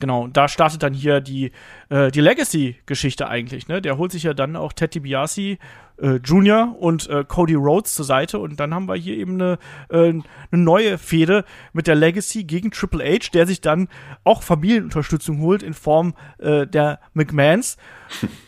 [0.00, 1.50] Genau, da startet dann hier die,
[1.88, 3.66] äh, die Legacy-Geschichte eigentlich.
[3.66, 3.82] Ne?
[3.82, 5.58] Der holt sich ja dann auch Ted DiBiase
[6.00, 6.76] äh, Jr.
[6.78, 9.58] und äh, Cody Rhodes zur Seite und dann haben wir hier eben eine,
[9.88, 13.88] äh, eine neue Fehde mit der Legacy gegen Triple H, der sich dann
[14.22, 17.76] auch Familienunterstützung holt in Form äh, der McMahons.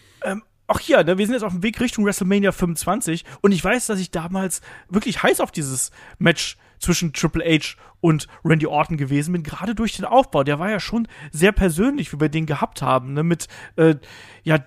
[0.71, 3.89] auch hier, ne, wir sind jetzt auf dem Weg Richtung WrestleMania 25 und ich weiß,
[3.89, 9.33] dass ich damals wirklich heiß auf dieses Match zwischen Triple H und Randy Orton gewesen
[9.33, 10.45] bin, gerade durch den Aufbau.
[10.45, 13.97] Der war ja schon sehr persönlich, wie wir den gehabt haben, ne, mit, äh,
[14.45, 14.59] ja,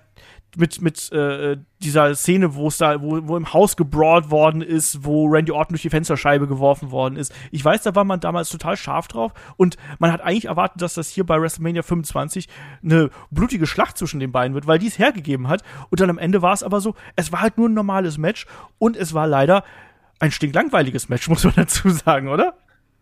[0.56, 5.04] mit, mit äh, dieser Szene, wo es da, wo, wo im Haus gebrawlt worden ist,
[5.04, 7.32] wo Randy Orton durch die Fensterscheibe geworfen worden ist.
[7.50, 10.94] Ich weiß, da war man damals total scharf drauf und man hat eigentlich erwartet, dass
[10.94, 12.48] das hier bei WrestleMania 25
[12.82, 15.62] eine blutige Schlacht zwischen den beiden wird, weil die es hergegeben hat.
[15.90, 18.46] Und dann am Ende war es aber so, es war halt nur ein normales Match
[18.78, 19.64] und es war leider
[20.20, 22.54] ein stinklangweiliges Match, muss man dazu sagen, oder?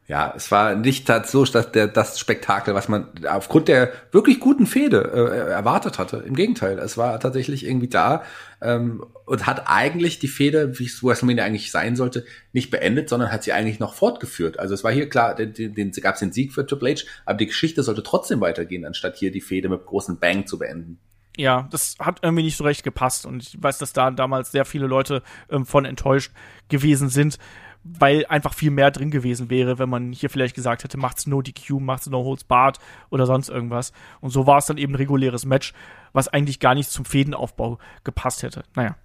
[0.08, 4.66] Ja, es war nicht so dass der, das Spektakel, was man aufgrund der wirklich guten
[4.66, 6.24] Fehde äh, erwartet hatte.
[6.26, 8.24] Im Gegenteil, es war tatsächlich irgendwie da
[8.60, 13.30] ähm, und hat eigentlich die Fehde, wie es WrestleMania eigentlich sein sollte, nicht beendet, sondern
[13.30, 14.58] hat sie eigentlich noch fortgeführt.
[14.58, 17.04] Also es war hier klar, den, den, den gab es den Sieg für Triple H,
[17.24, 20.98] aber die Geschichte sollte trotzdem weitergehen, anstatt hier die Fehde mit großen Bang zu beenden
[21.36, 24.66] ja, das hat irgendwie nicht so recht gepasst und ich weiß, dass da damals sehr
[24.66, 26.30] viele Leute ähm, von enttäuscht
[26.68, 27.38] gewesen sind
[27.84, 31.42] weil einfach viel mehr drin gewesen wäre, wenn man hier vielleicht gesagt hätte, macht's no
[31.42, 32.78] DQ, macht's no holds barred
[33.10, 33.92] oder sonst irgendwas.
[34.20, 35.72] Und so war es dann eben ein reguläres Match,
[36.12, 38.62] was eigentlich gar nicht zum Fädenaufbau gepasst hätte.
[38.76, 38.96] Naja,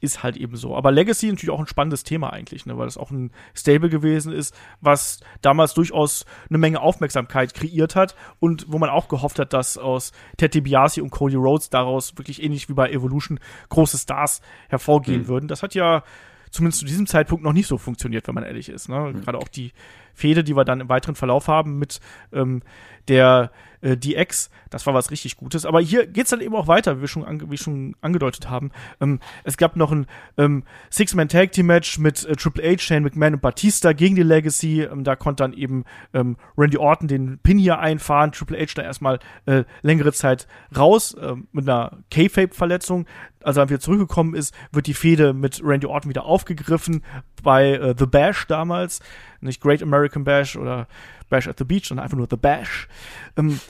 [0.00, 0.76] ist halt eben so.
[0.76, 4.32] Aber Legacy natürlich auch ein spannendes Thema eigentlich, ne, weil das auch ein Stable gewesen
[4.32, 9.52] ist, was damals durchaus eine Menge Aufmerksamkeit kreiert hat und wo man auch gehofft hat,
[9.52, 13.40] dass aus Ted DiBiase und Cody Rhodes daraus wirklich ähnlich wie bei Evolution
[13.70, 15.28] große Stars hervorgehen mhm.
[15.28, 15.48] würden.
[15.48, 16.04] Das hat ja
[16.50, 18.88] zumindest zu diesem Zeitpunkt noch nicht so funktioniert, wenn man ehrlich ist.
[18.88, 19.12] Ne?
[19.14, 19.20] Mhm.
[19.22, 19.72] Gerade auch die
[20.20, 22.00] Fehde, die wir dann im weiteren Verlauf haben mit
[22.32, 22.62] ähm,
[23.08, 25.64] der äh, DX, das war was richtig Gutes.
[25.64, 28.70] Aber hier geht's dann eben auch weiter, wie wir schon, ange wie schon angedeutet haben.
[29.00, 30.06] Ähm, es gab noch ein
[30.36, 34.82] ähm, Six-Man-Tag-Team-Match mit äh, Triple H, Shane McMahon und Batista gegen die Legacy.
[34.82, 38.32] Ähm, da konnte dann eben ähm, Randy Orton den Pin hier einfahren.
[38.32, 43.06] Triple H da erstmal äh, längere Zeit raus äh, mit einer K-Fape-Verletzung.
[43.42, 47.02] Als er wieder zurückgekommen ist, wird die Fehde mit Randy Orton wieder aufgegriffen
[47.42, 49.00] bei äh, The Bash damals.
[49.40, 50.86] Nicht Great American Bash oder
[51.28, 52.88] Bash at the Beach, sondern einfach nur The Bash.
[53.36, 53.60] Ähm,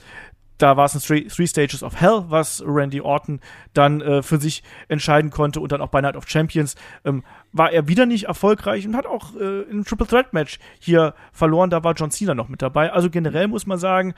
[0.60, 3.40] da war es ein Three, Three, Stages of Hell, was Randy Orton
[3.72, 7.72] dann äh, für sich entscheiden konnte und dann auch bei Night of Champions ähm, war
[7.72, 11.70] er wieder nicht erfolgreich und hat auch äh, in einem Triple Threat Match hier verloren.
[11.70, 12.92] Da war John Cena noch mit dabei.
[12.92, 14.14] Also generell muss man sagen,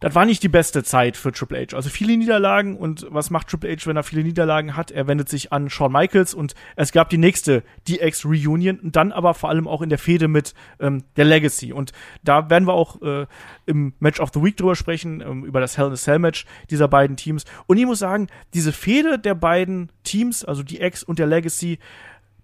[0.00, 1.76] das war nicht die beste Zeit für Triple H.
[1.76, 4.90] Also viele Niederlagen und was macht Triple H, wenn er viele Niederlagen hat?
[4.90, 9.12] Er wendet sich an Shawn Michaels und es gab die nächste DX Reunion und dann
[9.12, 11.72] aber vor allem auch in der Fehde mit ähm, der Legacy.
[11.72, 11.92] Und
[12.22, 13.26] da werden wir auch äh,
[13.66, 16.46] im Match of the Week drüber sprechen, ähm, über das Hell in a Cell Match
[16.70, 17.44] dieser beiden Teams.
[17.66, 21.78] Und ich muss sagen, diese Fehde der beiden Teams, also DX und der Legacy,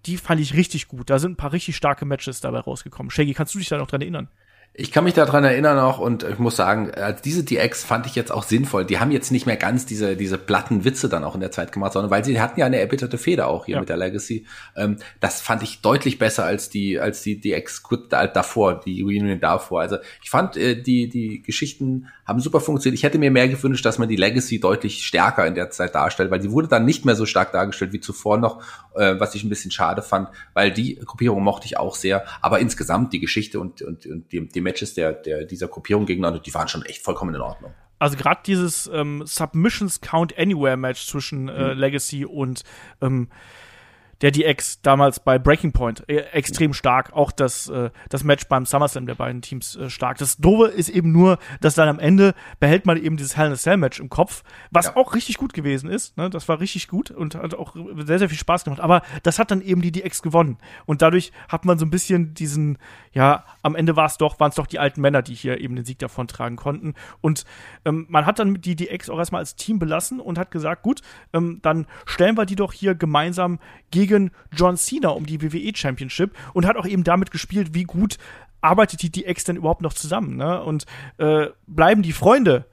[0.05, 1.09] die fand ich richtig gut.
[1.09, 3.09] Da sind ein paar richtig starke Matches dabei rausgekommen.
[3.09, 4.29] Shaggy, kannst du dich da noch dran erinnern?
[4.75, 8.15] Ich kann mich daran erinnern auch und ich muss sagen, als diese DX fand ich
[8.15, 8.85] jetzt auch sinnvoll.
[8.85, 11.71] Die haben jetzt nicht mehr ganz diese, diese platten Witze dann auch in der Zeit
[11.71, 13.79] gemacht, sondern weil sie hatten ja eine erbitterte Feder auch hier ja.
[13.81, 14.47] mit der Legacy.
[14.75, 19.81] Ähm, das fand ich deutlich besser als die, als die DX davor, die Reunion davor.
[19.81, 22.97] Also ich fand, äh, die, die Geschichten haben super funktioniert.
[22.97, 26.31] Ich hätte mir mehr gewünscht, dass man die Legacy deutlich stärker in der Zeit darstellt,
[26.31, 28.63] weil die wurde dann nicht mehr so stark dargestellt wie zuvor noch,
[28.95, 32.23] äh, was ich ein bisschen schade fand, weil die Gruppierung mochte ich auch sehr.
[32.41, 36.39] Aber insgesamt die Geschichte und, und, und die, die Matches der, der dieser Gruppierung gegeneinander,
[36.39, 37.73] die waren schon echt vollkommen in Ordnung.
[37.99, 41.79] Also gerade dieses ähm, Submissions Count Anywhere Match zwischen äh, mhm.
[41.79, 42.63] Legacy und
[43.01, 43.29] ähm,
[44.21, 47.13] der DX damals bei Breaking Point äh, extrem stark.
[47.13, 50.17] Auch das, äh, das Match beim SummerSlam der beiden Teams äh, stark.
[50.17, 53.53] Das Doofe ist eben nur, dass dann am Ende behält man eben dieses Hell in
[53.53, 54.95] a Cell Match im Kopf, was ja.
[54.95, 56.15] auch richtig gut gewesen ist.
[56.17, 56.29] Ne?
[56.29, 57.75] Das war richtig gut und hat auch
[58.05, 58.79] sehr, sehr viel Spaß gemacht.
[58.79, 60.57] Aber das hat dann eben die DX gewonnen.
[60.85, 62.77] Und dadurch hat man so ein bisschen diesen,
[63.11, 65.75] ja, am Ende war es doch, waren es doch die alten Männer, die hier eben
[65.75, 66.93] den Sieg davon tragen konnten.
[67.21, 67.45] Und
[67.85, 71.01] ähm, man hat dann die DX auch erstmal als Team belassen und hat gesagt, gut,
[71.33, 73.59] ähm, dann stellen wir die doch hier gemeinsam
[73.91, 74.02] gegen
[74.51, 78.17] John Cena um die WWE Championship und hat auch eben damit gespielt, wie gut
[78.61, 80.63] arbeitet die DX denn überhaupt noch zusammen, ne?
[80.63, 80.85] Und
[81.17, 82.65] äh, bleiben die Freunde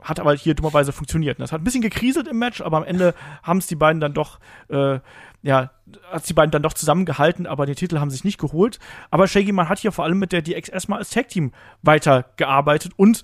[0.00, 1.40] hat aber hier dummerweise funktioniert.
[1.40, 4.14] Das hat ein bisschen gekriselt im Match, aber am Ende haben es die beiden dann
[4.14, 4.38] doch,
[4.68, 5.00] äh,
[5.42, 5.70] ja,
[6.10, 8.78] hat die beiden dann doch zusammengehalten, aber den Titel haben sich nicht geholt.
[9.10, 11.52] Aber Shaggy Man hat hier vor allem mit der DX erstmal als Tag Team
[11.82, 13.22] weitergearbeitet und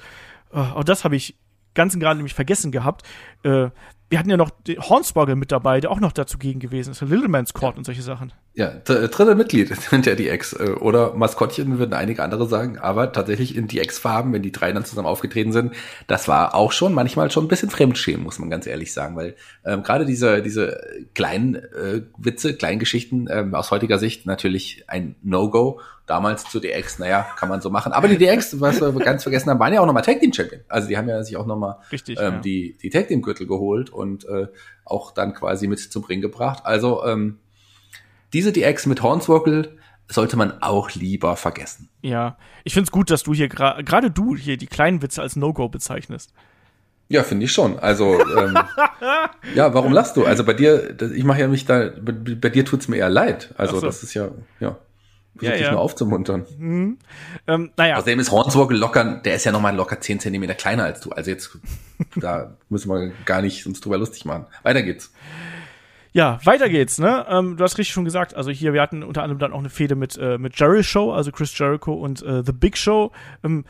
[0.53, 1.37] äh, auch das habe ich
[1.75, 3.03] ganz und gerade nämlich vergessen gehabt.
[3.43, 3.71] Äh,
[4.15, 7.27] wir hatten ja noch Hornswoggle mit dabei, der auch noch dazu gegen gewesen ist, Little
[7.27, 7.79] Man's Court ja.
[7.79, 8.33] und solche Sachen.
[8.57, 10.53] Ja, dritte Mitglied sind ja die Ex.
[10.53, 14.73] Äh, oder Maskottchen würden einige andere sagen, aber tatsächlich in die Ex-Farben, wenn die drei
[14.73, 15.75] dann zusammen aufgetreten sind,
[16.07, 19.35] das war auch schon manchmal schon ein bisschen Fremdschämen, muss man ganz ehrlich sagen, weil
[19.65, 20.81] ähm, gerade diese, diese
[21.15, 25.81] kleinen äh, Witze, kleinen Geschichten ähm, aus heutiger Sicht natürlich ein No-Go.
[26.07, 27.93] Damals zu DX, naja, kann man so machen.
[27.93, 30.61] Aber die DX, was wir ganz vergessen haben, waren ja auch nochmal Tag Team Champion.
[30.69, 32.31] Also die haben ja sich auch nochmal ähm, ja.
[32.41, 34.49] die, die Tag Team Gürtel geholt und äh,
[34.85, 36.67] auch dann quasi mit zum Ring gebracht.
[36.67, 37.39] Also ähm,
[38.35, 39.79] diese DX mit Hornswoggle
[40.09, 41.89] sollte man auch lieber vergessen.
[42.03, 45.23] Ja, ich finde es gut, dass du hier gerade gra du hier die kleinen Witze
[45.23, 46.35] als No-Go bezeichnest.
[47.09, 47.79] Ja, finde ich schon.
[47.79, 48.59] Also ähm,
[49.55, 50.25] ja, warum lachst du?
[50.25, 53.55] Also bei dir, ich mache ja mich da, bei, bei dir tut's mir eher leid.
[53.57, 53.87] Also so.
[53.87, 54.29] das ist ja,
[54.61, 54.77] ja.
[55.37, 55.73] Versuch ja, dich ja.
[55.73, 56.47] nur aufzumuntern.
[56.59, 56.99] Mhm.
[57.47, 57.97] Ähm, naja.
[57.97, 61.11] Außerdem ist Hornswoggle locker, der ist ja nochmal locker 10 Zentimeter kleiner als du.
[61.11, 61.59] Also jetzt,
[62.17, 64.47] da müssen wir gar nicht uns drüber lustig machen.
[64.63, 65.13] Weiter geht's.
[66.17, 67.27] Ja, weiter geht's, ne?
[67.29, 69.69] Ähm, du hast richtig schon gesagt, also hier, wir hatten unter anderem dann auch eine
[69.69, 73.11] Fehde mit, äh, mit Jerry Show, also Chris Jericho und äh, The Big Show.
[73.43, 73.65] Im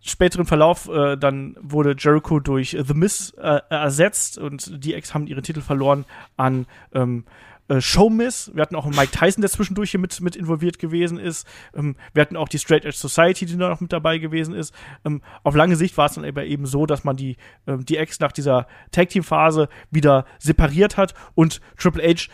[0.00, 5.26] späteren Verlauf, äh, dann wurde Jericho durch The Miz äh, ersetzt und die Ex haben
[5.26, 6.06] ihre Titel verloren
[6.38, 6.64] an
[6.94, 7.24] ähm,
[7.68, 8.50] äh, Showmiss.
[8.54, 11.46] Wir hatten auch einen Mike Tyson, der zwischendurch hier mit, mit involviert gewesen ist.
[11.74, 14.74] Ähm, wir hatten auch die Straight Edge Society, die da noch mit dabei gewesen ist.
[15.04, 17.36] Ähm, auf lange Sicht war es dann aber eben so, dass man die,
[17.66, 22.28] ähm, die Ex nach dieser Tag-Team-Phase wieder separiert hat und Triple H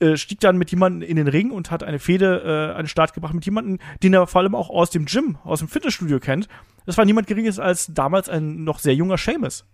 [0.00, 2.88] äh, stieg dann mit jemandem in den Ring und hat eine Fehde äh, an den
[2.88, 6.18] Start gebracht mit jemandem, den er vor allem auch aus dem Gym, aus dem Fitnessstudio
[6.18, 6.48] kennt.
[6.84, 9.64] Das war niemand Geringes als damals ein noch sehr junger Seamus.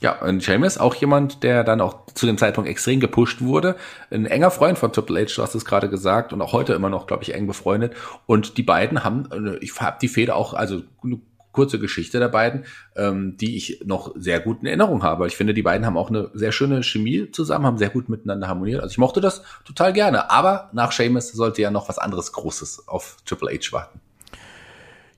[0.00, 3.76] Ja, und Sheamus, auch jemand, der dann auch zu dem Zeitpunkt extrem gepusht wurde.
[4.10, 6.90] Ein enger Freund von Triple H, du hast es gerade gesagt, und auch heute immer
[6.90, 7.94] noch, glaube ich, eng befreundet.
[8.26, 11.20] Und die beiden haben, äh, ich habe die Feder auch, also eine
[11.52, 12.64] kurze Geschichte der beiden,
[12.96, 15.26] ähm, die ich noch sehr gut in Erinnerung habe.
[15.26, 18.48] Ich finde, die beiden haben auch eine sehr schöne Chemie zusammen, haben sehr gut miteinander
[18.48, 18.82] harmoniert.
[18.82, 20.30] Also ich mochte das total gerne.
[20.30, 24.00] Aber nach Sheamus sollte ja noch was anderes Großes auf Triple H warten.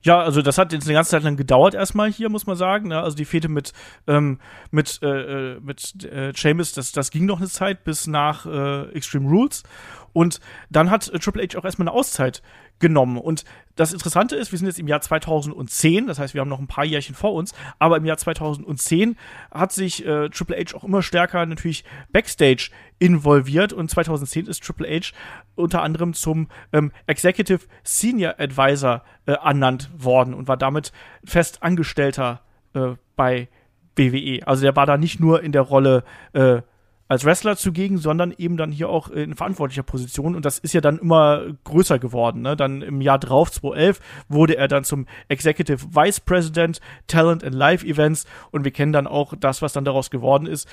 [0.06, 2.90] Ja, also das hat jetzt eine ganze Zeit lang gedauert erstmal hier, muss man sagen.
[2.90, 3.00] Ne?
[3.02, 3.72] Also die Fete mit
[4.06, 4.38] ähm,
[4.70, 8.82] mit äh, äh mit äh, Seamus, das das ging noch eine Zeit bis nach äh,
[8.92, 9.64] Extreme Rules
[10.12, 10.38] und
[10.70, 12.40] dann hat äh, Triple H auch erstmal eine Auszeit
[12.78, 13.18] genommen.
[13.18, 13.44] Und
[13.74, 16.66] das Interessante ist, wir sind jetzt im Jahr 2010, das heißt, wir haben noch ein
[16.66, 19.16] paar Jährchen vor uns, aber im Jahr 2010
[19.50, 24.88] hat sich äh, Triple H auch immer stärker natürlich Backstage involviert und 2010 ist Triple
[24.88, 25.12] H
[25.54, 30.92] unter anderem zum ähm, Executive Senior Advisor äh, ernannt worden und war damit
[31.24, 32.40] fest Angestellter
[32.74, 33.48] äh, bei
[33.96, 34.46] WWE.
[34.46, 36.62] Also der war da nicht nur in der Rolle äh,
[37.08, 40.34] als Wrestler zugegen, sondern eben dann hier auch in verantwortlicher Position.
[40.34, 42.42] Und das ist ja dann immer größer geworden.
[42.42, 42.56] Ne?
[42.56, 47.84] Dann im Jahr drauf, 2011, wurde er dann zum Executive Vice President Talent and Live
[47.84, 48.26] Events.
[48.50, 50.68] Und wir kennen dann auch das, was dann daraus geworden ist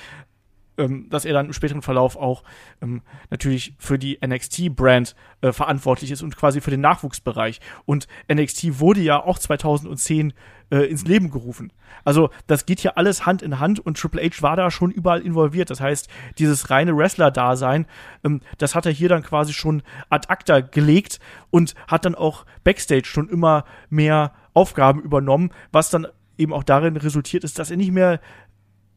[0.78, 2.42] ähm, dass er dann im späteren Verlauf auch
[2.82, 7.60] ähm, natürlich für die NXT-Brand äh, verantwortlich ist und quasi für den Nachwuchsbereich.
[7.84, 10.32] Und NXT wurde ja auch 2010
[10.70, 11.72] äh, ins Leben gerufen.
[12.04, 15.20] Also das geht hier alles Hand in Hand und Triple H war da schon überall
[15.20, 15.70] involviert.
[15.70, 17.86] Das heißt, dieses reine Wrestler-Dasein,
[18.24, 21.20] ähm, das hat er hier dann quasi schon ad acta gelegt
[21.50, 26.06] und hat dann auch Backstage schon immer mehr Aufgaben übernommen, was dann
[26.38, 28.20] eben auch darin resultiert ist, dass er nicht mehr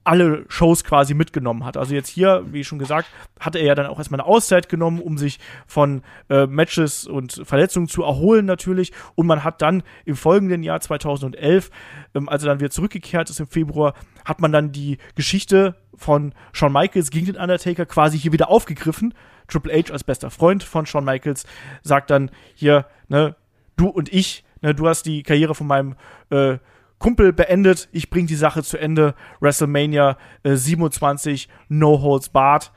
[0.07, 1.75] alle Shows quasi mitgenommen hat.
[1.75, 3.09] Also jetzt hier, wie schon gesagt,
[3.41, 7.41] hat er ja dann auch erstmal eine Auszeit genommen, um sich von äh, Matches und
[7.43, 8.93] Verletzungen zu erholen natürlich.
[9.15, 11.69] Und man hat dann im folgenden Jahr 2011,
[12.15, 16.33] ähm, als er dann wieder zurückgekehrt ist im Februar, hat man dann die Geschichte von
[16.53, 19.13] Shawn Michaels gegen den Undertaker quasi hier wieder aufgegriffen.
[19.49, 21.45] Triple H als bester Freund von Shawn Michaels
[21.83, 23.35] sagt dann hier, ne,
[23.75, 25.95] du und ich, ne, du hast die Karriere von meinem
[26.29, 26.59] äh,
[26.99, 29.13] Kumpel beendet, ich bringe die Sache zu Ende.
[29.39, 32.71] WrestleMania äh, 27, No Holds Barred.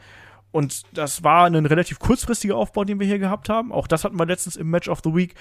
[0.52, 3.72] Und das war ein relativ kurzfristiger Aufbau, den wir hier gehabt haben.
[3.72, 5.34] Auch das hatten wir letztens im Match of the Week.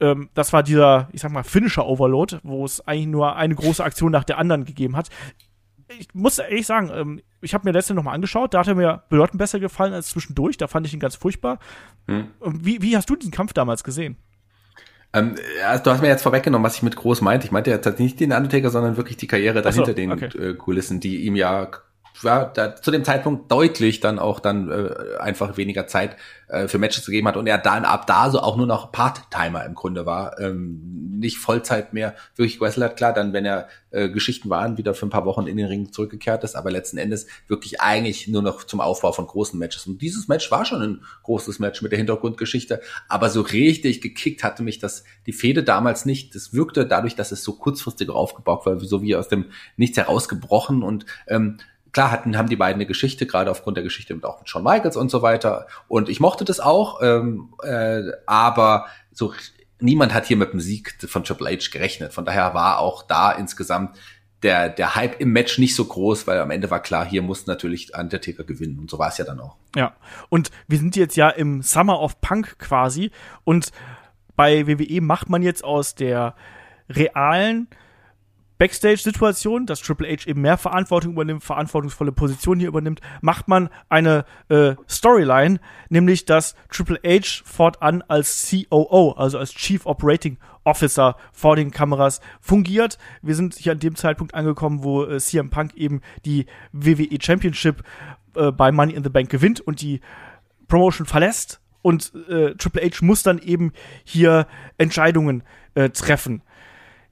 [0.00, 3.82] Ähm, das war dieser, ich sag mal, Finisher Overload, wo es eigentlich nur eine große
[3.84, 5.08] Aktion nach der anderen gegeben hat.
[5.98, 9.02] Ich muss ehrlich sagen, ähm, ich habe mir letztens nochmal angeschaut, da hat er mir
[9.08, 10.56] bedeutend besser gefallen als zwischendurch.
[10.56, 11.58] Da fand ich ihn ganz furchtbar.
[12.06, 12.28] Hm.
[12.40, 14.16] Wie, wie hast du diesen Kampf damals gesehen?
[15.12, 15.34] Ähm,
[15.66, 17.46] also du hast mir jetzt vorweggenommen, was ich mit groß meinte.
[17.46, 20.54] Ich meinte ja tatsächlich nicht den Undertaker, sondern wirklich die Karriere dahinter so, den äh,
[20.54, 21.68] Kulissen, die ihm ja
[22.22, 26.16] war da zu dem Zeitpunkt deutlich dann auch dann äh, einfach weniger Zeit
[26.48, 29.64] äh, für Matches gegeben hat und er dann ab da so auch nur noch Part-Timer
[29.64, 32.96] im Grunde war, ähm, nicht Vollzeit mehr wirklich hat.
[32.96, 35.92] Klar, dann wenn er äh, Geschichten waren, wieder für ein paar Wochen in den Ring
[35.92, 39.86] zurückgekehrt ist, aber letzten Endes wirklich eigentlich nur noch zum Aufbau von großen Matches.
[39.86, 44.42] Und dieses Match war schon ein großes Match mit der Hintergrundgeschichte, aber so richtig gekickt
[44.42, 46.34] hatte mich das die Fehde damals nicht.
[46.34, 49.46] Das wirkte dadurch, dass es so kurzfristig aufgebaut war, so wie aus dem
[49.76, 51.58] Nichts herausgebrochen und ähm,
[51.92, 54.62] klar hatten, haben die beiden eine Geschichte, gerade aufgrund der Geschichte mit auch mit Shawn
[54.62, 55.66] Michaels und so weiter.
[55.88, 59.32] Und ich mochte das auch, ähm, äh, aber so
[59.80, 62.12] niemand hat hier mit dem Sieg von Triple H gerechnet.
[62.12, 63.96] Von daher war auch da insgesamt
[64.42, 67.46] der, der Hype im Match nicht so groß, weil am Ende war klar, hier muss
[67.46, 68.78] natürlich Undertaker gewinnen.
[68.78, 69.56] Und so war es ja dann auch.
[69.76, 69.94] Ja,
[70.28, 73.10] und wir sind jetzt ja im Summer of Punk quasi.
[73.44, 73.70] Und
[74.36, 76.34] bei WWE macht man jetzt aus der
[76.88, 77.68] realen
[78.60, 84.26] Backstage-Situation, dass Triple H eben mehr Verantwortung übernimmt, verantwortungsvolle Position hier übernimmt, macht man eine
[84.50, 91.56] äh, Storyline, nämlich dass Triple H fortan als COO, also als Chief Operating Officer vor
[91.56, 92.98] den Kameras fungiert.
[93.22, 97.82] Wir sind hier an dem Zeitpunkt angekommen, wo äh, CM Punk eben die WWE Championship
[98.36, 100.02] äh, bei Money in the Bank gewinnt und die
[100.68, 103.72] Promotion verlässt und äh, Triple H muss dann eben
[104.04, 104.46] hier
[104.76, 106.42] Entscheidungen äh, treffen.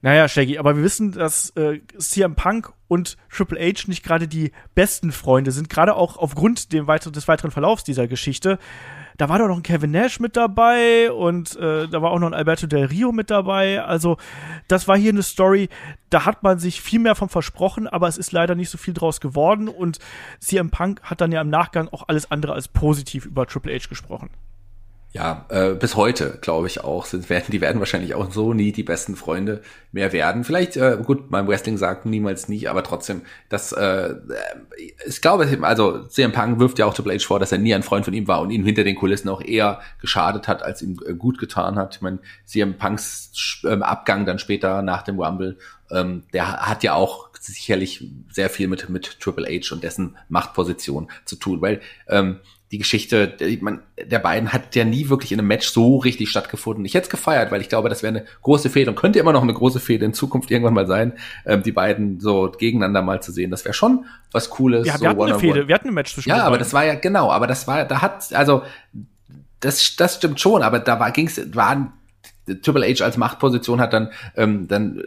[0.01, 4.53] Naja, Shaggy, aber wir wissen, dass äh, CM Punk und Triple H nicht gerade die
[4.73, 8.59] besten Freunde sind, gerade auch aufgrund dem weiteren, des weiteren Verlaufs dieser Geschichte.
[9.17, 12.27] Da war doch noch ein Kevin Nash mit dabei und äh, da war auch noch
[12.27, 13.83] ein Alberto Del Rio mit dabei.
[13.83, 14.15] Also,
[14.69, 15.67] das war hier eine Story,
[16.09, 18.93] da hat man sich viel mehr von versprochen, aber es ist leider nicht so viel
[18.93, 19.99] draus geworden und
[20.39, 23.89] CM Punk hat dann ja im Nachgang auch alles andere als positiv über Triple H
[23.89, 24.29] gesprochen.
[25.11, 27.05] Ja, äh, bis heute glaube ich auch.
[27.05, 29.61] Sind, werden, die werden wahrscheinlich auch so nie die besten Freunde
[29.91, 30.43] mehr werden.
[30.43, 34.15] Vielleicht, äh, gut, mein Wrestling sagt niemals nie, aber trotzdem, das, äh,
[35.07, 37.81] ich glaube, also CM Punk wirft ja auch Triple H vor, dass er nie ein
[37.81, 40.99] Freund von ihm war und ihm hinter den Kulissen auch eher geschadet hat, als ihm
[41.05, 41.95] äh, gut getan hat.
[41.95, 45.57] Ich meine, CM Punks äh, Abgang dann später nach dem Rumble,
[45.91, 51.09] ähm, der hat ja auch sicherlich sehr viel mit, mit Triple H und dessen Machtposition
[51.25, 52.41] zu tun, weil ähm,
[52.71, 56.29] die Geschichte ich mein, der beiden hat ja nie wirklich in einem Match so richtig
[56.29, 56.85] stattgefunden.
[56.85, 59.33] Ich hätte es gefeiert, weil ich glaube, das wäre eine große Fehde und könnte immer
[59.33, 61.13] noch eine große Fehde in Zukunft irgendwann mal sein,
[61.45, 63.49] ähm, die beiden so gegeneinander mal zu sehen.
[63.49, 64.85] Das wäre schon was Cooles.
[64.85, 66.85] Ja, so wir hatten eine Fehde, wir hatten ein Match zwischen Ja, aber das war
[66.85, 68.61] ja genau, aber das war, da hat also
[69.59, 71.93] das, das stimmt schon, aber da war ging's waren
[72.61, 75.03] Triple H als Machtposition hat dann ähm, dann äh,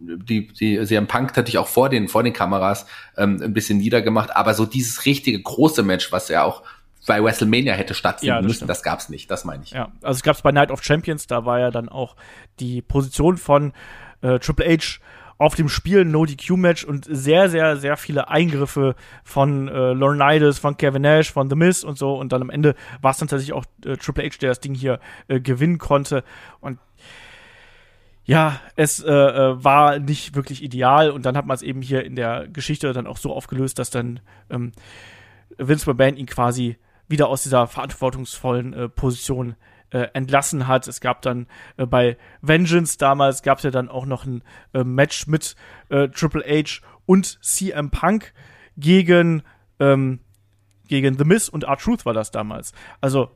[0.00, 2.86] die die CM Punk hatte ich auch vor den vor den Kameras
[3.16, 6.62] ähm, ein bisschen niedergemacht, aber so dieses richtige große Match, was ja auch
[7.06, 8.56] bei WrestleMania hätte stattfinden ja, das müssen.
[8.56, 8.70] Stimmt.
[8.70, 9.70] Das gab's nicht, das meine ich.
[9.70, 12.16] Ja, also es gab's bei Night of Champions, da war ja dann auch
[12.60, 13.72] die Position von
[14.22, 14.98] äh, Triple H
[15.38, 20.58] auf dem Spiel No DQ Match und sehr sehr sehr viele Eingriffe von äh, Laurinaitis,
[20.58, 23.28] von Kevin Nash, von The Miz und so und dann am Ende war es dann
[23.28, 26.24] tatsächlich auch äh, Triple H, der das Ding hier äh, gewinnen konnte
[26.60, 26.78] und
[28.24, 32.04] ja, es äh, äh war nicht wirklich ideal und dann hat man es eben hier
[32.04, 34.18] in der Geschichte dann auch so aufgelöst, dass dann
[34.50, 34.72] ähm,
[35.58, 36.76] Vince McMahon ihn quasi
[37.08, 39.56] wieder aus dieser verantwortungsvollen äh, Position
[39.90, 40.88] äh, entlassen hat.
[40.88, 41.46] Es gab dann
[41.76, 44.42] äh, bei Vengeance damals gab es ja dann auch noch ein
[44.74, 45.56] äh, Match mit
[45.88, 48.32] äh, Triple H und CM Punk
[48.76, 49.42] gegen
[49.78, 50.20] ähm,
[50.88, 52.72] gegen The Miz und R-Truth war das damals.
[53.00, 53.30] Also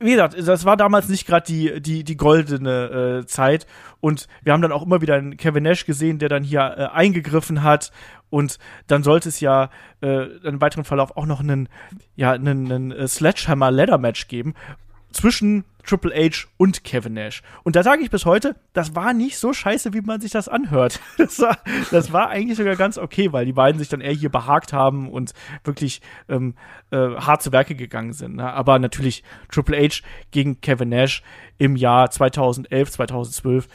[0.00, 3.66] wie gesagt, das war damals nicht gerade die, die, die goldene äh, Zeit.
[4.00, 6.86] Und wir haben dann auch immer wieder einen Kevin Nash gesehen, der dann hier äh,
[6.94, 7.90] eingegriffen hat.
[8.28, 9.70] Und dann sollte es ja
[10.02, 11.68] äh, im weiteren Verlauf auch noch einen,
[12.16, 14.54] ja, einen, einen äh, Sledgehammer Ladder Match geben
[15.14, 17.42] zwischen Triple H und Kevin Nash.
[17.62, 20.48] Und da sage ich bis heute, das war nicht so scheiße, wie man sich das
[20.48, 21.00] anhört.
[21.16, 21.58] Das war,
[21.90, 25.08] das war eigentlich sogar ganz okay, weil die beiden sich dann eher hier behagt haben
[25.08, 25.32] und
[25.62, 26.54] wirklich ähm,
[26.90, 28.36] äh, hart zu Werke gegangen sind.
[28.36, 28.52] Ne?
[28.52, 31.22] Aber natürlich Triple H gegen Kevin Nash
[31.58, 33.68] im Jahr 2011, 2012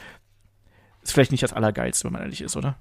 [1.02, 2.76] ist vielleicht nicht das Allergeilste, wenn man ehrlich ist, oder?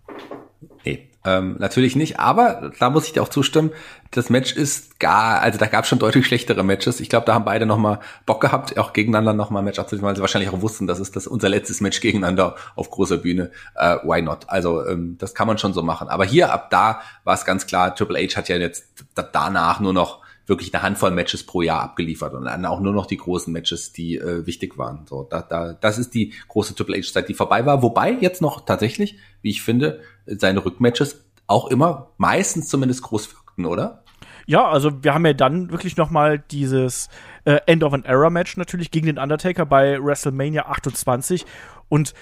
[0.86, 3.72] Nee, ähm, natürlich nicht, aber da muss ich dir auch zustimmen,
[4.12, 7.00] das Match ist gar, also da gab es schon deutlich schlechtere Matches.
[7.00, 10.16] Ich glaube, da haben beide nochmal Bock gehabt, auch gegeneinander nochmal ein Match abzuliefern, weil
[10.16, 13.52] sie wahrscheinlich auch wussten, das ist das unser letztes Match gegeneinander auf großer Bühne.
[13.76, 14.46] Äh, why not?
[14.48, 16.08] Also ähm, das kann man schon so machen.
[16.08, 18.86] Aber hier ab da war es ganz klar, Triple H hat ja jetzt
[19.34, 23.06] danach nur noch wirklich eine Handvoll Matches pro Jahr abgeliefert und dann auch nur noch
[23.06, 25.06] die großen Matches, die äh, wichtig waren.
[25.08, 27.82] So, da, da, das ist die große Triple H-Zeit, die vorbei war.
[27.82, 33.66] Wobei jetzt noch tatsächlich, wie ich finde, seine Rückmatches auch immer meistens zumindest groß wirkten,
[33.66, 34.04] oder?
[34.46, 37.10] Ja, also wir haben ja dann wirklich noch mal dieses
[37.46, 41.46] äh, End of an Era Match natürlich gegen den Undertaker bei WrestleMania 28
[41.88, 42.14] und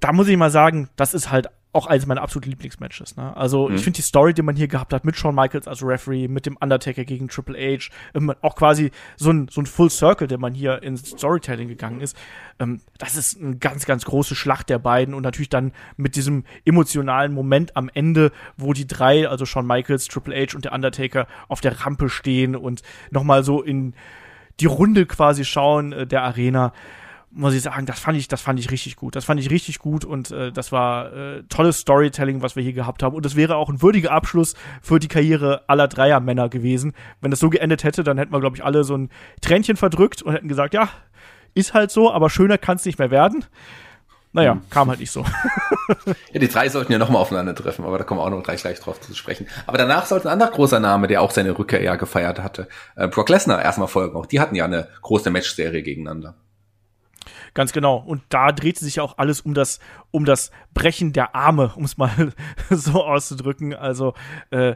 [0.00, 3.16] da muss ich mal sagen, das ist halt auch eines meiner absoluten Lieblingsmatches.
[3.16, 3.36] Ne?
[3.36, 3.74] Also mhm.
[3.74, 6.46] ich finde die Story, die man hier gehabt hat mit Shawn Michaels als Referee, mit
[6.46, 10.38] dem Undertaker gegen Triple H, ähm, auch quasi so ein, so ein Full Circle, der
[10.38, 12.16] man hier ins Storytelling gegangen ist.
[12.60, 16.44] Ähm, das ist eine ganz, ganz große Schlacht der beiden und natürlich dann mit diesem
[16.64, 21.26] emotionalen Moment am Ende, wo die drei, also Shawn Michaels, Triple H und der Undertaker
[21.48, 23.94] auf der Rampe stehen und nochmal so in
[24.60, 26.72] die Runde quasi schauen äh, der Arena
[27.34, 29.16] muss ich sagen, das fand ich, das fand ich richtig gut.
[29.16, 32.72] Das fand ich richtig gut und äh, das war äh, tolles Storytelling, was wir hier
[32.72, 33.14] gehabt haben.
[33.14, 36.92] Und es wäre auch ein würdiger Abschluss für die Karriere aller Dreiermänner gewesen.
[37.20, 40.22] Wenn das so geendet hätte, dann hätten wir, glaube ich, alle so ein Tränchen verdrückt
[40.22, 40.88] und hätten gesagt, ja,
[41.54, 43.44] ist halt so, aber schöner kann es nicht mehr werden.
[44.32, 44.62] Naja, hm.
[44.70, 45.24] kam halt nicht so.
[46.32, 48.80] ja, die drei sollten ja nochmal aufeinandertreffen, aber da kommen wir auch noch gleich, gleich
[48.80, 49.46] drauf zu sprechen.
[49.66, 53.08] Aber danach sollte ein anderer großer Name, der auch seine Rückkehr ja gefeiert hatte, äh,
[53.08, 54.16] Brock Lesnar erstmal folgen.
[54.16, 56.34] Auch die hatten ja eine große Matchserie gegeneinander.
[57.54, 57.96] Ganz genau.
[57.98, 59.78] Und da dreht sich ja auch alles um das,
[60.10, 62.32] um das Brechen der Arme, um es mal
[62.70, 63.74] so auszudrücken.
[63.74, 64.14] Also
[64.50, 64.74] äh,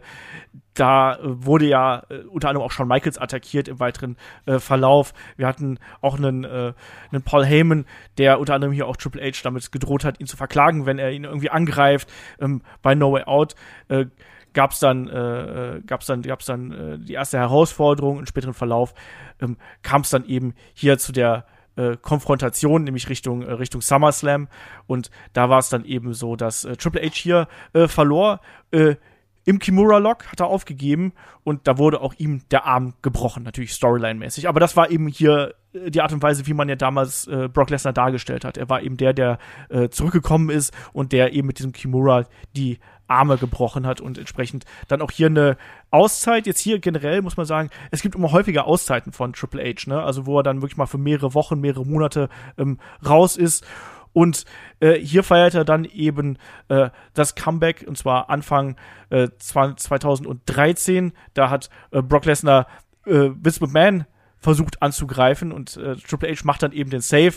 [0.75, 5.13] da wurde ja äh, unter anderem auch Shawn Michaels attackiert im weiteren äh, Verlauf.
[5.37, 6.73] Wir hatten auch einen, äh,
[7.11, 7.85] einen Paul Heyman,
[8.17, 11.11] der unter anderem hier auch Triple H damit gedroht hat, ihn zu verklagen, wenn er
[11.11, 12.09] ihn irgendwie angreift.
[12.41, 13.57] Ähm, bei No Way Out
[13.89, 14.07] äh,
[14.53, 18.21] gab es dann, äh, äh, gab's dann, gab's dann äh, die erste Herausforderung.
[18.21, 18.95] Im späteren Verlauf
[19.41, 21.45] ähm, kam es dann eben hier zu der
[21.79, 24.49] äh, Konfrontation, nämlich Richtung, äh, Richtung SummerSlam.
[24.87, 28.41] Und da war es dann eben so, dass äh, Triple H hier äh, verlor.
[28.71, 28.97] Äh,
[29.45, 34.47] im Kimura-Lock hat er aufgegeben und da wurde auch ihm der Arm gebrochen, natürlich Storyline-mäßig.
[34.47, 37.49] Aber das war eben hier äh, die Art und Weise, wie man ja damals äh,
[37.49, 38.59] Brock Lesnar dargestellt hat.
[38.59, 39.39] Er war eben der, der
[39.71, 42.27] äh, zurückgekommen ist und der eben mit diesem Kimura
[42.57, 45.57] die Arme gebrochen hat und entsprechend dann auch hier eine
[45.91, 46.47] Auszeit.
[46.47, 50.03] Jetzt hier generell muss man sagen, es gibt immer häufiger Auszeiten von Triple H, ne?
[50.03, 53.67] Also wo er dann wirklich mal für mehrere Wochen, mehrere Monate ähm, raus ist.
[54.13, 54.45] Und
[54.81, 58.77] äh, hier feiert er dann eben äh, das Comeback, und zwar Anfang
[59.11, 61.13] äh, 2013.
[61.35, 62.67] Da hat äh, Brock Lesnar
[63.07, 64.07] äh, Vince McMahon
[64.39, 67.35] versucht anzugreifen und äh, Triple H macht dann eben den Save.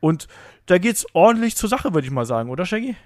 [0.00, 0.28] Und
[0.66, 2.96] da geht's ordentlich zur Sache, würde ich mal sagen, oder Shaggy?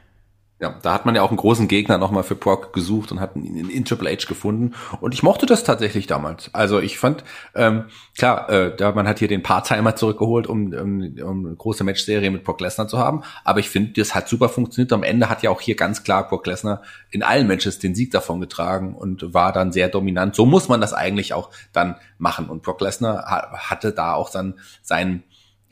[0.61, 3.37] Ja, da hat man ja auch einen großen Gegner nochmal für Brock gesucht und hat
[3.37, 4.75] ihn in, in Triple H gefunden.
[5.01, 6.53] Und ich mochte das tatsächlich damals.
[6.53, 7.23] Also ich fand,
[7.55, 7.85] ähm,
[8.17, 12.31] klar, äh, da man hat hier den Part-Timer zurückgeholt, um, um, um eine große Matchserie
[12.31, 13.23] mit Brock Lesnar zu haben.
[13.45, 14.93] Aber ich finde, das hat super funktioniert.
[14.93, 16.83] Am Ende hat ja auch hier ganz klar Brock Lesnar
[17.13, 20.35] in allen Matches den Sieg davon getragen und war dann sehr dominant.
[20.35, 22.49] So muss man das eigentlich auch dann machen.
[22.49, 25.23] Und Brock Lesnar hatte da auch dann seinen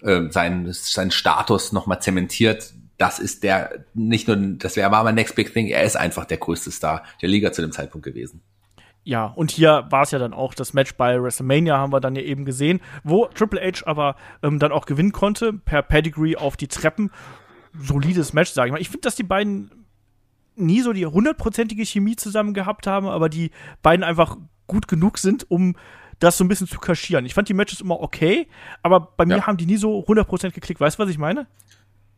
[0.02, 5.34] äh, seinen, seinen Status nochmal zementiert, das ist der, nicht nur, das wäre mein Next
[5.34, 8.42] Big Thing, er ist einfach der größte Star der Liga zu dem Zeitpunkt gewesen.
[9.04, 12.16] Ja, und hier war es ja dann auch das Match bei WrestleMania, haben wir dann
[12.16, 16.56] ja eben gesehen, wo Triple H aber ähm, dann auch gewinnen konnte, per Pedigree auf
[16.56, 17.12] die Treppen.
[17.78, 18.80] Solides Match, sage ich mal.
[18.80, 19.70] Ich finde, dass die beiden
[20.56, 23.52] nie so die hundertprozentige Chemie zusammen gehabt haben, aber die
[23.82, 25.76] beiden einfach gut genug sind, um
[26.18, 27.26] das so ein bisschen zu kaschieren.
[27.26, 28.48] Ich fand die Matches immer okay,
[28.82, 29.46] aber bei mir ja.
[29.46, 30.80] haben die nie so 100% geklickt.
[30.80, 31.46] Weißt du, was ich meine?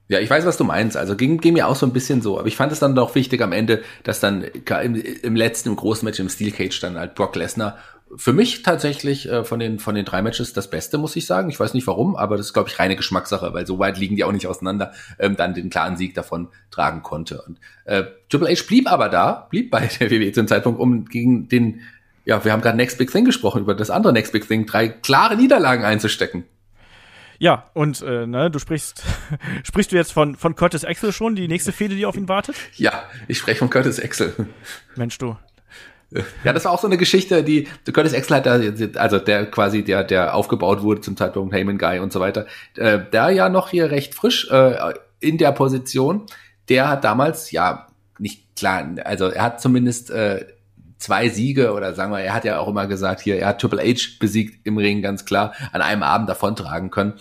[0.08, 0.96] Ja, ich weiß, was du meinst.
[0.96, 2.38] Also ging, ging mir auch so ein bisschen so.
[2.38, 5.76] Aber ich fand es dann doch wichtig am Ende, dass dann im, im letzten, im
[5.76, 7.76] großen Match im Steel Cage dann halt Brock Lesnar
[8.16, 11.50] für mich tatsächlich äh, von den von den drei Matches das Beste, muss ich sagen.
[11.50, 14.16] Ich weiß nicht warum, aber das ist, glaube ich, reine Geschmackssache, weil so weit liegen
[14.16, 17.42] die auch nicht auseinander, ähm, dann den klaren Sieg davon tragen konnte.
[17.42, 21.48] Und äh, Triple H blieb aber da, blieb bei der WWE zum Zeitpunkt, um gegen
[21.48, 21.80] den,
[22.24, 24.88] ja, wir haben gerade Next Big Thing gesprochen, über das andere Next Big Thing, drei
[24.88, 26.44] klare Niederlagen einzustecken.
[27.38, 29.04] Ja, und äh, ne, du sprichst,
[29.62, 32.56] sprichst du jetzt von, von Curtis Axel schon, die nächste Fehde, die auf ihn wartet?
[32.76, 34.34] Ja, ich spreche von Curtis Axel.
[34.96, 35.36] Mensch, du.
[36.42, 38.58] Ja, das war auch so eine Geschichte, die Curtis Axel hat da,
[38.98, 42.46] also der quasi, der, der aufgebaut wurde zum Zeitpunkt Heyman Guy und so weiter,
[42.76, 46.24] äh, der ja noch hier recht frisch äh, in der Position,
[46.70, 47.88] der hat damals, ja,
[48.18, 50.46] nicht klar, also er hat zumindest äh,
[50.98, 53.82] zwei Siege oder sagen wir, er hat ja auch immer gesagt, hier, er hat Triple
[53.82, 57.14] H besiegt im Ring, ganz klar, an einem Abend davontragen können.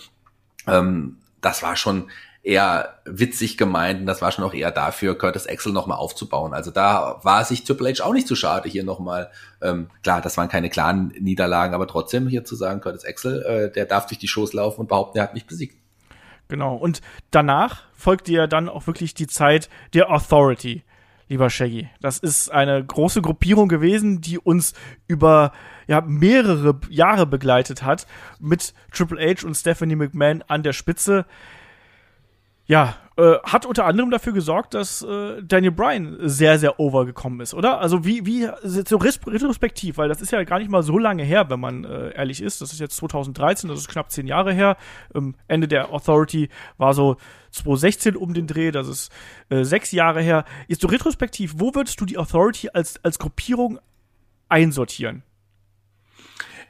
[0.66, 2.10] Ähm, das war schon
[2.42, 6.54] eher witzig gemeint und das war schon auch eher dafür, Curtis Axel nochmal aufzubauen.
[6.54, 9.30] Also da war sich Triple H auch nicht zu schade, hier nochmal,
[9.60, 13.72] ähm, klar, das waren keine klaren Niederlagen, aber trotzdem hier zu sagen, Curtis Axel, äh,
[13.72, 15.76] der darf durch die Shows laufen und behaupten, er hat mich besiegt.
[16.48, 20.82] Genau, und danach folgte ja dann auch wirklich die Zeit der Authority
[21.28, 21.88] lieber Shaggy.
[22.00, 24.74] Das ist eine große Gruppierung gewesen, die uns
[25.06, 25.52] über
[25.86, 28.06] ja, mehrere Jahre begleitet hat,
[28.40, 31.26] mit Triple H und Stephanie McMahon an der Spitze.
[32.66, 37.52] Ja, äh, hat unter anderem dafür gesorgt, dass äh, Daniel Bryan sehr, sehr overgekommen ist,
[37.52, 37.80] oder?
[37.80, 41.50] Also wie, wie, so retrospektiv, weil das ist ja gar nicht mal so lange her,
[41.50, 42.60] wenn man äh, ehrlich ist.
[42.60, 44.76] Das ist jetzt 2013, das ist knapp zehn Jahre her.
[45.16, 47.16] Ähm, Ende der Authority war so
[47.50, 49.12] 2016 um den Dreh, das ist
[49.48, 50.44] äh, sechs Jahre her.
[50.68, 53.80] Jetzt so retrospektiv, wo würdest du die Authority als, als Gruppierung
[54.48, 55.24] einsortieren?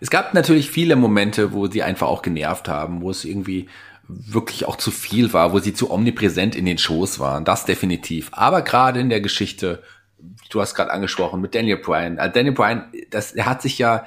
[0.01, 3.69] Es gab natürlich viele Momente, wo sie einfach auch genervt haben, wo es irgendwie
[4.09, 7.45] wirklich auch zu viel war, wo sie zu omnipräsent in den Shows waren.
[7.45, 8.31] Das definitiv.
[8.33, 9.83] Aber gerade in der Geschichte,
[10.51, 12.19] du hast gerade angesprochen, mit Daniel Bryan.
[12.19, 14.07] Also Daniel Bryan, das, er hat sich ja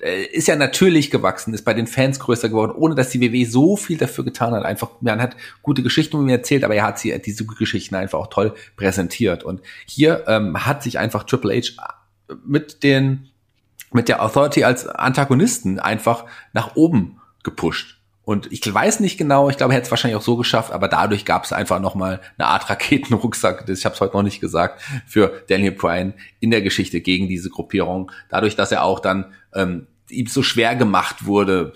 [0.00, 3.48] äh, ist ja natürlich gewachsen, ist bei den Fans größer geworden, ohne dass die WWE
[3.48, 4.64] so viel dafür getan hat.
[4.64, 8.28] Einfach, man hat gute Geschichten mir erzählt, aber er hat sie diese Geschichten einfach auch
[8.28, 9.44] toll präsentiert.
[9.44, 11.94] Und hier ähm, hat sich einfach Triple H
[12.44, 13.26] mit den
[13.92, 17.99] mit der Authority als Antagonisten einfach nach oben gepusht.
[18.30, 20.86] Und ich weiß nicht genau, ich glaube, er hätte es wahrscheinlich auch so geschafft, aber
[20.86, 24.80] dadurch gab es einfach nochmal eine Art Raketenrucksack, ich habe es heute noch nicht gesagt,
[25.04, 28.12] für Daniel Bryan in der Geschichte gegen diese Gruppierung.
[28.28, 31.72] Dadurch, dass er auch dann ähm, ihm so schwer gemacht wurde,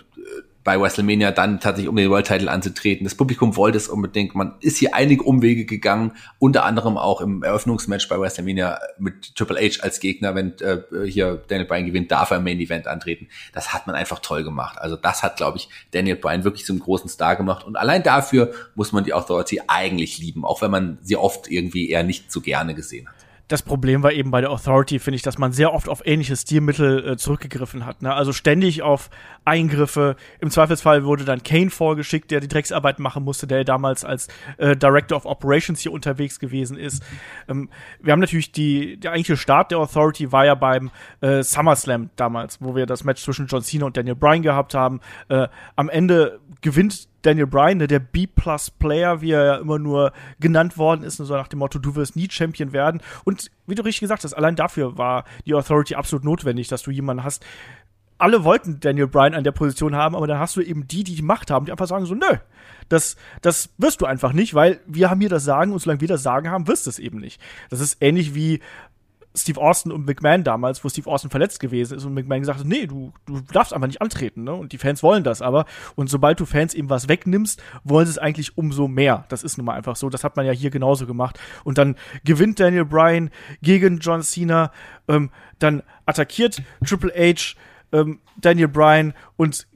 [0.64, 3.04] bei WrestleMania dann tatsächlich um den World Title anzutreten.
[3.04, 4.34] Das Publikum wollte es unbedingt.
[4.34, 9.60] Man ist hier einige Umwege gegangen, unter anderem auch im Eröffnungsmatch bei WrestleMania mit Triple
[9.60, 13.28] H als Gegner, wenn äh, hier Daniel Bryan gewinnt, darf er im Main Event antreten.
[13.52, 14.78] Das hat man einfach toll gemacht.
[14.78, 17.64] Also das hat, glaube ich, Daniel Bryan wirklich zum großen Star gemacht.
[17.64, 21.90] Und allein dafür muss man die Authority eigentlich lieben, auch wenn man sie oft irgendwie
[21.90, 25.22] eher nicht so gerne gesehen hat das Problem war eben bei der Authority, finde ich,
[25.22, 28.00] dass man sehr oft auf ähnliche Stilmittel äh, zurückgegriffen hat.
[28.00, 28.12] Ne?
[28.12, 29.10] Also ständig auf
[29.44, 30.16] Eingriffe.
[30.40, 34.74] Im Zweifelsfall wurde dann Kane vorgeschickt, der die Drecksarbeit machen musste, der damals als äh,
[34.76, 37.02] Director of Operations hier unterwegs gewesen ist.
[37.46, 37.68] Ähm,
[38.00, 40.90] wir haben natürlich die, der eigentliche Start der Authority war ja beim
[41.20, 45.00] äh, SummerSlam damals, wo wir das Match zwischen John Cena und Daniel Bryan gehabt haben.
[45.28, 50.76] Äh, am Ende gewinnt Daniel Bryan, ne, der B-Plus-Player, wie er ja immer nur genannt
[50.76, 53.00] worden ist, so nach dem Motto, du wirst nie Champion werden.
[53.24, 56.90] Und wie du richtig gesagt hast, allein dafür war die Authority absolut notwendig, dass du
[56.90, 57.44] jemanden hast.
[58.18, 61.16] Alle wollten Daniel Bryan an der Position haben, aber dann hast du eben die, die
[61.16, 62.36] die Macht haben, die einfach sagen so, nö,
[62.88, 66.08] das, das wirst du einfach nicht, weil wir haben hier das Sagen und solange wir
[66.08, 67.40] das Sagen haben, wirst du es eben nicht.
[67.70, 68.60] Das ist ähnlich wie
[69.36, 72.66] Steve Austin und McMahon damals, wo Steve Austin verletzt gewesen ist und McMahon gesagt hat,
[72.66, 74.54] nee, du, du darfst einfach nicht antreten, ne?
[74.54, 75.64] Und die Fans wollen das aber.
[75.96, 79.24] Und sobald du Fans eben was wegnimmst, wollen sie es eigentlich umso mehr.
[79.28, 80.08] Das ist nun mal einfach so.
[80.08, 81.38] Das hat man ja hier genauso gemacht.
[81.64, 83.30] Und dann gewinnt Daniel Bryan
[83.60, 84.70] gegen John Cena,
[85.08, 87.56] ähm, dann attackiert Triple H
[87.92, 89.66] ähm, Daniel Bryan und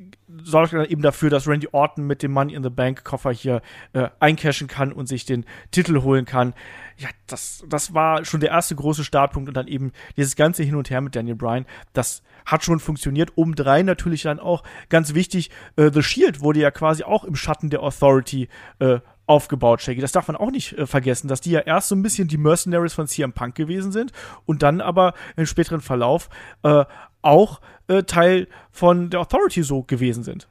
[0.42, 3.62] sorgt dann eben dafür, dass Randy Orton mit dem Money in the Bank Koffer hier
[3.92, 6.54] äh, eincashen kann und sich den Titel holen kann.
[6.96, 10.74] Ja, das, das war schon der erste große Startpunkt und dann eben dieses ganze Hin
[10.74, 11.66] und Her mit Daniel Bryan.
[11.92, 13.32] Das hat schon funktioniert.
[13.36, 17.70] Drei natürlich dann auch ganz wichtig, äh, The Shield wurde ja quasi auch im Schatten
[17.70, 18.48] der Authority
[18.78, 20.00] äh, aufgebaut, Shaggy.
[20.00, 22.38] Das darf man auch nicht äh, vergessen, dass die ja erst so ein bisschen die
[22.38, 24.12] Mercenaries von CM Punk gewesen sind
[24.46, 26.30] und dann aber im späteren Verlauf
[26.62, 26.84] äh,
[27.20, 30.48] auch äh, Teil von der Authority so gewesen sind.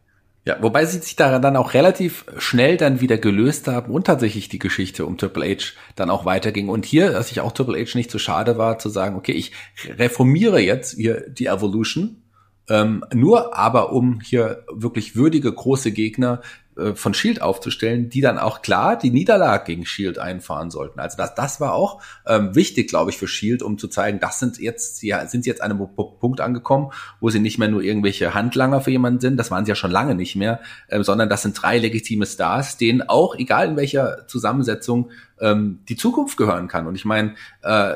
[0.48, 4.48] Ja, wobei sie sich daran dann auch relativ schnell dann wieder gelöst haben und tatsächlich
[4.48, 6.70] die Geschichte um Triple H dann auch weiterging.
[6.70, 9.34] Und hier, dass ich auch Triple H nicht zu so schade war, zu sagen, okay,
[9.34, 9.52] ich
[9.98, 12.24] reformiere jetzt hier die Evolution,
[12.70, 16.42] ähm, nur aber um hier wirklich würdige große Gegner
[16.78, 21.00] äh, von Shield aufzustellen, die dann auch klar die Niederlage gegen Shield einfahren sollten.
[21.00, 24.40] Also das, das war auch ähm, wichtig, glaube ich, für Shield, um zu zeigen, das
[24.40, 28.34] sind jetzt, sie sind jetzt an einem Punkt angekommen, wo sie nicht mehr nur irgendwelche
[28.34, 30.60] Handlanger für jemanden sind, das waren sie ja schon lange nicht mehr,
[30.90, 35.10] ähm, sondern das sind drei legitime Stars, denen auch, egal in welcher Zusammensetzung,
[35.40, 36.88] ähm, die Zukunft gehören kann.
[36.88, 37.94] Und ich meine, äh,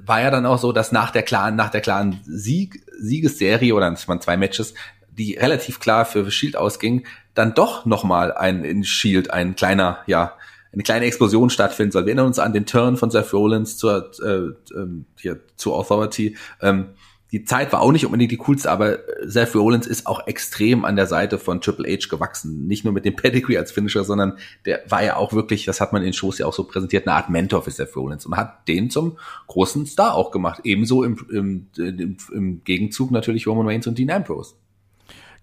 [0.00, 3.92] war ja dann auch so, dass nach der klaren, nach der klaren Sieg, Siegesserie oder
[3.92, 4.74] es waren zwei Matches,
[5.10, 10.34] die relativ klar für Shield ausging, dann doch nochmal ein in Shield ein kleiner, ja,
[10.72, 12.04] eine kleine Explosion stattfinden soll.
[12.04, 16.36] Wir erinnern uns an den Turn von Seth Rollins zur, äh, äh, hier, zur Authority.
[16.60, 16.90] Ähm,
[17.34, 20.94] die Zeit war auch nicht unbedingt die coolste, aber Seth Rollins ist auch extrem an
[20.94, 22.68] der Seite von Triple H gewachsen.
[22.68, 25.92] Nicht nur mit dem Pedigree als Finisher, sondern der war ja auch wirklich, das hat
[25.92, 28.68] man in Shows ja auch so präsentiert, eine Art Mentor für Seth Rollins und hat
[28.68, 30.60] den zum großen Star auch gemacht.
[30.62, 34.54] Ebenso im, im, im, im Gegenzug natürlich Roman Reigns und Dean Ambrose.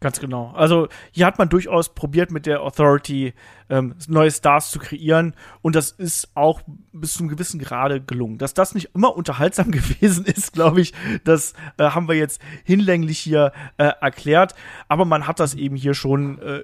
[0.02, 0.52] Ganz genau.
[0.56, 3.36] Also hier hat man durchaus probiert, mit der Authority
[3.69, 6.61] ähm, neue Stars zu kreieren und das ist auch
[6.91, 8.40] bis zu einem gewissen Grade gelungen.
[8.40, 13.19] Dass das nicht immer unterhaltsam gewesen ist, glaube ich, das äh, haben wir jetzt hinlänglich
[13.19, 14.56] hier äh, erklärt.
[14.88, 16.64] Aber man hat das eben hier schon äh,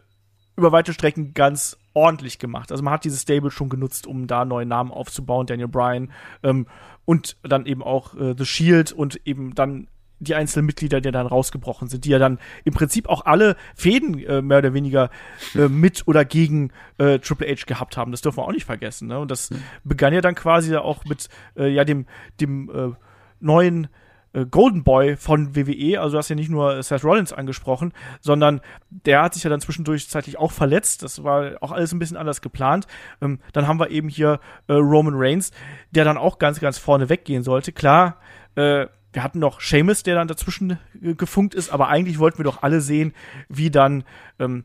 [0.56, 2.72] über weite Strecken ganz ordentlich gemacht.
[2.72, 6.12] Also man hat dieses Stable schon genutzt, um da neue Namen aufzubauen, Daniel Bryan
[6.42, 6.66] ähm,
[7.06, 9.88] und dann eben auch äh, The Shield und eben dann
[10.20, 14.20] die einzelnen Mitglieder, die dann rausgebrochen sind, die ja dann im Prinzip auch alle Fäden
[14.20, 15.10] äh, mehr oder weniger
[15.56, 18.12] äh, mit oder gegen äh, Triple H gehabt haben.
[18.12, 19.08] Das dürfen wir auch nicht vergessen.
[19.08, 19.20] Ne?
[19.20, 19.64] Und das mhm.
[19.84, 22.06] begann ja dann quasi auch mit äh, ja dem
[22.40, 22.96] dem äh,
[23.40, 23.88] neuen
[24.34, 28.62] äh, Golden Boy von WWE, also du hast ja nicht nur Seth Rollins angesprochen, sondern
[28.90, 31.04] der hat sich ja dann zwischendurch zeitlich auch verletzt.
[31.04, 32.88] Das war auch alles ein bisschen anders geplant.
[33.22, 34.40] Ähm, dann haben wir eben hier
[34.70, 35.52] Roman Reigns,
[35.92, 37.72] der dann auch ganz, ganz vorne weggehen sollte.
[37.72, 38.18] Klar,
[38.56, 38.88] äh,
[39.18, 42.82] wir hatten noch Seamus, der dann dazwischen gefunkt ist, aber eigentlich wollten wir doch alle
[42.82, 43.16] sehen,
[43.50, 44.04] wie dann
[44.38, 44.64] ähm,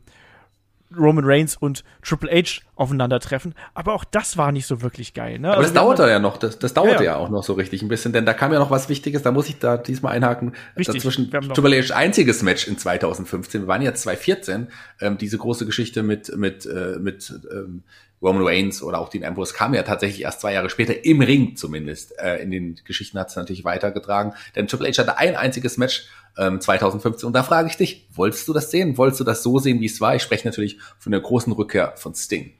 [0.95, 3.55] Roman Reigns und Triple H aufeinandertreffen.
[3.73, 5.39] Aber auch das war nicht so wirklich geil.
[5.39, 5.47] Ne?
[5.47, 7.53] Aber also das dauerte ja noch, das, das dauerte ja, Ja, ja auch noch so
[7.53, 10.13] richtig ein bisschen, denn da kam ja noch was Wichtiges, da muss ich da diesmal
[10.13, 10.53] einhaken.
[10.77, 14.67] Richtig, Dazwischen Triple H einziges Match in 2015, wir waren ja 2014,
[15.01, 17.81] ähm, diese große Geschichte mit, mit, äh, mit ähm,
[18.23, 21.55] Roman Reigns oder auch Dean Ambrose kam ja tatsächlich erst zwei Jahre später im Ring
[21.55, 22.17] zumindest.
[22.17, 26.07] Äh, in den Geschichten hat es natürlich weitergetragen, denn Triple H hatte ein einziges Match
[26.37, 28.97] ähm, 2015 und da frage ich dich, wolltest du das sehen?
[28.97, 30.15] Wolltest du das so sehen, wie es war?
[30.15, 32.53] Ich spreche natürlich von der großen Rückkehr von Sting.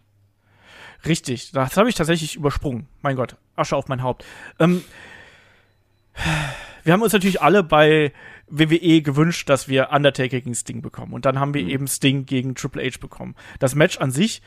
[1.06, 2.88] Richtig, das habe ich tatsächlich übersprungen.
[3.02, 4.26] Mein Gott, Asche auf mein Haupt.
[4.60, 4.84] Ähm,
[6.84, 8.14] wir haben uns natürlich alle bei
[8.48, 11.14] WWE gewünscht, dass wir Undertaker gegen Sting bekommen.
[11.14, 13.36] Und dann haben wir eben Sting gegen Triple H bekommen.
[13.60, 14.42] Das Match an sich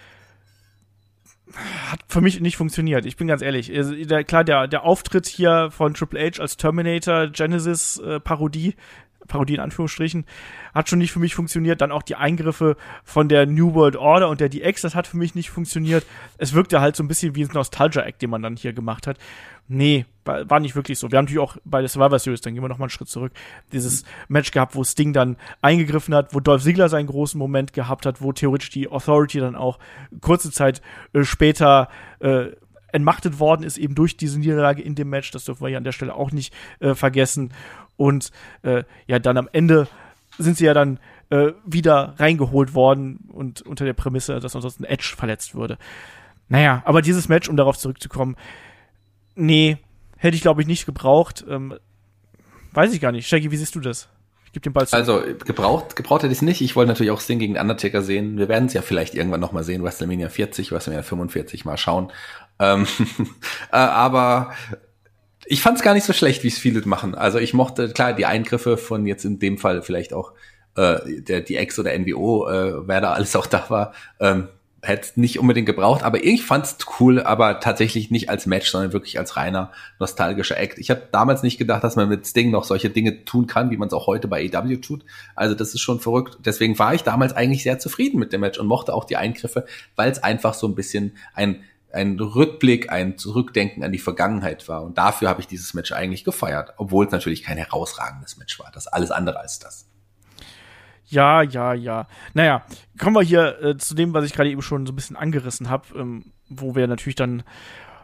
[1.55, 3.07] hat für mich nicht funktioniert.
[3.07, 3.75] Ich bin ganz ehrlich.
[3.75, 8.75] Also, der, klar, der, der Auftritt hier von Triple H als Terminator Genesis äh, Parodie,
[9.27, 10.25] Parodie in Anführungsstrichen,
[10.75, 11.81] hat schon nicht für mich funktioniert.
[11.81, 15.17] Dann auch die Eingriffe von der New World Order und der DX, das hat für
[15.17, 16.07] mich nicht funktioniert.
[16.39, 19.19] Es wirkte halt so ein bisschen wie ein Nostalgia-Act, den man dann hier gemacht hat.
[19.69, 21.11] Nee, war, nicht wirklich so.
[21.11, 23.09] Wir haben natürlich auch bei der Survivor Series, dann gehen wir noch mal einen Schritt
[23.09, 23.33] zurück,
[23.73, 28.07] dieses Match gehabt, wo Sting dann eingegriffen hat, wo Dolph Ziggler seinen großen Moment gehabt
[28.07, 29.79] hat, wo theoretisch die Authority dann auch
[30.21, 30.83] kurze Zeit
[31.13, 31.89] äh, später
[32.21, 32.47] äh,
[32.93, 35.31] entmachtet worden ist, eben durch diese Niederlage in dem Match.
[35.31, 37.53] Das dürfen wir hier an der Stelle auch nicht äh, vergessen.
[37.97, 38.31] Und
[38.63, 39.89] äh, ja, dann am Ende
[40.39, 40.99] sind sie ja dann
[41.31, 45.79] äh, wieder reingeholt worden und unter der Prämisse, dass ansonsten Edge verletzt würde.
[46.49, 48.37] Naja, aber dieses Match, um darauf zurückzukommen,
[49.35, 49.79] nee,
[50.17, 51.45] hätte ich glaube ich nicht gebraucht.
[51.49, 51.75] Ähm,
[52.73, 53.27] weiß ich gar nicht.
[53.27, 54.09] Shaggy, wie siehst du das?
[54.45, 55.01] Ich gebe den Ball zurück.
[55.01, 56.61] Also gebraucht, gebraucht hätte ich es nicht.
[56.61, 58.39] Ich wollte natürlich auch Sting gegen Undertaker sehen.
[58.39, 59.83] Wir werden es ja vielleicht irgendwann noch mal sehen.
[59.83, 62.13] WrestleMania 40, WrestleMania 45 mal schauen.
[62.59, 62.87] Ähm,
[63.73, 64.53] äh, aber
[65.47, 67.15] ich fand es gar nicht so schlecht, wie es viele machen.
[67.15, 70.33] Also ich mochte klar die Eingriffe von jetzt in dem Fall vielleicht auch
[70.77, 73.93] äh, der die Ex oder NWO, äh, wer da alles auch da war.
[74.21, 74.49] Ähm,
[74.83, 79.19] hätte nicht unbedingt gebraucht, aber ich fand's cool, aber tatsächlich nicht als Match, sondern wirklich
[79.19, 80.79] als reiner nostalgischer Act.
[80.79, 83.77] Ich habe damals nicht gedacht, dass man mit Sting noch solche Dinge tun kann, wie
[83.77, 85.05] man es auch heute bei AEW tut.
[85.35, 86.39] Also das ist schon verrückt.
[86.45, 89.67] Deswegen war ich damals eigentlich sehr zufrieden mit dem Match und mochte auch die Eingriffe,
[89.97, 91.65] weil es einfach so ein bisschen ein
[91.97, 94.83] ein Rückblick, ein Zurückdenken an die Vergangenheit war.
[94.83, 98.71] Und dafür habe ich dieses Match eigentlich gefeiert, obwohl es natürlich kein herausragendes Match war.
[98.73, 99.89] Das ist alles andere als das.
[101.07, 102.07] Ja, ja, ja.
[102.35, 102.65] Naja,
[102.99, 105.71] kommen wir hier äh, zu dem, was ich gerade eben schon so ein bisschen angerissen
[105.71, 107.45] habe, ähm, wo wir natürlich dann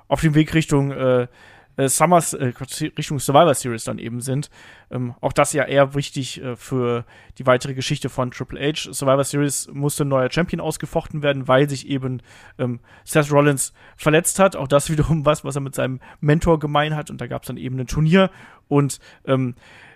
[0.08, 1.26] auf dem Weg Richtung äh,
[1.76, 2.52] äh, Summers, äh,
[2.98, 4.50] Richtung Survivor Series dann eben sind.
[4.90, 7.04] Ähm, auch das ja eher wichtig äh, für
[7.38, 8.92] die weitere Geschichte von Triple H.
[8.92, 12.22] Survivor Series musste ein neuer Champion ausgefochten werden, weil sich eben
[12.58, 14.56] ähm, Seth Rollins verletzt hat.
[14.56, 17.10] Auch das wiederum was, was er mit seinem Mentor gemein hat.
[17.10, 18.30] Und da gab es dann eben ein Turnier
[18.68, 19.54] und ähm,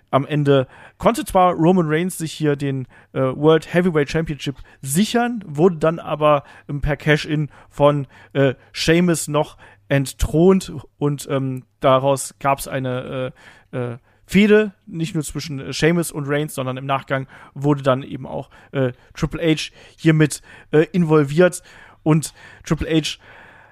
[0.09, 0.67] am Ende
[0.97, 6.43] konnte zwar Roman Reigns sich hier den äh, World Heavyweight Championship sichern, wurde dann aber
[6.69, 9.57] ähm, per Cash-In von äh, Sheamus noch
[9.89, 13.33] entthront und ähm, daraus gab es eine
[13.71, 18.03] äh, äh, Fehde, nicht nur zwischen äh, Sheamus und Reigns, sondern im Nachgang wurde dann
[18.03, 20.41] eben auch äh, Triple H hiermit
[20.71, 21.63] äh, involviert
[22.03, 22.33] und
[22.63, 23.19] Triple H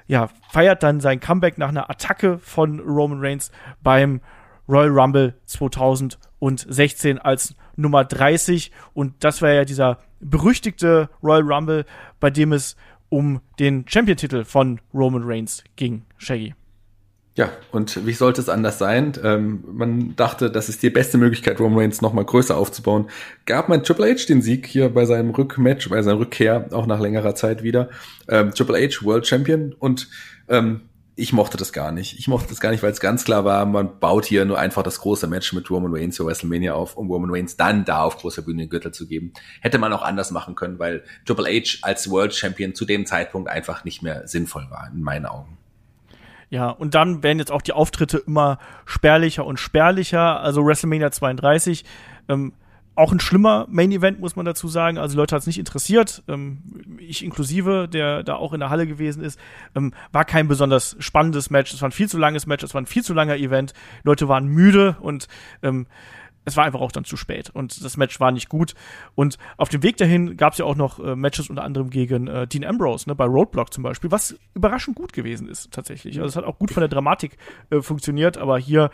[0.07, 3.51] ja, feiert dann sein Comeback nach einer Attacke von Roman Reigns
[3.81, 4.21] beim
[4.69, 11.85] Royal Rumble 2016 als Nummer 30 und das war ja dieser berüchtigte Royal Rumble,
[12.19, 12.75] bei dem es
[13.15, 16.53] um den Champion-Titel von Roman Reigns ging, Shaggy.
[17.35, 19.13] Ja, und wie sollte es anders sein?
[19.23, 23.07] Ähm, man dachte, das ist die beste Möglichkeit, Roman Reigns noch mal größer aufzubauen.
[23.45, 26.99] Gab man Triple H den Sieg hier bei seinem Rückmatch, bei seiner Rückkehr, auch nach
[26.99, 27.89] längerer Zeit wieder.
[28.27, 30.09] Ähm, Triple H World Champion und
[30.49, 30.81] ähm,
[31.17, 32.19] ich mochte das gar nicht.
[32.19, 34.83] Ich mochte das gar nicht, weil es ganz klar war, man baut hier nur einfach
[34.83, 38.17] das große Match mit Roman Reigns für WrestleMania auf, um Roman Reigns dann da auf
[38.17, 39.31] großer Bühne den Gürtel zu geben.
[39.61, 43.49] Hätte man auch anders machen können, weil Triple H als World Champion zu dem Zeitpunkt
[43.49, 45.57] einfach nicht mehr sinnvoll war, in meinen Augen.
[46.49, 50.41] Ja, und dann werden jetzt auch die Auftritte immer spärlicher und spärlicher.
[50.41, 51.85] Also WrestleMania 32,
[52.27, 52.53] ähm,
[52.95, 54.97] auch ein schlimmer Main Event, muss man dazu sagen.
[54.97, 56.23] Also Leute hat es nicht interessiert.
[56.27, 59.39] Ähm, ich inklusive, der da auch in der Halle gewesen ist,
[59.75, 61.73] ähm, war kein besonders spannendes Match.
[61.73, 63.73] Es war ein viel zu langes Match, es war ein viel zu langer Event.
[64.03, 65.27] Leute waren müde und
[65.61, 65.87] ähm,
[66.45, 68.75] es war einfach auch dann zu spät und das Match war nicht gut.
[69.15, 72.27] Und auf dem Weg dahin gab es ja auch noch äh, Matches unter anderem gegen
[72.27, 76.17] äh, Dean Ambrose, ne, bei Roadblock zum Beispiel, was überraschend gut gewesen ist tatsächlich.
[76.19, 77.37] Also es hat auch gut von der Dramatik
[77.71, 78.91] äh, funktioniert, aber hier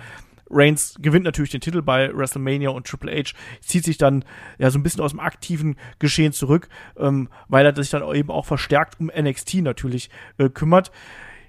[0.52, 4.26] Reigns gewinnt natürlich den Titel bei WrestleMania und Triple H zieht sich dann
[4.57, 6.68] ja so ein bisschen aus dem aktiven Geschehen zurück,
[6.98, 10.91] ähm, weil er sich dann eben auch verstärkt um NXT natürlich äh, kümmert.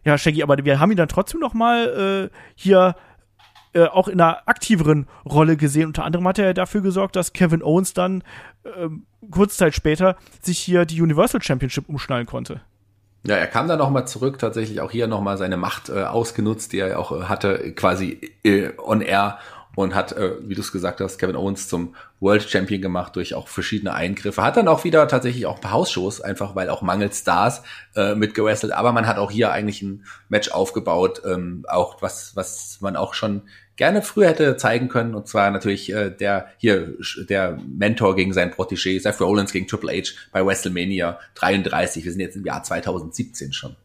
[0.04, 2.96] Ja, Shaggy, aber wir haben ihn dann trotzdem noch mal äh, hier
[3.74, 5.86] äh, auch in einer aktiveren Rolle gesehen.
[5.86, 8.22] Unter anderem hat er ja dafür gesorgt, dass Kevin Owens dann
[8.64, 8.88] äh,
[9.30, 12.60] kurze Zeit später sich hier die Universal Championship umschnallen konnte.
[13.24, 16.80] Ja, er kam dann nochmal zurück, tatsächlich auch hier nochmal seine Macht äh, ausgenutzt, die
[16.80, 19.38] er auch äh, hatte, quasi äh, on air
[19.74, 23.34] und hat, äh, wie du es gesagt hast, Kevin Owens zum World Champion gemacht durch
[23.34, 24.42] auch verschiedene Eingriffe.
[24.42, 27.62] Hat dann auch wieder tatsächlich auch ein paar Hausshows, einfach weil auch mangels Stars
[27.96, 28.72] äh, mitgewrestelt.
[28.72, 33.14] Aber man hat auch hier eigentlich ein Match aufgebaut, ähm, auch was, was man auch
[33.14, 33.42] schon
[33.76, 35.14] gerne früher hätte zeigen können.
[35.14, 36.94] Und zwar natürlich äh, der hier
[37.28, 42.04] der Mentor gegen seinen Protégé, Seth Rollins gegen Triple H bei WrestleMania 33.
[42.04, 43.76] Wir sind jetzt im Jahr 2017 schon.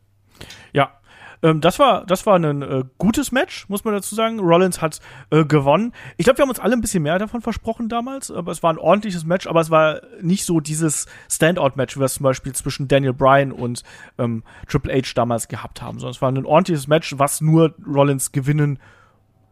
[0.73, 0.97] Ja,
[1.43, 4.39] ähm, das war, das war ein äh, gutes Match, muss man dazu sagen.
[4.39, 4.99] Rollins hat
[5.29, 5.93] äh, gewonnen.
[6.17, 8.73] Ich glaube, wir haben uns alle ein bisschen mehr davon versprochen damals, aber es war
[8.73, 12.53] ein ordentliches Match, aber es war nicht so dieses Standout-Match, wie wir es zum Beispiel
[12.53, 13.83] zwischen Daniel Bryan und
[14.17, 18.31] ähm, Triple H damals gehabt haben, sondern es war ein ordentliches Match, was nur Rollins
[18.31, 18.79] gewinnen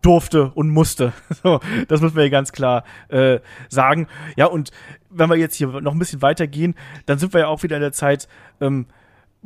[0.06, 1.14] durfte und musste.
[1.44, 4.08] So, das muss man hier ganz klar äh, sagen.
[4.38, 4.72] Ja, und
[5.10, 6.76] wenn wir jetzt hier noch ein bisschen weitergehen,
[7.06, 8.28] dann sind wir ja auch wieder in der Zeit,
[8.62, 8.88] ähm,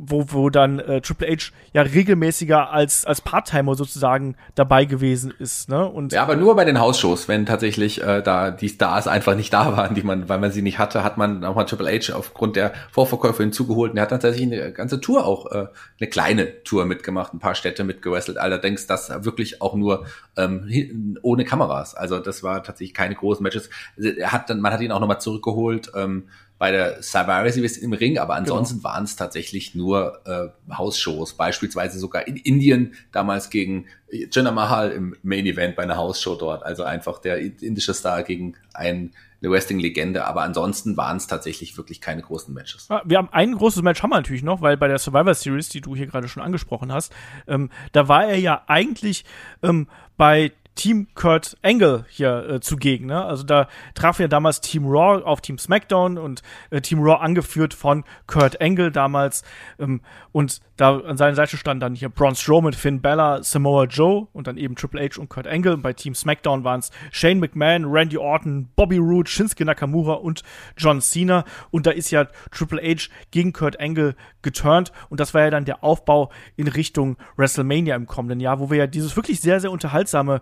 [0.02, 5.68] wo, wo dann äh, Triple H ja regelmäßiger als, als Part-Timer sozusagen dabei gewesen ist.
[5.68, 5.86] Ne?
[5.86, 9.52] Und ja, aber nur bei den Hausshows, wenn tatsächlich äh, da die Stars einfach nicht
[9.52, 12.14] da waren, die man, weil man sie nicht hatte, hat man auch mal Triple H
[12.14, 15.66] aufgrund der Vorverkäufe hinzugeholt und er hat tatsächlich eine ganze Tour auch, äh,
[16.00, 20.06] eine kleine Tour mitgemacht, ein paar Städte mitgewrestelt, allerdings das wirklich auch nur
[20.36, 21.94] ähm, ohne Kameras.
[21.94, 23.68] Also das war tatsächlich keine großen Matches.
[23.96, 26.24] Er hat dann, man hat ihn auch nochmal zurückgeholt, ähm,
[26.60, 28.90] bei der Survivor Series im Ring, aber ansonsten genau.
[28.90, 35.16] waren es tatsächlich nur äh, Hausshows, beispielsweise sogar in Indien damals gegen Jinder Mahal im
[35.22, 40.26] Main Event bei einer Hausshow dort, also einfach der indische Star gegen ein eine Wrestling-Legende,
[40.26, 42.90] aber ansonsten waren es tatsächlich wirklich keine großen Matches.
[43.04, 45.80] Wir haben ein großes Match haben wir natürlich noch, weil bei der Survivor Series, die
[45.80, 47.10] du hier gerade schon angesprochen hast,
[47.48, 49.24] ähm, da war er ja eigentlich
[49.62, 49.88] ähm,
[50.18, 53.04] bei Team Kurt Angle hier äh, zugegen.
[53.04, 53.22] Ne?
[53.22, 56.40] Also da traf ja damals Team Raw auf Team SmackDown und
[56.70, 59.42] äh, Team Raw angeführt von Kurt Angle damals.
[59.78, 60.00] Ähm,
[60.32, 64.46] und da an seiner Seite stand dann hier Braun Strowman, Finn Bella, Samoa Joe und
[64.46, 65.76] dann eben Triple H und Kurt Angle.
[65.76, 70.42] Bei Team SmackDown waren es Shane McMahon, Randy Orton, Bobby Roode, Shinsuke Nakamura und
[70.78, 71.44] John Cena.
[71.70, 74.90] Und da ist ja Triple H gegen Kurt Angle geturnt.
[75.10, 78.78] Und das war ja dann der Aufbau in Richtung WrestleMania im kommenden Jahr, wo wir
[78.78, 80.40] ja dieses wirklich sehr, sehr unterhaltsame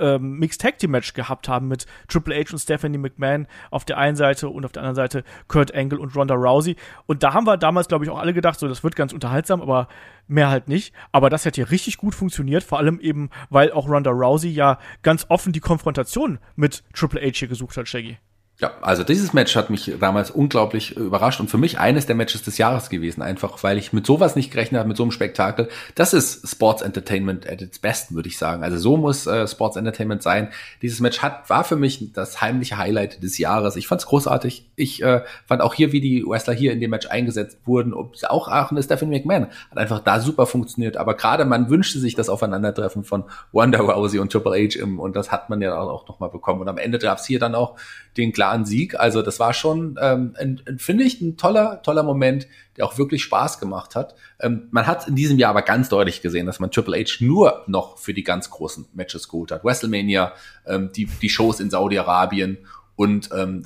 [0.00, 3.98] ähm, Mixed Tag Team Match gehabt haben mit Triple H und Stephanie McMahon auf der
[3.98, 6.76] einen Seite und auf der anderen Seite Kurt Angle und Ronda Rousey.
[7.06, 9.60] Und da haben wir damals, glaube ich, auch alle gedacht, so, das wird ganz unterhaltsam,
[9.60, 9.88] aber
[10.26, 10.94] mehr halt nicht.
[11.12, 14.78] Aber das hat hier richtig gut funktioniert, vor allem eben, weil auch Ronda Rousey ja
[15.02, 18.18] ganz offen die Konfrontation mit Triple H hier gesucht hat, Shaggy.
[18.60, 22.42] Ja, also dieses Match hat mich damals unglaublich überrascht und für mich eines der Matches
[22.42, 25.70] des Jahres gewesen, einfach weil ich mit sowas nicht gerechnet habe, mit so einem Spektakel.
[25.94, 28.62] Das ist Sports Entertainment at its best, würde ich sagen.
[28.62, 30.50] Also so muss äh, Sports Entertainment sein.
[30.82, 33.76] Dieses Match hat war für mich das heimliche Highlight des Jahres.
[33.76, 34.68] Ich fand es großartig.
[34.76, 38.48] Ich äh, fand auch hier, wie die Wrestler hier in dem Match eingesetzt wurden, auch
[38.48, 40.98] auch eine Stephanie McMahon hat einfach da super funktioniert.
[40.98, 45.16] Aber gerade man wünschte sich das Aufeinandertreffen von Wanda Rousey und Triple H im, und
[45.16, 46.60] das hat man ja auch noch mal bekommen.
[46.60, 47.76] Und am Ende gab es hier dann auch
[48.16, 48.98] den klaren Sieg.
[48.98, 50.34] Also das war schon, ähm,
[50.78, 52.46] finde ich, ein toller, toller Moment,
[52.76, 54.14] der auch wirklich Spaß gemacht hat.
[54.40, 57.64] Ähm, man hat in diesem Jahr aber ganz deutlich gesehen, dass man Triple H nur
[57.66, 59.64] noch für die ganz großen Matches geholt hat.
[59.64, 60.32] WrestleMania,
[60.66, 62.58] ähm, die, die Shows in Saudi-Arabien
[62.96, 63.64] und ähm,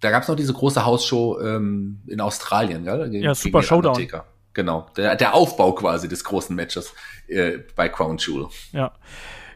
[0.00, 2.96] da gab es noch diese große Hausshow ähm, in Australien, ja?
[3.06, 4.08] Gegen, ja, Super Showdown.
[4.54, 6.92] Genau, der, der Aufbau quasi des großen Matches
[7.28, 8.48] äh, bei Crown Jewel.
[8.72, 8.92] Ja.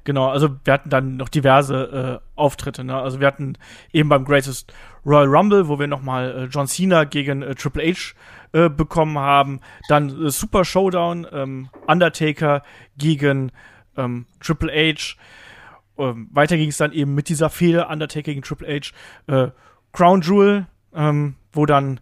[0.07, 2.85] Genau, also wir hatten dann noch diverse äh, Auftritte.
[2.85, 2.95] Ne?
[2.95, 3.59] Also wir hatten
[3.93, 4.73] eben beim Greatest
[5.05, 8.15] Royal Rumble, wo wir nochmal äh, John Cena gegen äh, Triple H
[8.53, 9.61] äh, bekommen haben.
[9.89, 12.62] Dann äh, Super Showdown, ähm, Undertaker
[12.97, 13.51] gegen
[13.97, 15.16] ähm, Triple H.
[15.99, 18.93] Ähm, weiter ging es dann eben mit dieser Fehde, Undertaker gegen Triple H.
[19.27, 19.51] Äh,
[19.93, 21.99] Crown Jewel, ähm, wo dann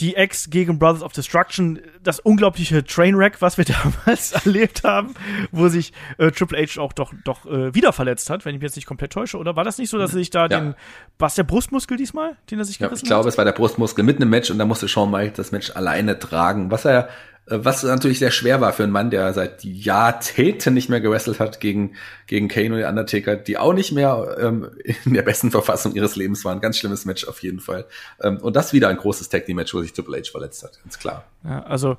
[0.00, 3.64] die Ex gegen Brothers of Destruction, das unglaubliche Trainwreck, was wir
[4.06, 5.14] damals erlebt haben,
[5.50, 8.68] wo sich äh, Triple H auch doch, doch äh, wieder verletzt hat, wenn ich mich
[8.68, 9.38] jetzt nicht komplett täusche.
[9.38, 10.48] Oder war das nicht so, dass er sich da ja.
[10.48, 10.74] den,
[11.18, 13.32] war es der Brustmuskel diesmal, den er sich gerissen ja, ich glaube, hat?
[13.32, 16.18] es war der Brustmuskel mitten im Match und da musste Shawn Michaels das Match alleine
[16.18, 17.08] tragen, was er
[17.50, 21.60] was natürlich sehr schwer war für einen Mann, der seit Jahrzehnten nicht mehr gewrestelt hat
[21.60, 21.94] gegen,
[22.26, 24.70] gegen Kane und die Undertaker, die auch nicht mehr ähm,
[25.04, 26.60] in der besten Verfassung ihres Lebens waren.
[26.60, 27.86] Ganz schlimmes Match auf jeden Fall.
[28.20, 30.78] Ähm, und das wieder ein großes Tag Team Match, wo sich Triple H verletzt hat,
[30.82, 31.24] ganz klar.
[31.44, 31.96] Ja, also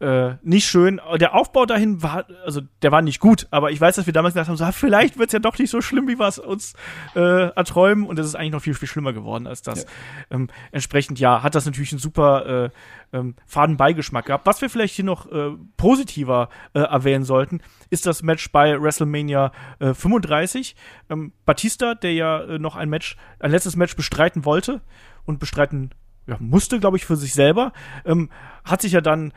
[0.00, 1.00] äh, nicht schön.
[1.18, 4.34] Der Aufbau dahin war, also der war nicht gut, aber ich weiß, dass wir damals
[4.34, 6.72] gedacht haben, so, ah, vielleicht wird's ja doch nicht so schlimm, wie wir es uns
[7.14, 8.06] äh, erträumen.
[8.06, 9.84] Und es ist eigentlich noch viel, viel schlimmer geworden als das.
[9.84, 9.88] Ja.
[10.30, 12.70] Ähm, entsprechend, ja, hat das natürlich einen super
[13.12, 14.46] äh, ähm, faden Beigeschmack gehabt.
[14.46, 17.60] Was wir vielleicht hier noch äh, positiver äh, erwähnen sollten,
[17.90, 20.76] ist das Match bei WrestleMania äh, 35.
[21.10, 24.80] Ähm, Batista, der ja äh, noch ein Match, ein letztes Match bestreiten wollte
[25.26, 25.90] und bestreiten
[26.26, 27.72] ja, musste, glaube ich, für sich selber,
[28.04, 28.30] ähm,
[28.64, 29.32] hat sich ja dann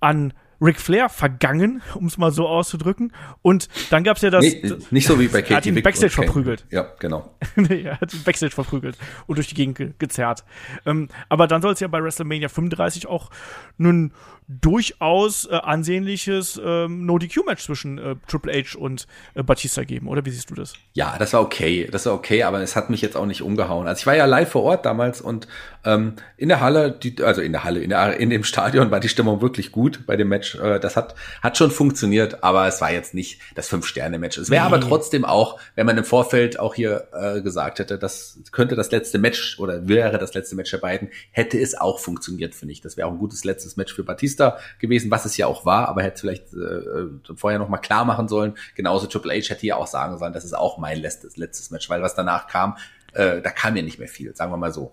[0.00, 3.12] an Ric Flair vergangen, um es mal so auszudrücken.
[3.42, 4.44] Und dann gab's ja das.
[4.44, 6.66] Nee, nicht so wie bei Katie Er hat ihn Backstage verprügelt.
[6.70, 7.36] Ja, genau.
[7.56, 10.44] nee, er hat ihn Backstage verprügelt und durch die Gegend ge gezerrt.
[10.84, 13.30] Ähm, aber dann soll es ja bei WrestleMania 35 auch
[13.76, 14.12] nun
[14.48, 20.30] durchaus äh, ansehnliches ähm, No-DQ-Match zwischen äh, Triple H und äh, Batista geben, oder wie
[20.30, 20.72] siehst du das?
[20.94, 23.86] Ja, das war okay, das war okay, aber es hat mich jetzt auch nicht umgehauen.
[23.86, 25.48] Also ich war ja live vor Ort damals und
[25.84, 29.00] ähm, in der Halle, die, also in der Halle, in, der, in dem Stadion war
[29.00, 30.54] die Stimmung wirklich gut bei dem Match.
[30.54, 34.38] Äh, das hat, hat schon funktioniert, aber es war jetzt nicht das Fünf-Sterne-Match.
[34.38, 34.74] Es wäre nee.
[34.74, 38.90] aber trotzdem auch, wenn man im Vorfeld auch hier äh, gesagt hätte, das könnte das
[38.90, 42.80] letzte Match oder wäre das letzte Match der beiden, hätte es auch funktioniert, finde ich.
[42.80, 45.64] Das wäre auch ein gutes letztes Match für Batista Batista gewesen, was es ja auch
[45.64, 48.54] war, aber hätte vielleicht äh, äh vorher noch mal klar machen sollen.
[48.74, 51.88] Genauso Triple H hätte ja auch sagen sollen, das ist auch mein letztes, letztes Match,
[51.90, 52.76] weil was danach kam,
[53.12, 54.92] äh, da kam ja nicht mehr viel, sagen wir mal so.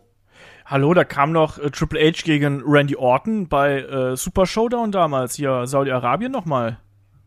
[0.65, 5.35] Hallo, da kam noch äh, Triple H gegen Randy Orton bei äh, Super Showdown damals,
[5.35, 6.79] hier Saudi-Arabien nochmal.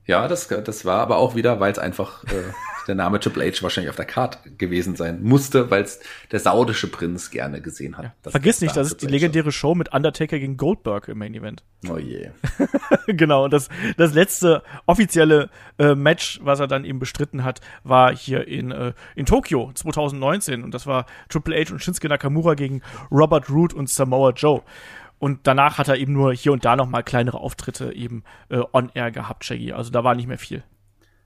[0.08, 2.52] Ja, das, das war aber auch wieder, weil es einfach äh,
[2.88, 6.00] der Name Triple H wahrscheinlich auf der Karte gewesen sein musste, weil es
[6.32, 8.04] der saudische Prinz gerne gesehen hat.
[8.06, 8.30] Ja.
[8.30, 11.62] Vergiss nicht, das ist die legendäre Show mit Undertaker gegen Goldberg im Main Event.
[11.90, 12.30] Oh je.
[13.06, 13.68] genau, und das,
[13.98, 18.94] das letzte offizielle äh, Match, was er dann eben bestritten hat, war hier in, äh,
[19.14, 22.80] in Tokio 2019 und das war Triple H und Shinsuke Nakamura gegen
[23.10, 24.62] Robert Root und Samoa Joe.
[25.18, 28.60] Und danach hat er eben nur hier und da noch mal kleinere Auftritte eben äh,
[28.72, 29.72] on air gehabt, Shaggy.
[29.72, 30.62] Also da war nicht mehr viel.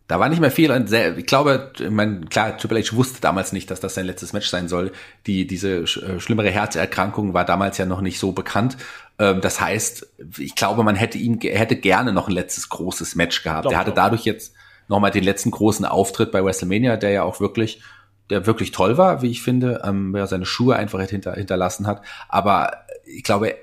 [0.09, 0.71] Da war nicht mehr viel.
[0.71, 4.07] Und sehr, ich glaube, ich mein, klar, Triple H wusste damals nicht, dass das sein
[4.07, 4.93] letztes Match sein soll.
[5.27, 8.77] Die, diese sch äh, schlimmere Herzerkrankung war damals ja noch nicht so bekannt.
[9.19, 10.07] Ähm, das heißt,
[10.39, 13.71] ich glaube, man hätte ihn, er hätte gerne noch ein letztes großes Match gehabt.
[13.71, 14.55] Er hatte dadurch jetzt
[14.89, 17.81] nochmal den letzten großen Auftritt bei WrestleMania, der ja auch wirklich,
[18.29, 22.03] der wirklich toll war, wie ich finde, ähm, er seine Schuhe einfach hinter, hinterlassen hat.
[22.29, 23.55] Aber ich glaube,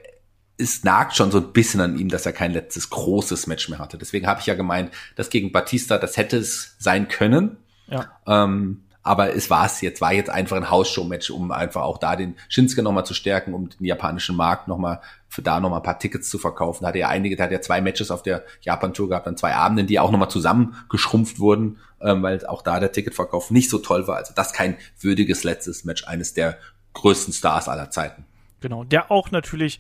[0.60, 3.80] es nagt schon so ein bisschen an ihm, dass er kein letztes großes Match mehr
[3.80, 3.98] hatte.
[3.98, 7.58] Deswegen habe ich ja gemeint, dass gegen Batista, das hätte es sein können.
[7.88, 8.12] Ja.
[8.28, 12.16] Ähm, aber es war es jetzt, war jetzt einfach ein Hausshow-Match, um einfach auch da
[12.16, 15.00] den Shinsuke nochmal zu stärken, um den japanischen Markt nochmal,
[15.30, 16.84] für da nochmal ein paar Tickets zu verkaufen.
[16.84, 19.38] Da hat er ja einige, da hat er zwei Matches auf der Japan-Tour gehabt, dann
[19.38, 23.80] zwei Abenden, die auch nochmal zusammengeschrumpft wurden, ähm, weil auch da der Ticketverkauf nicht so
[23.80, 24.18] toll war.
[24.18, 26.58] Also das kein würdiges letztes Match eines der
[26.94, 28.26] größten Stars aller Zeiten.
[28.60, 29.80] Genau, der auch natürlich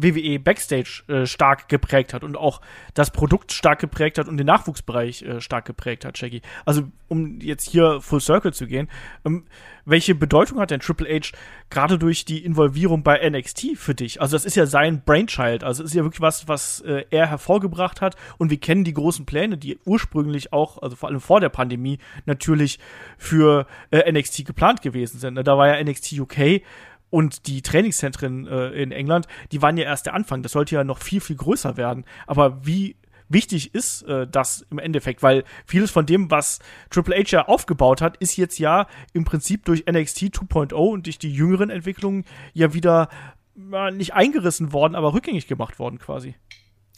[0.00, 2.60] WWE Backstage äh, stark geprägt hat und auch
[2.94, 6.40] das Produkt stark geprägt hat und den Nachwuchsbereich äh, stark geprägt hat, Shaggy.
[6.64, 8.88] Also, um jetzt hier Full Circle zu gehen,
[9.24, 9.44] ähm,
[9.84, 11.36] welche Bedeutung hat denn Triple H
[11.70, 14.20] gerade durch die Involvierung bei NXT für dich?
[14.20, 18.00] Also, das ist ja sein Brainchild, also ist ja wirklich was, was äh, er hervorgebracht
[18.00, 21.48] hat und wir kennen die großen Pläne, die ursprünglich auch, also vor allem vor der
[21.48, 22.78] Pandemie, natürlich
[23.16, 25.34] für äh, NXT geplant gewesen sind.
[25.34, 26.62] Da war ja NXT UK
[27.10, 30.42] und die Trainingszentren äh, in England, die waren ja erst der Anfang.
[30.42, 32.04] Das sollte ja noch viel, viel größer werden.
[32.26, 32.96] Aber wie
[33.28, 35.22] wichtig ist äh, das im Endeffekt?
[35.22, 36.58] Weil vieles von dem, was
[36.90, 41.18] Triple H ja aufgebaut hat, ist jetzt ja im Prinzip durch NXT 2.0 und durch
[41.18, 43.08] die jüngeren Entwicklungen ja wieder
[43.72, 46.34] äh, nicht eingerissen worden, aber rückgängig gemacht worden quasi.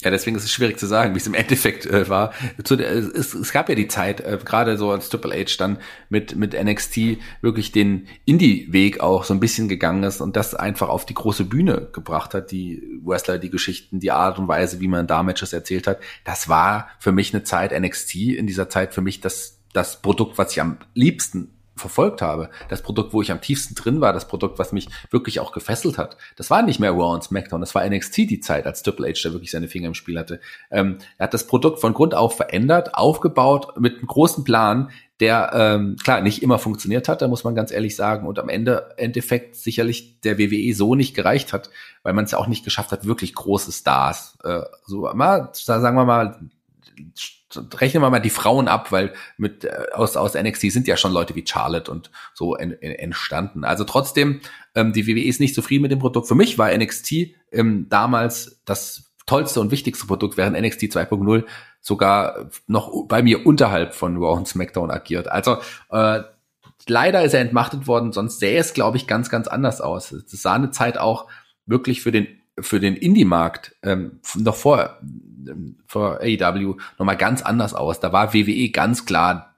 [0.03, 2.33] Ja, deswegen ist es schwierig zu sagen, wie es im Endeffekt äh, war.
[2.65, 5.79] Zu der, es, es gab ja die Zeit, äh, gerade so als Triple H dann
[6.09, 10.89] mit, mit NXT wirklich den Indie-Weg auch so ein bisschen gegangen ist und das einfach
[10.89, 14.89] auf die große Bühne gebracht hat, die Wrestler, die Geschichten, die Art und Weise, wie
[14.89, 16.01] man da Matches erzählt hat.
[16.25, 20.39] Das war für mich eine Zeit, NXT in dieser Zeit für mich das, das Produkt,
[20.39, 21.51] was ich am liebsten
[21.81, 25.41] verfolgt habe, das Produkt, wo ich am tiefsten drin war, das Produkt, was mich wirklich
[25.41, 28.67] auch gefesselt hat, das war nicht mehr Raw und SmackDown, das war NXT die Zeit,
[28.67, 30.41] als Triple H da wirklich seine Finger im Spiel hatte.
[30.71, 34.91] Ähm, er hat das Produkt von Grund auf verändert, aufgebaut mit einem großen Plan,
[35.21, 38.49] der ähm, klar nicht immer funktioniert hat, da muss man ganz ehrlich sagen, und am
[38.49, 41.71] Ende Endeffekt sicherlich der WWE so nicht gereicht hat,
[42.03, 45.97] weil man es ja auch nicht geschafft hat, wirklich große Stars, äh, so mal, sagen
[45.97, 46.41] wir mal,
[47.75, 51.13] rechnen wir mal die Frauen ab, weil mit äh, aus aus NXT sind ja schon
[51.13, 53.65] Leute wie Charlotte und so en, en, entstanden.
[53.65, 54.41] Also trotzdem,
[54.75, 56.29] ähm, die WWE ist nicht zufrieden mit dem Produkt.
[56.29, 57.13] Für mich war NXT
[57.53, 61.45] ähm, damals das tollste und wichtigste Produkt, während NXT 2.0
[61.81, 65.29] sogar noch bei mir unterhalb von Raw und SmackDown agiert.
[65.29, 65.59] Also
[65.91, 66.23] äh,
[66.87, 70.13] leider ist er entmachtet worden, sonst sähe es, glaube ich, ganz, ganz anders aus.
[70.13, 71.29] Es sah eine Zeit auch
[71.67, 72.27] wirklich für den
[72.59, 74.99] für den Indie-Markt ähm, noch vor,
[75.87, 78.01] vor AEW nochmal ganz anders aus.
[78.01, 79.51] Da war WWE ganz klar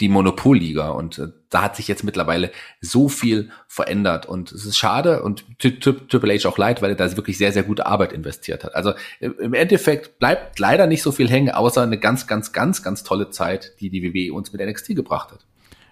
[0.00, 4.76] die Monopolliga und äh, da hat sich jetzt mittlerweile so viel verändert und es ist
[4.76, 8.64] schade und Triple H auch leid, weil er da wirklich sehr, sehr gute Arbeit investiert
[8.64, 8.74] hat.
[8.74, 13.04] Also im Endeffekt bleibt leider nicht so viel hängen, außer eine ganz, ganz, ganz, ganz
[13.04, 15.46] tolle Zeit, die die WWE uns mit NXT gebracht hat.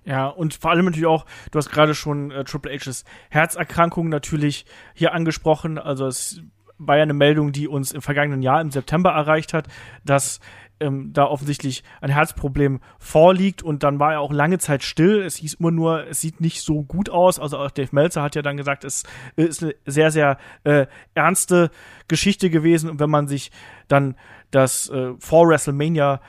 [0.05, 4.66] Ja, und vor allem natürlich auch, du hast gerade schon äh, Triple H's Herzerkrankung natürlich
[4.92, 5.78] hier angesprochen.
[5.78, 6.42] Also es
[6.78, 9.68] war ja eine Meldung, die uns im vergangenen Jahr im September erreicht hat,
[10.05, 10.40] dass
[10.80, 15.22] ähm, da offensichtlich ein Herzproblem vorliegt und dann war er auch lange Zeit still.
[15.22, 17.38] Es hieß immer nur, es sieht nicht so gut aus.
[17.38, 19.05] Also auch Dave Meltzer hat ja dann gesagt, es
[19.36, 21.70] ist eine sehr, sehr äh, ernste
[22.09, 23.51] Geschichte gewesen und wenn man sich
[23.88, 24.16] dann
[24.51, 26.20] das äh, vor WrestleMania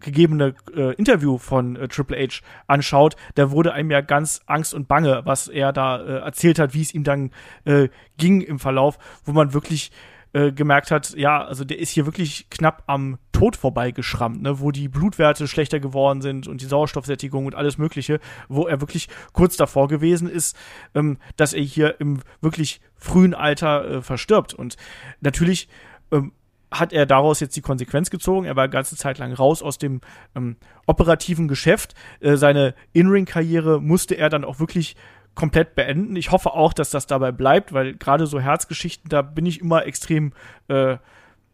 [0.00, 4.88] gegebene äh, Interview von äh, Triple H anschaut, da wurde einem ja ganz Angst und
[4.88, 7.30] Bange, was er da äh, erzählt hat, wie es ihm dann
[7.64, 9.90] äh, ging im Verlauf, wo man wirklich
[10.32, 14.70] äh, gemerkt hat, ja, also der ist hier wirklich knapp am Tod vorbeigeschrammt, ne, wo
[14.70, 19.56] die Blutwerte schlechter geworden sind und die Sauerstoffsättigung und alles Mögliche, wo er wirklich kurz
[19.56, 20.56] davor gewesen ist,
[20.94, 24.54] ähm, dass er hier im wirklich frühen Alter äh, verstirbt.
[24.54, 24.76] Und
[25.20, 25.68] natürlich
[26.12, 26.32] ähm,
[26.70, 28.46] hat er daraus jetzt die Konsequenz gezogen.
[28.46, 30.00] Er war eine ganze Zeit lang raus aus dem
[30.36, 30.56] ähm,
[30.86, 31.94] operativen Geschäft.
[32.20, 34.96] Äh, seine In-Ring-Karriere musste er dann auch wirklich
[35.34, 36.16] komplett beenden.
[36.16, 39.86] Ich hoffe auch, dass das dabei bleibt, weil gerade so Herzgeschichten, da bin ich immer
[39.86, 40.32] extrem,
[40.68, 40.96] äh,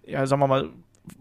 [0.07, 0.71] ja, sagen wir mal,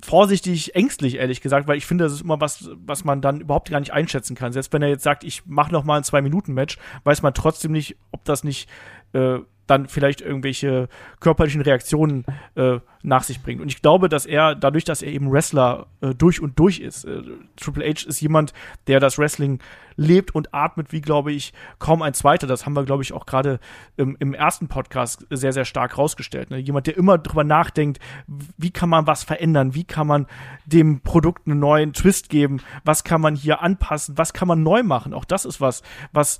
[0.03, 3.69] vorsichtig, ängstlich, ehrlich gesagt, weil ich finde, das ist immer was, was man dann überhaupt
[3.69, 4.51] gar nicht einschätzen kann.
[4.51, 7.95] Selbst wenn er jetzt sagt, ich mache noch mal ein Zwei-Minuten-Match, weiß man trotzdem nicht,
[8.11, 8.67] ob das nicht
[9.13, 10.87] äh, dann vielleicht irgendwelche
[11.19, 12.25] körperlichen Reaktionen
[12.55, 13.61] äh, nach sich bringt.
[13.61, 17.05] Und ich glaube, dass er, dadurch, dass er eben Wrestler äh, durch und durch ist,
[17.05, 17.21] äh,
[17.55, 18.53] Triple H ist jemand,
[18.87, 19.59] der das Wrestling
[19.95, 22.47] lebt und atmet, wie glaube ich, kaum ein zweiter.
[22.47, 23.59] Das haben wir, glaube ich, auch gerade
[23.97, 26.49] ähm, im ersten Podcast sehr, sehr stark rausgestellt.
[26.49, 26.57] Ne?
[26.57, 30.27] Jemand, der immer drüber nachdenkt, wie kann man was verändern, wie kann man
[30.65, 34.83] dem Produkt einen neuen Twist geben, was kann man hier anpassen, was kann man neu
[34.83, 35.13] machen.
[35.13, 35.81] Auch das ist was,
[36.11, 36.39] was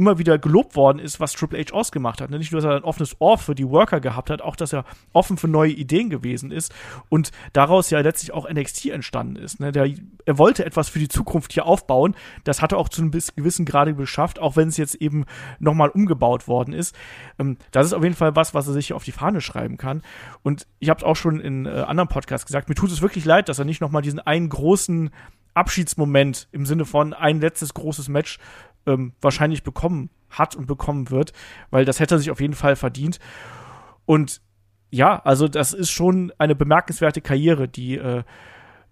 [0.00, 2.30] immer wieder gelobt worden ist, was Triple H ausgemacht hat.
[2.30, 4.84] Nicht nur, dass er ein offenes Ohr für die Worker gehabt hat, auch, dass er
[5.12, 6.74] offen für neue Ideen gewesen ist
[7.10, 9.60] und daraus ja letztlich auch NXT entstanden ist.
[9.60, 9.72] Ne?
[9.72, 9.92] Der,
[10.24, 12.16] er wollte etwas für die Zukunft hier aufbauen.
[12.44, 15.26] Das hat er auch zu einem gewissen Grade geschafft, auch wenn es jetzt eben
[15.58, 16.96] nochmal umgebaut worden ist.
[17.38, 20.02] Ähm, das ist auf jeden Fall was, was er sich auf die Fahne schreiben kann.
[20.42, 23.26] Und ich habe es auch schon in äh, anderen Podcasts gesagt, mir tut es wirklich
[23.26, 25.10] leid, dass er nicht nochmal diesen einen großen
[25.54, 28.38] Abschiedsmoment im Sinne von ein letztes großes Match
[28.90, 31.32] ähm, wahrscheinlich bekommen hat und bekommen wird,
[31.70, 33.18] weil das hätte er sich auf jeden Fall verdient.
[34.06, 34.40] Und
[34.90, 38.22] ja, also das ist schon eine bemerkenswerte Karriere, die äh,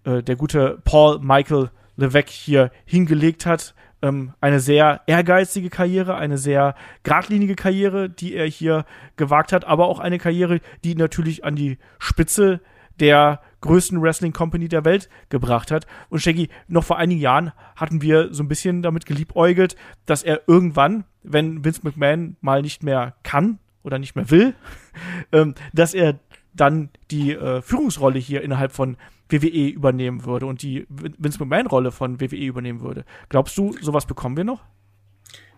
[0.05, 3.75] äh, der gute Paul Michael Levesque hier hingelegt hat.
[4.01, 8.85] Ähm, eine sehr ehrgeizige Karriere, eine sehr geradlinige Karriere, die er hier
[9.17, 12.61] gewagt hat, aber auch eine Karriere, die natürlich an die Spitze
[13.01, 15.87] der größten Wrestling Company der Welt gebracht hat.
[16.09, 19.77] Und Shaggy, noch vor einigen Jahren hatten wir so ein bisschen damit geliebäugelt,
[20.07, 24.55] dass er irgendwann, wenn Vince McMahon mal nicht mehr kann oder nicht mehr will,
[25.33, 26.19] ähm, dass er
[26.55, 28.97] dann die äh, Führungsrolle hier innerhalb von
[29.31, 33.05] WWE übernehmen würde und die Vince McMahon-Rolle von WWE übernehmen würde.
[33.29, 34.65] Glaubst du, sowas bekommen wir noch?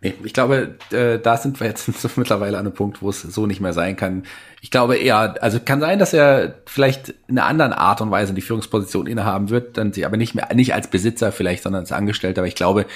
[0.02, 3.46] Nee, ich glaube, äh, da sind wir jetzt mittlerweile an einem Punkt, wo es so
[3.46, 4.22] nicht mehr sein kann.
[4.62, 8.32] Ich glaube eher, also kann sein, dass er vielleicht in einer anderen Art und Weise
[8.32, 11.92] die Führungsposition innehaben wird, dann sie aber nicht mehr, nicht als Besitzer vielleicht, sondern als
[11.92, 12.40] Angestellter.
[12.40, 12.86] Aber ich glaube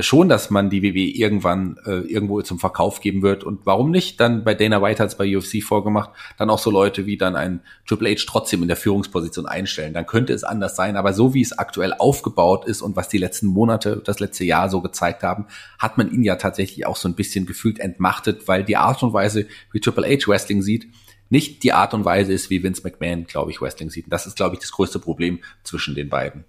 [0.00, 3.44] schon, dass man die WWE irgendwann äh, irgendwo zum Verkauf geben wird.
[3.44, 4.18] Und warum nicht?
[4.20, 7.36] Dann bei Dana White hat es bei UFC vorgemacht, dann auch so Leute wie dann
[7.36, 9.94] ein Triple H trotzdem in der Führungsposition einstellen.
[9.94, 10.96] Dann könnte es anders sein.
[10.96, 14.68] Aber so wie es aktuell aufgebaut ist und was die letzten Monate, das letzte Jahr
[14.68, 15.46] so gezeigt haben,
[15.78, 19.12] hat man ihn ja tatsächlich auch so ein bisschen gefühlt entmachtet, weil die Art und
[19.12, 20.88] Weise, wie Triple H Wrestling sieht,
[21.30, 24.04] nicht die Art und Weise ist, wie Vince McMahon, glaube ich, Wrestling sieht.
[24.04, 26.44] Und das ist, glaube ich, das größte Problem zwischen den beiden.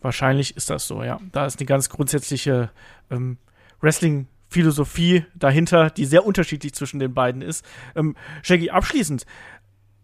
[0.00, 1.20] Wahrscheinlich ist das so, ja.
[1.32, 2.70] Da ist eine ganz grundsätzliche
[3.10, 3.38] ähm,
[3.80, 7.64] Wrestling-Philosophie dahinter, die sehr unterschiedlich zwischen den beiden ist.
[7.96, 9.26] Ähm, Shaggy, abschließend,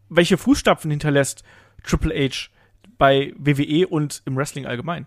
[0.09, 1.45] welche Fußstapfen hinterlässt
[1.85, 2.49] Triple H
[2.99, 5.07] bei WWE und im Wrestling allgemein?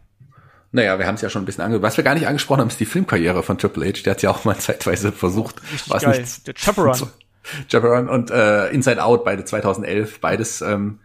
[0.72, 1.84] Naja, wir haben es ja schon ein bisschen angesprochen.
[1.84, 4.04] Was wir gar nicht angesprochen haben, ist die Filmkarriere von Triple H.
[4.04, 5.62] Der hat ja auch mal zeitweise versucht.
[5.72, 6.22] Richtig was geil.
[6.22, 7.10] Nicht, Der Chaperon.
[7.72, 11.00] Chaperon und äh, Inside Out, beide 2011, beides ähm,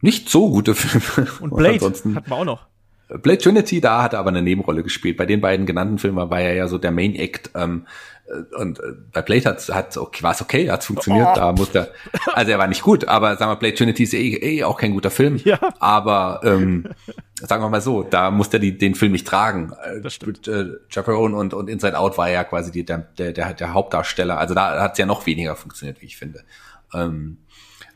[0.00, 1.28] nicht so gute Filme.
[1.40, 2.66] Und Blade und hatten wir auch noch.
[3.08, 5.16] Blade Trinity, da hat er aber eine Nebenrolle gespielt.
[5.16, 7.50] Bei den beiden genannten Filmen war er ja so der Main Act.
[7.54, 7.86] Ähm,
[8.28, 11.28] äh, und äh, bei Blade hat, hat okay, war es okay, hat funktioniert.
[11.32, 11.34] Oh.
[11.34, 11.90] Da musste
[12.34, 14.92] also er war nicht gut, aber sagen wir, Blade Trinity ist eh, eh auch kein
[14.92, 15.40] guter Film.
[15.44, 15.58] Ja.
[15.78, 16.88] Aber ähm,
[17.36, 19.72] sagen wir mal so, da musste er die, den Film nicht tragen.
[19.82, 20.50] Äh, das stimmt.
[20.90, 24.38] Chaperone und, und Inside Out war ja quasi die, der, der, der, der Hauptdarsteller.
[24.38, 26.42] Also da hat es ja noch weniger funktioniert, wie ich finde.
[26.92, 27.38] Ähm,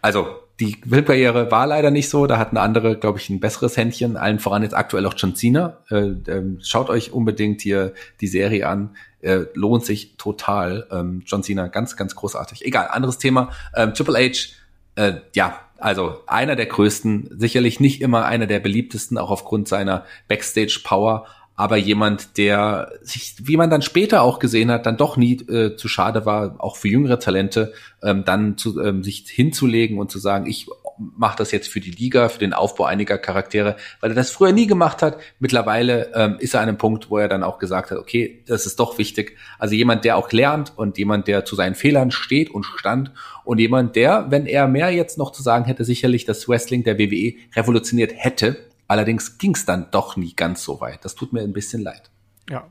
[0.00, 2.26] also die Filmkarriere war leider nicht so.
[2.26, 4.16] Da hat eine andere, glaube ich, ein besseres Händchen.
[4.16, 5.78] Allen voran jetzt aktuell auch John Cena.
[5.90, 8.96] Äh, ähm, schaut euch unbedingt hier die Serie an.
[9.22, 10.86] Äh, lohnt sich total.
[10.92, 12.64] Ähm, John Cena, ganz, ganz großartig.
[12.64, 13.50] Egal, anderes Thema.
[13.74, 14.50] Ähm, Triple H,
[14.94, 20.04] äh, ja, also einer der größten, sicherlich nicht immer einer der beliebtesten, auch aufgrund seiner
[20.28, 25.34] Backstage-Power, aber jemand, der sich, wie man dann später auch gesehen hat, dann doch nie
[25.48, 27.72] äh, zu schade war, auch für jüngere Talente,
[28.02, 30.68] ähm, dann zu, ähm, sich hinzulegen und zu sagen, ich
[30.98, 34.52] mache das jetzt für die Liga, für den Aufbau einiger Charaktere, weil er das früher
[34.52, 35.18] nie gemacht hat.
[35.38, 38.66] Mittlerweile ähm, ist er an einem Punkt, wo er dann auch gesagt hat, okay, das
[38.66, 39.36] ist doch wichtig.
[39.58, 43.12] Also jemand, der auch lernt und jemand, der zu seinen Fehlern steht und stand
[43.44, 46.98] und jemand, der, wenn er mehr jetzt noch zu sagen hätte, sicherlich das Wrestling der
[46.98, 48.56] WWE revolutioniert hätte,
[48.92, 51.02] Allerdings ging es dann doch nie ganz so weit.
[51.02, 52.10] Das tut mir ein bisschen leid.
[52.50, 52.66] Ja,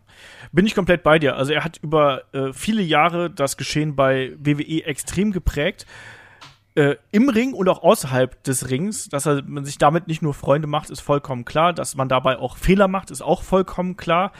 [0.51, 1.35] bin ich komplett bei dir.
[1.35, 5.87] Also er hat über äh, viele Jahre das Geschehen bei WWE extrem geprägt.
[6.75, 10.35] Äh, Im Ring und auch außerhalb des Rings, dass er man sich damit nicht nur
[10.35, 11.73] Freunde macht, ist vollkommen klar.
[11.73, 14.31] Dass man dabei auch Fehler macht, ist auch vollkommen klar.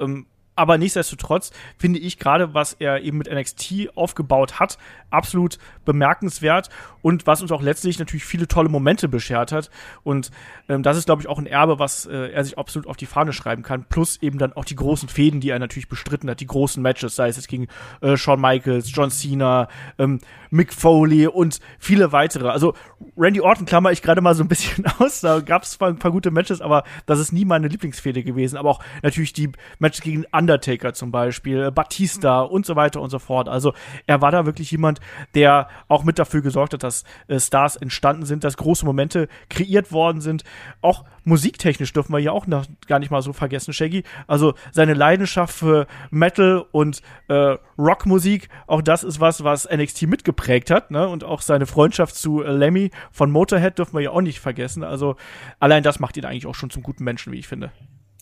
[0.00, 0.24] Ähm,
[0.54, 4.78] aber nichtsdestotrotz finde ich gerade, was er eben mit NXT aufgebaut hat,
[5.10, 6.70] absolut bemerkenswert
[7.02, 9.70] und was uns auch letztlich natürlich viele tolle Momente beschert hat.
[10.04, 10.30] Und
[10.68, 13.06] ähm, das ist, glaube ich, auch ein Erbe, was äh, er sich absolut auf die
[13.06, 13.84] Fahne schreiben kann.
[13.88, 17.16] Plus eben dann auch die großen Fäden, die er natürlich bestritten hat, die großen Matches,
[17.16, 17.66] sei es jetzt gegen
[18.00, 19.68] äh, Shawn Michaels, John Cena,
[19.98, 20.20] ähm,
[20.50, 22.48] Mick Foley und viele weitere.
[22.48, 22.74] Also
[23.16, 25.20] Randy Orton klammer ich gerade mal so ein bisschen aus.
[25.20, 28.56] Da gab es ein paar gute Matches, aber das ist nie meine Lieblingsfehde gewesen.
[28.56, 33.18] Aber auch natürlich die Matches gegen Undertaker zum Beispiel, Batista und so weiter und so
[33.18, 33.48] fort.
[33.48, 33.72] Also
[34.06, 35.00] er war da wirklich jemand,
[35.34, 36.91] der auch mit dafür gesorgt hat, dass
[37.28, 40.44] äh, Stars entstanden sind, dass große Momente kreiert worden sind.
[40.80, 44.04] Auch musiktechnisch dürfen wir ja auch noch gar nicht mal so vergessen, Shaggy.
[44.26, 50.70] Also seine Leidenschaft für Metal und äh, Rockmusik, auch das ist was, was NXT mitgeprägt
[50.70, 51.08] hat, ne?
[51.08, 54.84] Und auch seine Freundschaft zu äh, Lemmy von Motorhead dürfen wir ja auch nicht vergessen.
[54.84, 55.16] Also
[55.58, 57.72] allein das macht ihn eigentlich auch schon zum guten Menschen, wie ich finde.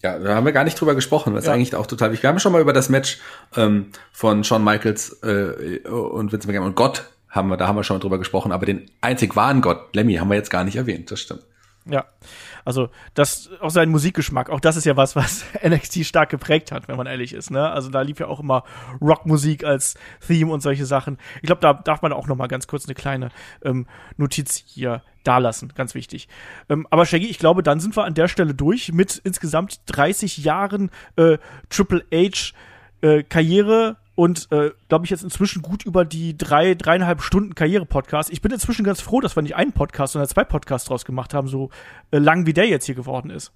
[0.03, 1.53] Ja, da haben wir gar nicht drüber gesprochen, was ja.
[1.53, 2.23] eigentlich auch total wichtig.
[2.23, 3.19] Wir haben schon mal über das Match
[3.55, 7.85] ähm, von Shawn Michaels äh, und Vince McMahon und Gott haben wir, da haben wir
[7.85, 10.77] schon mal drüber gesprochen, aber den einzig wahren Gott, Lemmy, haben wir jetzt gar nicht
[10.77, 11.43] erwähnt, das stimmt.
[11.87, 12.05] Ja,
[12.65, 16.89] also das auch sein Musikgeschmack, auch das ist ja was, was NXT stark geprägt hat,
[16.89, 17.51] wenn man ehrlich ist.
[17.51, 17.71] Ne?
[17.71, 18.65] Also da lief ja auch immer
[19.01, 19.95] Rockmusik als
[20.27, 21.17] Theme und solche Sachen.
[21.37, 23.31] Ich glaube, da darf man auch noch mal ganz kurz eine kleine
[23.65, 23.87] ähm,
[24.19, 26.29] Notiz hier dalassen, ganz wichtig.
[26.69, 30.39] Ähm, aber Shaggy, ich glaube, dann sind wir an der Stelle durch mit insgesamt 30
[30.39, 31.39] Jahren äh,
[31.71, 32.53] Triple H
[33.01, 38.31] äh, Karriere und äh, glaube ich jetzt inzwischen gut über die drei, dreieinhalb Stunden Karriere-Podcast.
[38.31, 41.33] Ich bin inzwischen ganz froh, dass wir nicht einen Podcast, sondern zwei Podcasts draus gemacht
[41.33, 41.71] haben, so
[42.11, 43.51] äh, lang wie der jetzt hier geworden ist.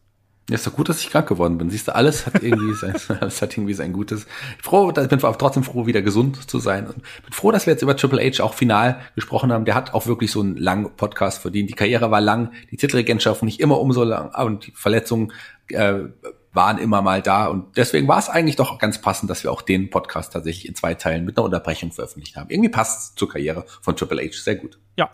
[0.49, 1.69] Ja, ist doch gut, dass ich krank geworden bin.
[1.69, 4.27] Siehst du, alles hat irgendwie sein, alles hat irgendwie sein Gutes.
[4.57, 6.86] Ich froh, ich bin trotzdem froh, wieder gesund zu sein.
[6.86, 9.66] Und bin froh, dass wir jetzt über Triple H auch final gesprochen haben.
[9.66, 11.69] Der hat auch wirklich so einen langen Podcast verdient.
[11.69, 15.31] Die Karriere war lang, die Titelregentschaft nicht immer umso lang, und die Verletzungen
[15.69, 16.05] äh,
[16.55, 17.47] waren immer mal da.
[17.47, 20.75] Und deswegen war es eigentlich doch ganz passend, dass wir auch den Podcast tatsächlich in
[20.75, 22.51] zwei Teilen mit einer Unterbrechung veröffentlicht haben.
[22.51, 24.79] Irgendwie passt es zur Karriere von Triple H sehr gut.
[24.97, 25.11] Ja,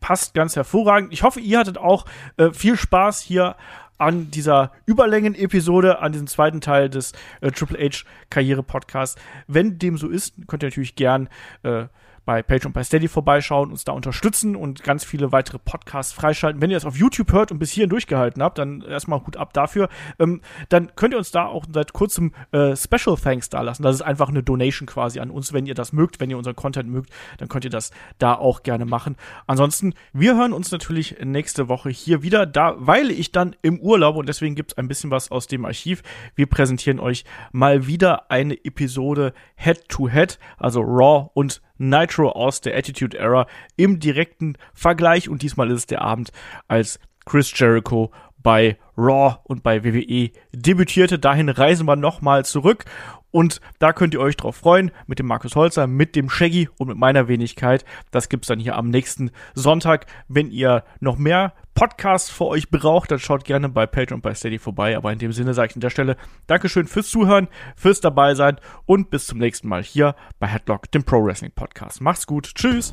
[0.00, 1.12] passt ganz hervorragend.
[1.12, 2.04] Ich hoffe, ihr hattet auch
[2.36, 3.56] äh, viel Spaß hier
[3.98, 9.20] an dieser Überlängen-Episode, an diesem zweiten Teil des äh, Triple H Karriere-Podcasts.
[9.46, 11.28] Wenn dem so ist, könnt ihr natürlich gern
[11.62, 11.86] äh,
[12.24, 16.62] bei Patreon, bei Steady vorbeischauen, uns da unterstützen und ganz viele weitere Podcasts freischalten.
[16.62, 19.52] Wenn ihr das auf YouTube hört und bis hierhin durchgehalten habt, dann erstmal Hut ab
[19.52, 19.88] dafür.
[20.18, 23.82] Ähm, dann könnt ihr uns da auch seit kurzem äh, Special Thanks da lassen.
[23.82, 26.56] Das ist einfach eine Donation quasi an uns, wenn ihr das mögt, wenn ihr unseren
[26.56, 29.16] Content mögt, dann könnt ihr das da auch gerne machen.
[29.46, 34.16] Ansonsten, wir hören uns natürlich nächste Woche hier wieder, da weil ich dann im Urlaub
[34.16, 36.02] und deswegen gibt es ein bisschen was aus dem Archiv.
[36.34, 42.60] Wir präsentieren euch mal wieder eine Episode Head to Head, also Raw und Nitro aus
[42.60, 43.46] der Attitude Era
[43.76, 45.28] im direkten Vergleich.
[45.28, 46.30] Und diesmal ist es der Abend,
[46.68, 48.10] als Chris Jericho
[48.42, 51.18] bei Raw und bei WWE debütierte.
[51.18, 52.84] Dahin reisen wir nochmal zurück
[53.32, 56.88] und da könnt ihr euch drauf freuen mit dem Markus Holzer, mit dem Shaggy und
[56.88, 57.84] mit meiner Wenigkeit.
[58.10, 60.06] Das gibt's dann hier am nächsten Sonntag.
[60.28, 64.34] Wenn ihr noch mehr Podcasts für euch braucht, dann schaut gerne bei Patreon und bei
[64.34, 64.96] Steady vorbei.
[64.96, 66.16] Aber in dem Sinne sage ich an der Stelle
[66.46, 71.02] Dankeschön fürs Zuhören, fürs dabei sein und bis zum nächsten Mal hier bei Headlock, dem
[71.02, 72.02] Pro Wrestling Podcast.
[72.02, 72.54] Macht's gut.
[72.54, 72.92] Tschüss.